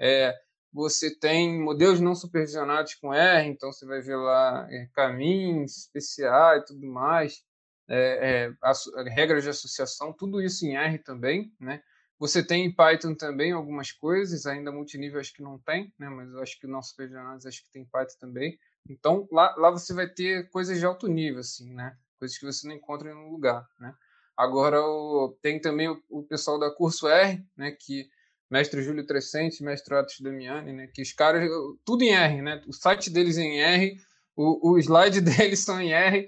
É, 0.00 0.34
você 0.72 1.14
tem 1.14 1.62
modelos 1.62 2.00
não 2.00 2.16
supervisionados 2.16 2.96
com 2.96 3.14
R, 3.14 3.48
então 3.48 3.72
você 3.72 3.86
vai 3.86 4.00
ver 4.00 4.16
lá 4.16 4.66
é, 4.68 4.88
caminhos, 4.92 5.88
PCA 5.92 6.56
e 6.56 6.64
tudo 6.66 6.84
mais, 6.84 7.44
é, 7.88 8.50
é 8.50 9.02
regras 9.10 9.42
de 9.42 9.50
associação, 9.50 10.12
tudo 10.12 10.40
isso 10.40 10.66
em 10.66 10.76
R 10.76 10.98
também, 10.98 11.52
né? 11.60 11.82
Você 12.18 12.42
tem 12.42 12.64
em 12.64 12.74
Python 12.74 13.14
também 13.14 13.52
algumas 13.52 13.90
coisas, 13.90 14.46
ainda 14.46 14.70
multinível 14.70 15.20
acho 15.20 15.34
que 15.34 15.42
não 15.42 15.58
tem, 15.58 15.92
né? 15.98 16.08
mas 16.08 16.32
eu 16.32 16.40
acho 16.40 16.58
que 16.58 16.66
o 16.66 16.70
nosso 16.70 16.94
PGANALYSIS 16.96 17.46
acho 17.46 17.64
que 17.64 17.72
tem 17.72 17.84
Python 17.84 18.14
também. 18.20 18.58
Então, 18.88 19.26
lá, 19.30 19.54
lá 19.56 19.70
você 19.70 19.92
vai 19.92 20.08
ter 20.08 20.48
coisas 20.50 20.78
de 20.78 20.86
alto 20.86 21.08
nível, 21.08 21.40
assim, 21.40 21.74
né? 21.74 21.96
Coisas 22.18 22.38
que 22.38 22.46
você 22.46 22.68
não 22.68 22.74
encontra 22.74 23.10
em 23.10 23.14
nenhum 23.14 23.30
lugar, 23.30 23.66
né? 23.80 23.94
Agora, 24.36 24.80
o, 24.80 25.36
tem 25.42 25.60
também 25.60 25.88
o, 25.88 26.02
o, 26.08 26.22
pessoal 26.22 26.58
da 26.58 26.70
Curso 26.70 27.08
R, 27.08 27.44
né? 27.56 27.72
Que 27.72 28.08
mestre 28.50 28.82
Júlio 28.82 29.06
Trescente, 29.06 29.62
mestre 29.62 29.94
Atos 29.94 30.20
Damiani, 30.20 30.72
né? 30.72 30.86
Que 30.86 31.02
os 31.02 31.12
caras, 31.12 31.48
tudo 31.84 32.04
em 32.04 32.10
R, 32.14 32.42
né? 32.42 32.62
O 32.66 32.72
site 32.72 33.10
deles 33.10 33.38
é 33.38 33.42
em 33.42 33.60
R, 33.60 33.96
o, 34.36 34.72
o 34.72 34.78
slide 34.78 35.20
deles 35.22 35.60
são 35.60 35.80
em 35.80 35.92
R, 35.92 36.26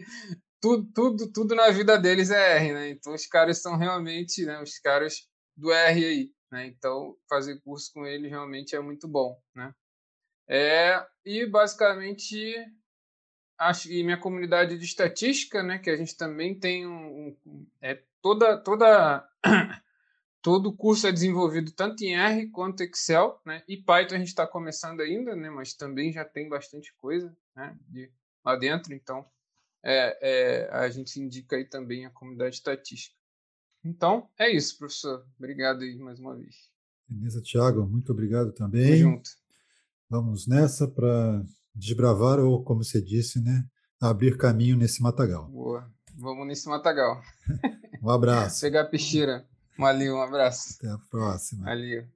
tudo, 0.66 0.92
tudo, 0.92 1.32
tudo 1.32 1.54
na 1.54 1.70
vida 1.70 1.96
deles 1.96 2.30
é 2.30 2.56
R, 2.56 2.72
né? 2.72 2.90
Então, 2.90 3.14
os 3.14 3.26
caras 3.26 3.62
são 3.62 3.76
realmente, 3.76 4.44
né? 4.44 4.60
Os 4.60 4.78
caras 4.80 5.28
do 5.56 5.70
R 5.72 6.04
aí, 6.04 6.32
né? 6.50 6.66
Então, 6.66 7.16
fazer 7.28 7.60
curso 7.60 7.92
com 7.92 8.04
ele 8.04 8.28
realmente 8.28 8.74
é 8.74 8.80
muito 8.80 9.06
bom, 9.06 9.40
né? 9.54 9.72
É, 10.48 11.04
e 11.24 11.46
basicamente 11.46 12.54
acho 13.58 13.90
e 13.90 14.02
minha 14.02 14.18
comunidade 14.18 14.76
de 14.78 14.84
estatística, 14.84 15.62
né, 15.62 15.78
que 15.78 15.88
a 15.90 15.96
gente 15.96 16.16
também 16.16 16.56
tem 16.56 16.86
um, 16.86 17.36
um 17.44 17.66
é 17.80 18.00
toda 18.22 18.56
toda 18.58 19.26
todo 20.42 20.76
curso 20.76 21.06
é 21.06 21.12
desenvolvido 21.12 21.72
tanto 21.72 22.04
em 22.04 22.14
R 22.14 22.48
quanto 22.50 22.82
Excel, 22.82 23.40
né? 23.44 23.62
E 23.68 23.76
Python 23.76 24.16
a 24.16 24.18
gente 24.18 24.28
está 24.28 24.46
começando 24.46 25.00
ainda, 25.00 25.34
né? 25.36 25.48
Mas 25.48 25.74
também 25.74 26.12
já 26.12 26.24
tem 26.24 26.48
bastante 26.48 26.92
coisa, 26.96 27.36
né? 27.54 27.76
De, 27.88 28.10
lá 28.44 28.56
dentro, 28.56 28.94
então 28.94 29.26
é, 29.88 30.18
é, 30.20 30.70
a 30.72 30.88
gente 30.90 31.20
indica 31.20 31.54
aí 31.54 31.64
também 31.64 32.04
a 32.04 32.10
comunidade 32.10 32.56
estatística. 32.56 33.14
Então, 33.84 34.28
é 34.36 34.50
isso, 34.50 34.76
professor. 34.76 35.24
Obrigado 35.38 35.82
aí 35.82 35.96
mais 35.96 36.18
uma 36.18 36.34
vez. 36.34 36.56
Beleza, 37.08 37.40
Tiago. 37.40 37.86
Muito 37.86 38.10
obrigado 38.10 38.52
também. 38.52 38.98
Tamo 38.98 39.12
junto. 39.12 39.30
Vamos 40.10 40.48
nessa 40.48 40.88
para 40.88 41.44
desbravar, 41.72 42.40
ou 42.40 42.64
como 42.64 42.82
você 42.82 43.00
disse, 43.00 43.40
né, 43.40 43.64
abrir 44.00 44.36
caminho 44.36 44.76
nesse 44.76 45.00
matagal. 45.00 45.48
Boa. 45.48 45.88
Vamos 46.16 46.46
nesse 46.48 46.68
matagal. 46.68 47.22
um 48.02 48.10
abraço. 48.10 48.62
Pegar 48.62 48.82
a 48.82 48.86
pichira. 48.86 49.46
Valeu, 49.78 50.16
um 50.16 50.22
abraço. 50.22 50.78
Até 50.80 50.90
a 50.90 50.98
próxima. 51.10 51.64
Valeu. 51.64 52.06